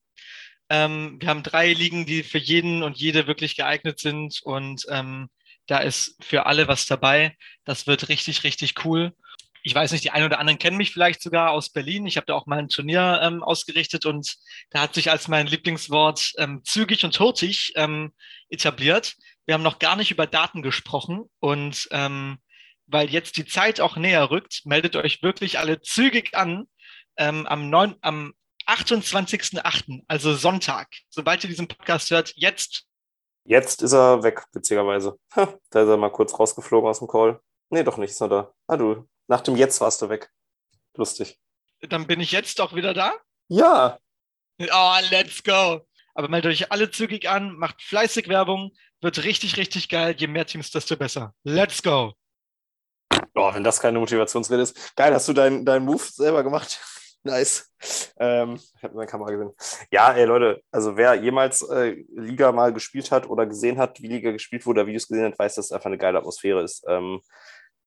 Ähm, 0.72 1.18
wir 1.20 1.28
haben 1.28 1.42
drei 1.42 1.74
Ligen, 1.74 2.06
die 2.06 2.22
für 2.22 2.38
jeden 2.38 2.82
und 2.82 2.96
jede 2.96 3.26
wirklich 3.26 3.56
geeignet 3.56 4.00
sind 4.00 4.40
und 4.42 4.86
ähm, 4.88 5.28
da 5.66 5.78
ist 5.78 6.16
für 6.24 6.46
alle 6.46 6.66
was 6.66 6.86
dabei. 6.86 7.36
Das 7.66 7.86
wird 7.86 8.08
richtig, 8.08 8.42
richtig 8.42 8.82
cool. 8.82 9.12
Ich 9.62 9.74
weiß 9.74 9.92
nicht, 9.92 10.02
die 10.02 10.12
einen 10.12 10.24
oder 10.24 10.38
anderen 10.38 10.58
kennen 10.58 10.78
mich 10.78 10.90
vielleicht 10.90 11.20
sogar 11.20 11.50
aus 11.50 11.68
Berlin. 11.68 12.06
Ich 12.06 12.16
habe 12.16 12.24
da 12.24 12.32
auch 12.32 12.46
mal 12.46 12.58
ein 12.58 12.70
Turnier 12.70 13.20
ähm, 13.22 13.42
ausgerichtet 13.42 14.06
und 14.06 14.34
da 14.70 14.80
hat 14.80 14.94
sich 14.94 15.10
als 15.10 15.28
mein 15.28 15.46
Lieblingswort 15.46 16.32
ähm, 16.38 16.62
zügig 16.64 17.04
und 17.04 17.20
hurtig 17.20 17.74
ähm, 17.76 18.14
etabliert. 18.48 19.16
Wir 19.44 19.52
haben 19.52 19.62
noch 19.62 19.78
gar 19.78 19.96
nicht 19.96 20.10
über 20.10 20.26
Daten 20.26 20.62
gesprochen 20.62 21.24
und 21.38 21.86
ähm, 21.90 22.38
weil 22.86 23.10
jetzt 23.10 23.36
die 23.36 23.44
Zeit 23.44 23.78
auch 23.78 23.96
näher 23.96 24.30
rückt, 24.30 24.62
meldet 24.64 24.96
euch 24.96 25.22
wirklich 25.22 25.58
alle 25.58 25.82
zügig 25.82 26.34
an. 26.34 26.64
Ähm, 27.18 27.46
am, 27.46 27.68
9, 27.68 27.96
am 28.00 28.32
28.08., 28.66 30.04
also 30.08 30.34
Sonntag. 30.34 30.88
Sobald 31.08 31.44
ihr 31.44 31.50
diesen 31.50 31.68
Podcast 31.68 32.10
hört, 32.10 32.32
jetzt. 32.36 32.84
Jetzt 33.44 33.82
ist 33.82 33.92
er 33.92 34.22
weg, 34.22 34.44
witzigerweise. 34.52 35.18
da 35.34 35.42
ist 35.44 35.88
er 35.88 35.96
mal 35.96 36.10
kurz 36.10 36.38
rausgeflogen 36.38 36.88
aus 36.88 37.00
dem 37.00 37.08
Call. 37.08 37.40
Nee, 37.70 37.82
doch 37.82 37.96
nicht, 37.96 38.10
ist 38.10 38.20
er 38.20 38.28
da. 38.28 38.54
Ah, 38.66 38.76
du, 38.76 39.08
nach 39.28 39.40
dem 39.40 39.56
Jetzt 39.56 39.80
warst 39.80 40.02
du 40.02 40.08
weg. 40.08 40.30
Lustig. 40.96 41.38
Dann 41.80 42.06
bin 42.06 42.20
ich 42.20 42.32
jetzt 42.32 42.58
doch 42.58 42.74
wieder 42.74 42.94
da? 42.94 43.14
Ja. 43.48 43.98
Oh, 44.60 44.96
let's 45.10 45.42
go. 45.42 45.80
Aber 46.14 46.28
meldet 46.28 46.52
euch 46.52 46.70
alle 46.70 46.90
zügig 46.90 47.28
an, 47.28 47.56
macht 47.56 47.82
fleißig 47.82 48.28
Werbung, 48.28 48.72
wird 49.00 49.24
richtig, 49.24 49.56
richtig 49.56 49.88
geil. 49.88 50.14
Je 50.16 50.26
mehr 50.26 50.46
Teams, 50.46 50.70
desto 50.70 50.96
besser. 50.96 51.34
Let's 51.42 51.82
go. 51.82 52.12
Oh, 53.34 53.54
wenn 53.54 53.64
das 53.64 53.80
keine 53.80 53.98
Motivationsrede 53.98 54.62
ist. 54.62 54.94
Geil, 54.94 55.14
hast 55.14 55.26
du 55.28 55.32
deinen 55.32 55.64
dein 55.64 55.84
Move 55.84 56.02
selber 56.02 56.42
gemacht? 56.42 56.78
Nice. 57.24 57.72
Ähm, 58.18 58.58
ich 58.76 58.82
habe 58.82 58.94
meine 58.94 59.06
Kamera 59.06 59.30
gesehen. 59.30 59.52
Ja, 59.90 60.12
ey 60.12 60.24
Leute, 60.24 60.62
also 60.72 60.96
wer 60.96 61.14
jemals 61.14 61.62
äh, 61.62 62.04
Liga 62.14 62.50
mal 62.50 62.72
gespielt 62.72 63.10
hat 63.10 63.28
oder 63.28 63.46
gesehen 63.46 63.78
hat, 63.78 64.02
wie 64.02 64.08
Liga 64.08 64.32
gespielt 64.32 64.66
wurde 64.66 64.80
oder 64.80 64.88
Videos 64.88 65.06
gesehen 65.06 65.26
hat, 65.26 65.38
weiß, 65.38 65.54
dass 65.54 65.66
es 65.66 65.72
einfach 65.72 65.86
eine 65.86 65.98
geile 65.98 66.18
Atmosphäre 66.18 66.62
ist. 66.62 66.84
Ähm, 66.88 67.20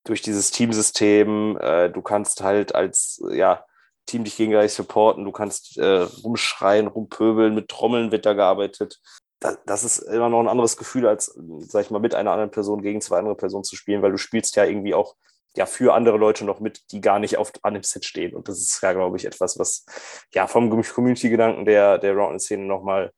durch 0.06 0.22
dieses 0.22 0.52
Teamsystem, 0.52 1.58
äh, 1.60 1.90
du 1.90 2.02
kannst 2.02 2.42
halt 2.42 2.76
als 2.76 3.22
ja, 3.30 3.66
Team 4.06 4.24
dich 4.24 4.38
gegenseitig 4.38 4.74
supporten, 4.74 5.26
du 5.26 5.32
kannst 5.32 5.78
äh, 5.78 6.08
rumschreien, 6.24 6.88
rumpöbeln, 6.88 7.56
mit 7.56 7.68
Trommeln 7.68 8.12
wird 8.12 8.26
da 8.26 8.34
gearbeitet. 8.34 9.02
Das, 9.40 9.58
das 9.66 9.84
ist 9.84 9.98
immer 10.00 10.30
noch 10.30 10.40
ein 10.40 10.48
anderes 10.48 10.78
Gefühl, 10.78 11.08
als, 11.08 11.38
sag 11.60 11.82
ich 11.82 11.92
mal, 11.92 12.00
mit 12.00 12.16
einer 12.16 12.32
anderen 12.32 12.52
Person 12.52 12.82
gegen 12.82 13.02
zwei 13.02 13.20
andere 13.20 13.36
Personen 13.36 13.64
zu 13.64 13.76
spielen, 13.76 14.02
weil 14.02 14.12
du 14.12 14.18
spielst 14.18 14.56
ja 14.56 14.64
irgendwie 14.64 14.94
auch 14.94 15.16
ja 15.58 15.66
für 15.66 15.94
andere 15.94 16.18
Leute 16.18 16.46
noch 16.46 16.60
mit, 16.60 16.92
die 16.92 17.02
gar 17.02 17.20
nicht 17.20 17.38
oft 17.38 17.64
an 17.64 17.74
dem 17.74 17.84
Set 17.84 18.06
stehen. 18.06 18.36
Und 18.36 18.48
das 18.48 18.60
ist 18.60 18.82
ja, 18.82 18.94
glaube 18.94 19.18
ich, 19.18 19.26
etwas, 19.26 19.58
was 19.60 19.86
ja 20.34 20.48
vom 20.48 20.70
Community-Gedanken 20.70 21.66
der, 21.66 21.98
der 21.98 22.14
Round-Szene 22.14 22.64
nochmal 22.64 23.12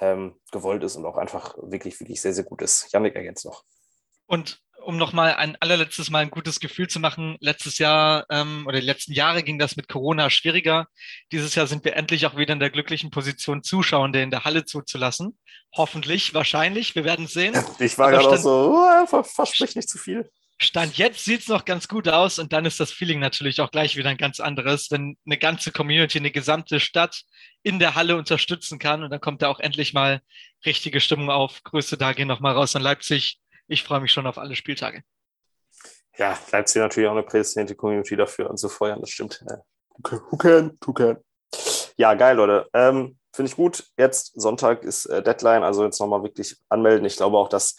ähm, 0.00 0.34
gewollt 0.52 0.84
ist 0.84 0.96
und 0.96 1.06
auch 1.06 1.16
einfach 1.16 1.56
wirklich, 1.60 1.98
wirklich 2.00 2.20
sehr, 2.20 2.32
sehr 2.32 2.44
gut 2.44 2.62
ist. 2.62 2.92
Janik 2.92 3.14
ergänzt 3.14 3.44
noch. 3.44 3.64
Und 4.26 4.60
um 4.88 4.96
nochmal 4.96 5.34
ein 5.34 5.56
allerletztes 5.60 6.08
Mal 6.08 6.20
ein 6.20 6.30
gutes 6.30 6.60
Gefühl 6.60 6.88
zu 6.88 7.00
machen, 7.00 7.36
letztes 7.40 7.78
Jahr 7.78 8.24
ähm, 8.30 8.64
oder 8.66 8.80
die 8.80 8.86
letzten 8.86 9.12
Jahre 9.12 9.42
ging 9.42 9.58
das 9.58 9.76
mit 9.76 9.88
Corona 9.88 10.30
schwieriger. 10.30 10.86
Dieses 11.32 11.54
Jahr 11.54 11.66
sind 11.66 11.84
wir 11.84 11.96
endlich 11.96 12.26
auch 12.26 12.36
wieder 12.36 12.54
in 12.54 12.60
der 12.60 12.70
glücklichen 12.70 13.10
Position, 13.10 13.62
Zuschauende 13.62 14.22
in 14.22 14.30
der 14.30 14.44
Halle 14.44 14.64
zuzulassen. 14.64 15.38
Hoffentlich, 15.76 16.32
wahrscheinlich, 16.32 16.94
wir 16.94 17.04
werden 17.04 17.26
sehen. 17.26 17.54
Ich 17.80 17.98
war 17.98 18.10
gerade 18.10 18.28
auch 18.28 18.36
so, 18.36 19.06
oh, 19.10 19.22
versprich 19.22 19.76
nicht 19.76 19.90
zu 19.90 19.98
viel. 19.98 20.30
Stand 20.60 20.98
jetzt 20.98 21.24
sieht 21.24 21.42
es 21.42 21.48
noch 21.48 21.64
ganz 21.64 21.86
gut 21.86 22.08
aus 22.08 22.40
und 22.40 22.52
dann 22.52 22.64
ist 22.64 22.80
das 22.80 22.90
Feeling 22.90 23.20
natürlich 23.20 23.60
auch 23.60 23.70
gleich 23.70 23.96
wieder 23.96 24.10
ein 24.10 24.16
ganz 24.16 24.40
anderes, 24.40 24.90
wenn 24.90 25.16
eine 25.24 25.38
ganze 25.38 25.70
Community, 25.70 26.18
eine 26.18 26.32
gesamte 26.32 26.80
Stadt 26.80 27.22
in 27.62 27.78
der 27.78 27.94
Halle 27.94 28.16
unterstützen 28.16 28.80
kann 28.80 29.04
und 29.04 29.10
dann 29.10 29.20
kommt 29.20 29.42
da 29.42 29.48
auch 29.48 29.60
endlich 29.60 29.94
mal 29.94 30.20
richtige 30.66 31.00
Stimmung 31.00 31.30
auf. 31.30 31.62
Grüße 31.62 31.96
da 31.96 32.12
gehen 32.12 32.26
nochmal 32.26 32.54
raus 32.54 32.74
an 32.74 32.82
Leipzig. 32.82 33.38
Ich 33.68 33.84
freue 33.84 34.00
mich 34.00 34.12
schon 34.12 34.26
auf 34.26 34.36
alle 34.36 34.56
Spieltage. 34.56 35.02
Ja, 36.16 36.36
Leipzig 36.50 36.80
natürlich 36.80 37.08
auch 37.08 37.12
eine 37.12 37.22
prädestinierte 37.22 37.76
Community 37.76 38.16
dafür 38.16 38.50
und 38.50 38.56
so 38.56 38.68
feuern, 38.68 39.00
das 39.00 39.10
stimmt. 39.10 39.44
Who 40.30 40.36
can, 40.36 40.76
who 40.84 40.92
can. 40.92 41.18
Ja, 41.96 42.14
geil, 42.14 42.36
Leute. 42.36 42.68
Ähm, 42.72 43.16
Finde 43.32 43.50
ich 43.50 43.56
gut. 43.56 43.84
Jetzt 43.96 44.32
Sonntag 44.34 44.82
ist 44.82 45.06
äh, 45.06 45.22
Deadline, 45.22 45.62
also 45.62 45.84
jetzt 45.84 46.00
nochmal 46.00 46.24
wirklich 46.24 46.56
anmelden. 46.68 47.04
Ich 47.04 47.16
glaube 47.16 47.36
auch, 47.36 47.48
dass 47.48 47.76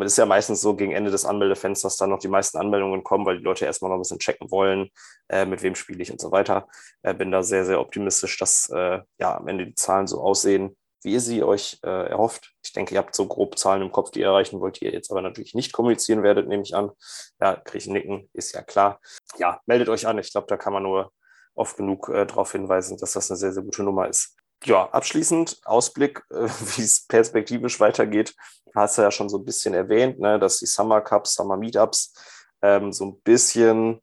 es 0.00 0.12
ist 0.12 0.16
ja 0.18 0.26
meistens 0.26 0.60
so 0.60 0.74
gegen 0.74 0.92
Ende 0.92 1.10
des 1.10 1.24
Anmeldefensters 1.24 1.96
dann 1.96 2.10
noch 2.10 2.18
die 2.18 2.28
meisten 2.28 2.58
Anmeldungen 2.58 3.04
kommen, 3.04 3.26
weil 3.26 3.38
die 3.38 3.44
Leute 3.44 3.66
erstmal 3.66 3.90
noch 3.90 3.98
ein 3.98 4.02
bisschen 4.02 4.18
checken 4.18 4.50
wollen, 4.50 4.88
äh, 5.28 5.44
mit 5.44 5.62
wem 5.62 5.74
spiele 5.74 6.02
ich 6.02 6.10
und 6.10 6.20
so 6.20 6.32
weiter. 6.32 6.68
Äh, 7.02 7.14
bin 7.14 7.30
da 7.30 7.42
sehr, 7.42 7.64
sehr 7.64 7.80
optimistisch, 7.80 8.38
dass 8.38 8.70
äh, 8.70 9.00
ja 9.18 9.36
am 9.36 9.48
Ende 9.48 9.66
die 9.66 9.74
Zahlen 9.74 10.06
so 10.06 10.20
aussehen, 10.20 10.76
wie 11.02 11.12
ihr 11.12 11.20
sie 11.20 11.42
euch 11.42 11.78
äh, 11.82 12.08
erhofft. 12.08 12.54
Ich 12.64 12.72
denke, 12.72 12.94
ihr 12.94 12.98
habt 12.98 13.14
so 13.14 13.26
grob 13.26 13.58
Zahlen 13.58 13.82
im 13.82 13.92
Kopf, 13.92 14.10
die 14.10 14.20
ihr 14.20 14.26
erreichen 14.26 14.60
wollt, 14.60 14.80
die 14.80 14.86
ihr 14.86 14.92
jetzt 14.92 15.10
aber 15.10 15.20
natürlich 15.20 15.54
nicht 15.54 15.72
kommunizieren 15.72 16.22
werdet, 16.22 16.48
nehme 16.48 16.62
ich 16.62 16.74
an. 16.74 16.90
Ja, 17.40 17.56
kriege 17.56 17.78
ich 17.78 17.86
Nicken, 17.88 18.30
ist 18.32 18.54
ja 18.54 18.62
klar. 18.62 19.00
Ja, 19.38 19.60
meldet 19.66 19.88
euch 19.88 20.06
an. 20.06 20.18
Ich 20.18 20.30
glaube, 20.32 20.46
da 20.46 20.56
kann 20.56 20.72
man 20.72 20.84
nur 20.84 21.12
oft 21.54 21.76
genug 21.76 22.08
äh, 22.08 22.24
darauf 22.24 22.52
hinweisen, 22.52 22.96
dass 22.98 23.12
das 23.12 23.30
eine 23.30 23.36
sehr, 23.36 23.52
sehr 23.52 23.62
gute 23.62 23.82
Nummer 23.82 24.08
ist 24.08 24.36
ja, 24.64 24.88
abschließend 24.90 25.60
Ausblick, 25.64 26.22
äh, 26.30 26.48
wie 26.76 26.82
es 26.82 27.06
perspektivisch 27.06 27.80
weitergeht, 27.80 28.34
hast 28.74 28.98
du 28.98 29.02
ja 29.02 29.10
schon 29.10 29.28
so 29.28 29.38
ein 29.38 29.44
bisschen 29.44 29.74
erwähnt, 29.74 30.18
ne, 30.18 30.38
dass 30.38 30.58
die 30.58 30.66
Summer 30.66 31.00
Cups, 31.00 31.34
Summer 31.34 31.56
Meetups 31.56 32.14
ähm, 32.62 32.92
so 32.92 33.06
ein 33.06 33.20
bisschen, 33.22 34.00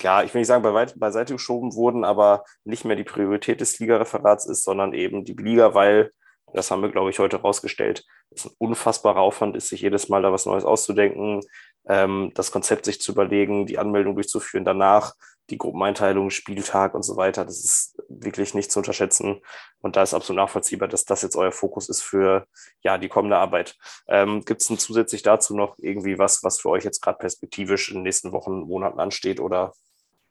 ja, 0.00 0.22
ich 0.22 0.34
will 0.34 0.40
nicht 0.40 0.48
sagen 0.48 0.62
bei, 0.62 0.86
beiseite 0.96 1.34
geschoben 1.34 1.74
wurden, 1.74 2.04
aber 2.04 2.44
nicht 2.64 2.84
mehr 2.84 2.96
die 2.96 3.04
Priorität 3.04 3.60
des 3.60 3.78
Ligareferats 3.78 4.46
ist, 4.46 4.64
sondern 4.64 4.92
eben 4.92 5.24
die 5.24 5.34
Liga, 5.34 5.74
weil, 5.74 6.12
das 6.52 6.70
haben 6.70 6.82
wir, 6.82 6.90
glaube 6.90 7.10
ich, 7.10 7.18
heute 7.18 7.36
rausgestellt, 7.36 8.04
es 8.30 8.46
ein 8.46 8.52
unfassbarer 8.58 9.20
Aufwand 9.20 9.56
ist, 9.56 9.68
sich 9.68 9.80
jedes 9.80 10.08
Mal 10.08 10.22
da 10.22 10.32
was 10.32 10.46
Neues 10.46 10.64
auszudenken, 10.64 11.40
ähm, 11.88 12.32
das 12.34 12.50
Konzept 12.50 12.84
sich 12.84 13.00
zu 13.00 13.12
überlegen, 13.12 13.66
die 13.66 13.78
Anmeldung 13.78 14.14
durchzuführen, 14.14 14.64
danach 14.64 15.14
die 15.50 15.58
Gruppeneinteilung, 15.58 16.30
Spieltag 16.30 16.94
und 16.94 17.04
so 17.04 17.16
weiter. 17.16 17.44
Das 17.44 17.62
ist 17.62 17.95
wirklich 18.08 18.54
nicht 18.54 18.70
zu 18.70 18.78
unterschätzen. 18.80 19.40
Und 19.80 19.96
da 19.96 20.02
ist 20.02 20.14
absolut 20.14 20.42
nachvollziehbar, 20.42 20.88
dass 20.88 21.04
das 21.04 21.22
jetzt 21.22 21.36
euer 21.36 21.52
Fokus 21.52 21.88
ist 21.88 22.02
für 22.02 22.46
ja, 22.82 22.98
die 22.98 23.08
kommende 23.08 23.36
Arbeit. 23.36 23.76
Ähm, 24.08 24.44
Gibt 24.44 24.62
es 24.62 24.68
denn 24.68 24.78
zusätzlich 24.78 25.22
dazu 25.22 25.56
noch 25.56 25.76
irgendwie 25.78 26.18
was, 26.18 26.42
was 26.42 26.60
für 26.60 26.70
euch 26.70 26.84
jetzt 26.84 27.00
gerade 27.00 27.18
perspektivisch 27.18 27.88
in 27.88 27.96
den 27.96 28.02
nächsten 28.04 28.32
Wochen, 28.32 28.60
Monaten 28.60 29.00
ansteht 29.00 29.40
oder 29.40 29.72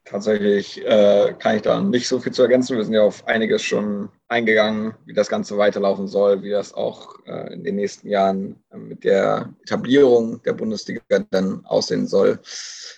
Tatsächlich 0.05 0.85
äh, 0.85 1.33
kann 1.39 1.55
ich 1.55 1.63
da 1.63 1.81
nicht 1.81 2.07
so 2.07 2.19
viel 2.19 2.31
zu 2.31 2.43
ergänzen. 2.43 2.77
Wir 2.77 2.83
sind 2.83 2.93
ja 2.93 3.01
auf 3.01 3.27
einiges 3.27 3.63
schon 3.63 4.09
eingegangen, 4.27 4.93
wie 5.05 5.13
das 5.13 5.29
Ganze 5.29 5.57
weiterlaufen 5.57 6.07
soll, 6.07 6.43
wie 6.43 6.51
das 6.51 6.75
auch 6.75 7.15
äh, 7.25 7.51
in 7.51 7.63
den 7.63 7.75
nächsten 7.75 8.07
Jahren 8.07 8.63
äh, 8.69 8.77
mit 8.77 9.03
der 9.03 9.51
Etablierung 9.63 10.43
der 10.43 10.53
Bundesliga 10.53 11.01
dann 11.31 11.65
aussehen 11.65 12.05
soll. 12.05 12.39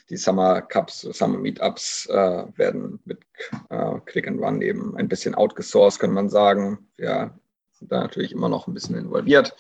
Die 0.10 0.18
Summer 0.18 0.62
Cups, 0.62 1.00
Summer 1.00 1.38
Meetups 1.38 2.08
äh, 2.08 2.44
werden 2.58 3.00
mit 3.06 3.20
äh, 3.70 4.00
Click 4.06 4.28
and 4.28 4.42
Run 4.42 4.62
eben 4.62 4.98
ein 4.98 5.08
bisschen 5.08 5.34
outgesourced, 5.34 6.00
kann 6.02 6.12
man 6.12 6.30
sagen. 6.30 6.90
Wir 6.98 7.34
sind 7.72 7.90
da 7.90 8.02
natürlich 8.02 8.34
immer 8.34 8.50
noch 8.50 8.68
ein 8.68 8.74
bisschen 8.74 8.98
involviert, 8.98 9.56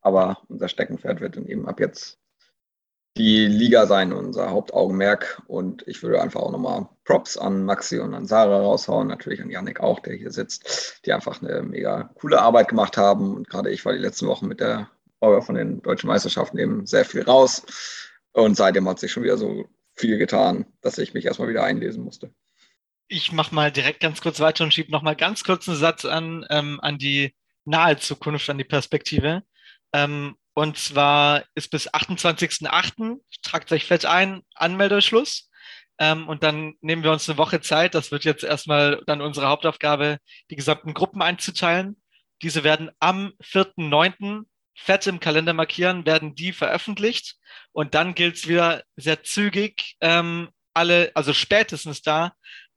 aber 0.00 0.38
unser 0.48 0.66
Steckenpferd 0.66 1.20
wird 1.20 1.36
dann 1.36 1.46
eben 1.46 1.68
ab 1.68 1.78
jetzt 1.78 2.18
die 3.16 3.46
Liga 3.46 3.86
sein, 3.86 4.12
unser 4.12 4.50
Hauptaugenmerk. 4.50 5.42
Und 5.46 5.86
ich 5.86 6.02
würde 6.02 6.20
einfach 6.20 6.40
auch 6.40 6.52
nochmal 6.52 6.88
Props 7.04 7.36
an 7.36 7.64
Maxi 7.64 7.98
und 7.98 8.14
an 8.14 8.26
Sarah 8.26 8.60
raushauen, 8.60 9.08
natürlich 9.08 9.42
an 9.42 9.50
Yannick 9.50 9.80
auch, 9.80 10.00
der 10.00 10.14
hier 10.14 10.30
sitzt, 10.30 11.00
die 11.04 11.12
einfach 11.12 11.42
eine 11.42 11.62
mega 11.62 12.10
coole 12.14 12.40
Arbeit 12.40 12.68
gemacht 12.68 12.96
haben. 12.96 13.34
Und 13.34 13.48
gerade 13.48 13.70
ich 13.70 13.84
war 13.84 13.92
die 13.92 13.98
letzten 13.98 14.26
Wochen 14.26 14.46
mit 14.46 14.60
der 14.60 14.88
Orga 15.20 15.40
von 15.40 15.56
den 15.56 15.82
deutschen 15.82 16.08
Meisterschaften 16.08 16.58
eben 16.58 16.86
sehr 16.86 17.04
viel 17.04 17.22
raus. 17.22 17.64
Und 18.32 18.56
seitdem 18.56 18.88
hat 18.88 19.00
sich 19.00 19.10
schon 19.10 19.24
wieder 19.24 19.36
so 19.36 19.64
viel 19.96 20.18
getan, 20.18 20.66
dass 20.80 20.98
ich 20.98 21.14
mich 21.14 21.24
erstmal 21.24 21.48
wieder 21.48 21.64
einlesen 21.64 22.04
musste. 22.04 22.30
Ich 23.08 23.32
mache 23.32 23.54
mal 23.54 23.72
direkt 23.72 24.00
ganz 24.00 24.20
kurz 24.20 24.38
weiter 24.38 24.64
und 24.64 24.72
schiebe 24.72 24.92
nochmal 24.92 25.16
ganz 25.16 25.42
kurz 25.42 25.66
einen 25.66 25.78
Satz 25.78 26.04
an, 26.04 26.46
ähm, 26.50 26.78
an 26.82 26.98
die 26.98 27.34
nahe 27.64 27.96
Zukunft, 27.96 28.48
an 28.50 28.58
die 28.58 28.64
Perspektive. 28.64 29.42
Ähm, 29.92 30.36
und 30.58 30.76
zwar 30.76 31.44
ist 31.54 31.70
bis 31.70 31.88
28.08., 31.88 33.20
tragt 33.42 33.70
euch 33.70 33.84
fett 33.84 34.06
ein, 34.06 34.42
Anmeldeschluss. 34.56 35.52
Ähm, 36.00 36.28
und 36.28 36.42
dann 36.42 36.74
nehmen 36.80 37.04
wir 37.04 37.12
uns 37.12 37.28
eine 37.28 37.38
Woche 37.38 37.60
Zeit. 37.60 37.94
Das 37.94 38.10
wird 38.10 38.24
jetzt 38.24 38.42
erstmal 38.42 39.00
dann 39.06 39.20
unsere 39.20 39.46
Hauptaufgabe, 39.46 40.18
die 40.50 40.56
gesamten 40.56 40.94
Gruppen 40.94 41.22
einzuteilen. 41.22 42.02
Diese 42.42 42.64
werden 42.64 42.90
am 42.98 43.34
4.9. 43.40 44.46
fett 44.74 45.06
im 45.06 45.20
Kalender 45.20 45.52
markieren, 45.52 46.04
werden 46.06 46.34
die 46.34 46.52
veröffentlicht. 46.52 47.36
Und 47.70 47.94
dann 47.94 48.16
gilt 48.16 48.34
es 48.34 48.48
wieder 48.48 48.82
sehr 48.96 49.22
zügig, 49.22 49.94
ähm, 50.00 50.48
alle, 50.74 51.12
also 51.14 51.34
spätestens 51.34 52.02
da, 52.02 52.32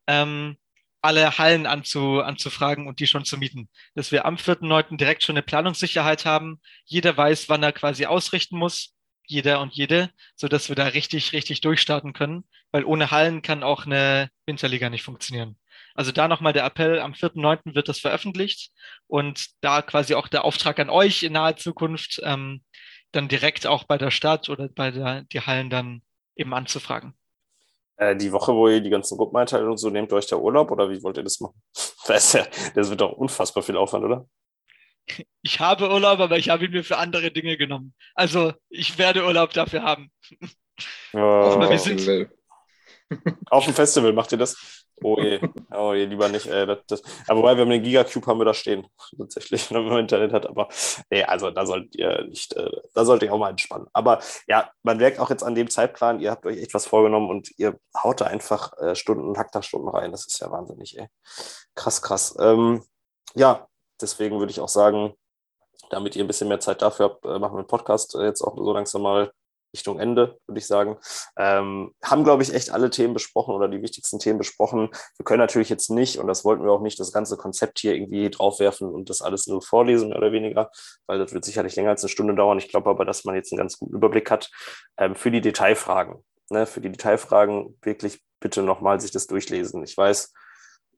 ähm, 0.05 0.55
alle 1.01 1.37
Hallen 1.37 1.65
anzu, 1.65 2.21
anzufragen 2.21 2.87
und 2.87 2.99
die 2.99 3.07
schon 3.07 3.25
zu 3.25 3.37
mieten. 3.37 3.69
Dass 3.95 4.11
wir 4.11 4.25
am 4.25 4.35
4.9. 4.35 4.97
direkt 4.97 5.23
schon 5.23 5.35
eine 5.35 5.43
Planungssicherheit 5.43 6.25
haben. 6.25 6.61
Jeder 6.85 7.15
weiß, 7.15 7.49
wann 7.49 7.63
er 7.63 7.71
quasi 7.71 8.05
ausrichten 8.05 8.57
muss. 8.57 8.93
Jeder 9.25 9.61
und 9.61 9.73
jede, 9.73 10.09
so 10.35 10.47
dass 10.47 10.67
wir 10.69 10.75
da 10.75 10.87
richtig, 10.87 11.31
richtig 11.31 11.61
durchstarten 11.61 12.13
können. 12.13 12.43
Weil 12.71 12.83
ohne 12.85 13.11
Hallen 13.11 13.41
kann 13.41 13.63
auch 13.63 13.85
eine 13.85 14.29
Winterliga 14.45 14.89
nicht 14.89 15.03
funktionieren. 15.03 15.57
Also 15.93 16.11
da 16.11 16.27
nochmal 16.27 16.53
der 16.53 16.65
Appell, 16.65 16.99
am 16.99 17.13
4.9. 17.13 17.75
wird 17.75 17.89
das 17.89 17.99
veröffentlicht 17.99 18.71
und 19.07 19.47
da 19.61 19.81
quasi 19.81 20.15
auch 20.15 20.27
der 20.27 20.45
Auftrag 20.45 20.79
an 20.79 20.89
euch 20.89 21.23
in 21.23 21.33
naher 21.33 21.57
Zukunft, 21.57 22.21
ähm, 22.23 22.63
dann 23.11 23.27
direkt 23.27 23.67
auch 23.67 23.83
bei 23.83 23.97
der 23.97 24.11
Stadt 24.11 24.49
oder 24.49 24.69
bei 24.69 24.91
der, 24.91 25.23
die 25.23 25.41
Hallen 25.41 25.69
dann 25.69 26.01
eben 26.35 26.53
anzufragen. 26.53 27.13
Äh, 27.97 28.15
die 28.15 28.31
Woche, 28.31 28.53
wo 28.53 28.67
ihr 28.67 28.81
die 28.81 28.89
ganzen 28.89 29.17
Gruppen 29.17 29.37
einteilt 29.37 29.65
und 29.65 29.77
so, 29.77 29.89
nehmt 29.89 30.11
ihr 30.11 30.15
euch 30.15 30.27
da 30.27 30.35
Urlaub 30.35 30.71
oder 30.71 30.89
wie 30.89 31.01
wollt 31.03 31.17
ihr 31.17 31.23
das 31.23 31.39
machen? 31.39 31.61
Das, 32.07 32.33
ja, 32.33 32.47
das 32.73 32.89
wird 32.89 32.99
doch 32.99 33.13
unfassbar 33.13 33.61
viel 33.61 33.77
Aufwand, 33.77 34.03
oder? 34.03 34.27
Ich 35.43 35.59
habe 35.59 35.87
Urlaub, 35.87 36.19
aber 36.19 36.37
ich 36.37 36.49
habe 36.49 36.65
ihn 36.65 36.71
mir 36.71 36.83
für 36.83 36.97
andere 36.97 37.31
Dinge 37.31 37.57
genommen. 37.57 37.93
Also 38.15 38.53
ich 38.69 38.97
werde 38.97 39.23
Urlaub 39.23 39.53
dafür 39.53 39.83
haben. 39.83 40.11
Oh. 41.13 41.17
Wir 41.17 41.77
sind, 41.77 42.29
Auf 43.49 43.65
dem 43.65 43.73
Festival 43.73 44.13
macht 44.13 44.31
ihr 44.31 44.37
das? 44.37 44.85
Oh 45.03 45.19
je, 45.19 45.39
oh 45.75 45.93
je, 45.93 46.05
lieber 46.05 46.29
nicht. 46.29 46.45
Ey, 46.45 46.67
das, 46.67 46.79
das. 46.87 47.01
Aber 47.27 47.39
wobei 47.39 47.55
wir 47.55 47.61
haben 47.61 47.71
den 47.71 47.81
Gigacube 47.81 48.25
haben 48.27 48.39
wir 48.39 48.45
da 48.45 48.53
stehen, 48.53 48.85
tatsächlich, 49.17 49.71
wenn 49.71 49.85
man 49.85 49.99
Internet 49.99 50.31
hat. 50.31 50.45
Aber 50.45 50.67
nee, 51.09 51.23
also 51.23 51.49
da 51.49 51.65
sollt 51.65 51.95
ihr 51.95 52.23
nicht, 52.25 52.53
äh, 52.53 52.69
da 52.93 53.03
sollt 53.03 53.23
ihr 53.23 53.33
auch 53.33 53.39
mal 53.39 53.49
entspannen. 53.49 53.87
Aber 53.93 54.19
ja, 54.47 54.69
man 54.83 54.97
merkt 54.97 55.19
auch 55.19 55.29
jetzt 55.29 55.43
an 55.43 55.55
dem 55.55 55.69
Zeitplan, 55.69 56.19
ihr 56.19 56.31
habt 56.31 56.45
euch 56.45 56.57
echt 56.61 56.73
was 56.73 56.85
vorgenommen 56.85 57.29
und 57.29 57.49
ihr 57.57 57.79
haut 57.97 58.21
da 58.21 58.25
einfach 58.25 58.77
äh, 58.79 58.95
Stunden, 58.95 59.37
Hacktastunden 59.37 59.89
rein. 59.89 60.11
Das 60.11 60.27
ist 60.27 60.39
ja 60.39 60.51
wahnsinnig, 60.51 60.97
ey. 60.99 61.07
Krass, 61.73 62.01
krass. 62.01 62.35
Ähm, 62.39 62.83
ja, 63.33 63.67
deswegen 63.99 64.39
würde 64.39 64.51
ich 64.51 64.59
auch 64.59 64.69
sagen, 64.69 65.15
damit 65.89 66.15
ihr 66.15 66.23
ein 66.23 66.27
bisschen 66.27 66.47
mehr 66.47 66.59
Zeit 66.59 66.81
dafür 66.81 67.05
habt, 67.05 67.25
äh, 67.25 67.39
machen 67.39 67.53
wir 67.55 67.59
einen 67.59 67.67
Podcast 67.67 68.15
äh, 68.15 68.23
jetzt 68.23 68.41
auch 68.41 68.55
so 68.55 68.71
langsam 68.71 69.01
mal 69.01 69.31
Richtung 69.73 69.99
Ende, 69.99 70.37
würde 70.47 70.59
ich 70.59 70.67
sagen. 70.67 70.97
Ähm, 71.37 71.93
haben, 72.03 72.23
glaube 72.23 72.43
ich, 72.43 72.53
echt 72.53 72.71
alle 72.71 72.89
Themen 72.89 73.13
besprochen 73.13 73.55
oder 73.55 73.67
die 73.67 73.81
wichtigsten 73.81 74.19
Themen 74.19 74.37
besprochen. 74.37 74.89
Wir 75.17 75.23
können 75.23 75.39
natürlich 75.39 75.69
jetzt 75.69 75.89
nicht, 75.89 76.17
und 76.17 76.27
das 76.27 76.43
wollten 76.43 76.63
wir 76.63 76.71
auch 76.71 76.81
nicht, 76.81 76.99
das 76.99 77.11
ganze 77.11 77.37
Konzept 77.37 77.79
hier 77.79 77.93
irgendwie 77.93 78.29
draufwerfen 78.29 78.89
und 78.89 79.09
das 79.09 79.21
alles 79.21 79.47
nur 79.47 79.61
vorlesen, 79.61 80.09
mehr 80.09 80.17
oder 80.17 80.31
weniger, 80.31 80.71
weil 81.07 81.19
das 81.19 81.33
wird 81.33 81.45
sicherlich 81.45 81.75
länger 81.75 81.91
als 81.91 82.03
eine 82.03 82.09
Stunde 82.09 82.35
dauern. 82.35 82.57
Ich 82.57 82.69
glaube 82.69 82.89
aber, 82.89 83.05
dass 83.05 83.23
man 83.23 83.35
jetzt 83.35 83.51
einen 83.51 83.59
ganz 83.59 83.77
guten 83.77 83.95
Überblick 83.95 84.29
hat 84.29 84.49
ähm, 84.97 85.15
für 85.15 85.31
die 85.31 85.41
Detailfragen. 85.41 86.23
Ne, 86.49 86.65
für 86.65 86.81
die 86.81 86.91
Detailfragen 86.91 87.79
wirklich 87.81 88.21
bitte 88.41 88.61
nochmal 88.61 88.99
sich 88.99 89.11
das 89.11 89.25
durchlesen. 89.25 89.81
Ich 89.83 89.95
weiß, 89.95 90.33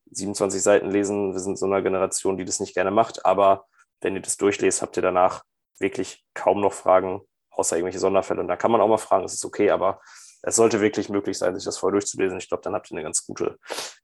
27 0.09 0.61
Seiten 0.61 0.89
lesen, 0.89 1.33
wir 1.33 1.39
sind 1.39 1.59
so 1.59 1.67
einer 1.67 1.83
Generation, 1.83 2.37
die 2.37 2.45
das 2.45 2.59
nicht 2.59 2.73
gerne 2.73 2.89
macht, 2.89 3.23
aber 3.25 3.65
wenn 4.01 4.15
ihr 4.15 4.21
das 4.21 4.37
durchlest, 4.37 4.81
habt 4.81 4.97
ihr 4.97 5.03
danach 5.03 5.43
wirklich 5.79 6.25
kaum 6.33 6.59
noch 6.61 6.73
Fragen, 6.73 7.21
außer 7.53 7.75
irgendwelche 7.75 7.99
Sonderfälle. 7.99 8.41
Und 8.41 8.47
da 8.47 8.55
kann 8.55 8.71
man 8.71 8.81
auch 8.81 8.87
mal 8.87 8.97
fragen, 8.97 9.25
ist 9.25 9.45
okay, 9.45 9.69
aber 9.69 10.01
es 10.41 10.57
sollte 10.57 10.81
wirklich 10.81 11.09
möglich 11.09 11.37
sein, 11.37 11.55
sich 11.55 11.63
das 11.63 11.77
vorher 11.77 11.93
durchzulesen. 11.93 12.37
Ich 12.37 12.49
glaube, 12.49 12.63
dann 12.63 12.73
habt 12.73 12.91
ihr 12.91 12.95
eine 12.97 13.03
ganz 13.03 13.25
gute 13.25 13.57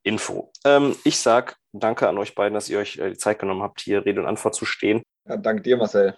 Info. 0.03 0.51
Ähm, 0.65 0.95
ich 1.03 1.19
sage 1.19 1.53
danke 1.73 2.07
an 2.07 2.17
euch 2.17 2.33
beiden, 2.33 2.53
dass 2.53 2.69
ihr 2.69 2.79
euch 2.79 2.97
äh, 2.97 3.09
die 3.09 3.17
Zeit 3.17 3.39
genommen 3.39 3.61
habt, 3.61 3.81
hier 3.81 4.05
Rede 4.05 4.21
und 4.21 4.27
Antwort 4.27 4.55
zu 4.55 4.65
stehen. 4.65 5.03
Ja, 5.27 5.37
danke 5.37 5.61
dir, 5.61 5.77
Marcel. 5.77 6.17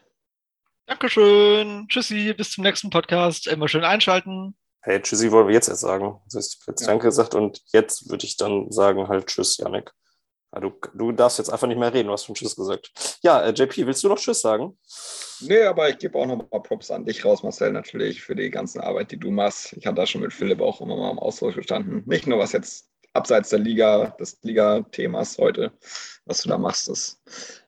Dankeschön. 0.85 1.87
Tschüssi, 1.87 2.33
bis 2.33 2.51
zum 2.51 2.63
nächsten 2.63 2.89
Podcast. 2.89 3.47
Immer 3.47 3.67
schön 3.67 3.83
einschalten. 3.83 4.55
Hey, 4.81 5.01
Tschüssi 5.01 5.31
wollen 5.31 5.47
wir 5.47 5.53
jetzt 5.53 5.69
erst 5.69 5.81
sagen. 5.81 6.19
Du 6.29 6.37
hast 6.37 6.65
jetzt 6.67 6.81
Ja. 6.81 6.87
Danke 6.87 7.07
gesagt 7.07 7.33
und 7.33 7.61
jetzt 7.73 8.09
würde 8.09 8.25
ich 8.25 8.37
dann 8.37 8.71
sagen 8.71 9.07
halt 9.07 9.27
Tschüss, 9.27 9.57
Janik. 9.57 9.91
Ja, 10.53 10.59
du, 10.59 10.73
du 10.93 11.11
darfst 11.13 11.37
jetzt 11.37 11.49
einfach 11.49 11.67
nicht 11.67 11.79
mehr 11.79 11.93
reden, 11.93 12.07
du 12.07 12.13
hast 12.13 12.25
schon 12.25 12.35
Tschüss 12.35 12.55
gesagt. 12.55 12.91
Ja, 13.23 13.41
äh, 13.41 13.51
JP, 13.51 13.85
willst 13.87 14.03
du 14.03 14.09
noch 14.09 14.17
Tschüss 14.17 14.41
sagen? 14.41 14.77
Nee, 15.39 15.63
aber 15.63 15.89
ich 15.89 15.97
gebe 15.97 16.17
auch 16.17 16.25
nochmal 16.25 16.61
Props 16.61 16.91
an 16.91 17.05
dich 17.05 17.23
raus, 17.23 17.41
Marcel, 17.41 17.71
natürlich, 17.71 18.21
für 18.21 18.35
die 18.35 18.49
ganze 18.49 18.83
Arbeit, 18.83 19.11
die 19.11 19.17
du 19.17 19.31
machst. 19.31 19.73
Ich 19.73 19.85
hatte 19.85 19.95
da 19.95 20.05
schon 20.05 20.21
mit 20.21 20.33
Philipp 20.33 20.59
auch 20.61 20.81
immer 20.81 20.97
mal 20.97 21.11
im 21.11 21.19
Austausch 21.19 21.55
gestanden. 21.55 22.03
Nicht 22.05 22.27
nur 22.27 22.37
was 22.37 22.51
jetzt 22.51 22.89
abseits 23.13 23.49
der 23.49 23.59
Liga, 23.59 24.07
des 24.19 24.39
Liga-Themas 24.41 25.37
heute, 25.37 25.71
was 26.25 26.41
du 26.41 26.49
da 26.49 26.57
machst, 26.57 26.89
ist 26.89 27.21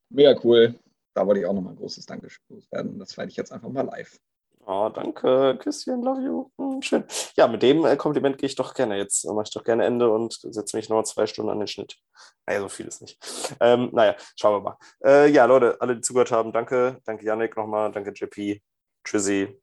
mega 0.09 0.38
cool. 0.43 0.77
Da 1.13 1.25
wollte 1.25 1.41
ich 1.41 1.45
auch 1.45 1.53
nochmal 1.53 1.73
ein 1.73 1.77
großes 1.77 2.05
Dankeschön 2.05 2.63
werden. 2.71 2.99
Das 2.99 3.13
feiere 3.13 3.27
ich 3.27 3.36
jetzt 3.36 3.51
einfach 3.51 3.69
mal 3.69 3.86
live. 3.86 4.19
Oh, 4.66 4.89
danke, 4.89 5.57
Küsschen, 5.59 6.01
love 6.01 6.22
you. 6.22 6.49
Hm, 6.57 6.82
schön. 6.82 7.03
Ja, 7.36 7.47
mit 7.47 7.61
dem 7.64 7.86
äh, 7.86 7.97
Kompliment 7.97 8.38
gehe 8.38 8.47
ich 8.47 8.55
doch 8.55 8.74
gerne 8.74 8.97
jetzt. 8.97 9.26
Mache 9.26 9.43
ich 9.45 9.53
doch 9.53 9.64
gerne 9.64 9.86
Ende 9.86 10.09
und 10.09 10.34
setze 10.41 10.78
mich 10.78 10.89
noch 10.89 11.03
zwei 11.03 11.28
Stunden 11.28 11.51
an 11.51 11.59
den 11.59 11.68
Schnitt. 11.68 11.97
Naja, 12.45 12.61
so 12.61 12.70
viel 12.70 12.88
ist 12.88 13.01
nicht. 13.01 13.18
Ähm, 13.59 13.89
naja, 13.91 14.16
schauen 14.39 14.64
wir 14.64 14.70
mal. 14.72 14.78
Äh, 15.03 15.30
ja, 15.32 15.45
Leute, 15.45 15.78
alle, 15.82 15.95
die 15.95 16.01
zugehört 16.01 16.32
haben, 16.32 16.53
danke. 16.53 16.99
Danke, 17.05 17.26
Yannick, 17.26 17.57
nochmal. 17.57 17.91
Danke, 17.91 18.11
JP. 18.11 18.61
Tschüssi. 19.03 19.62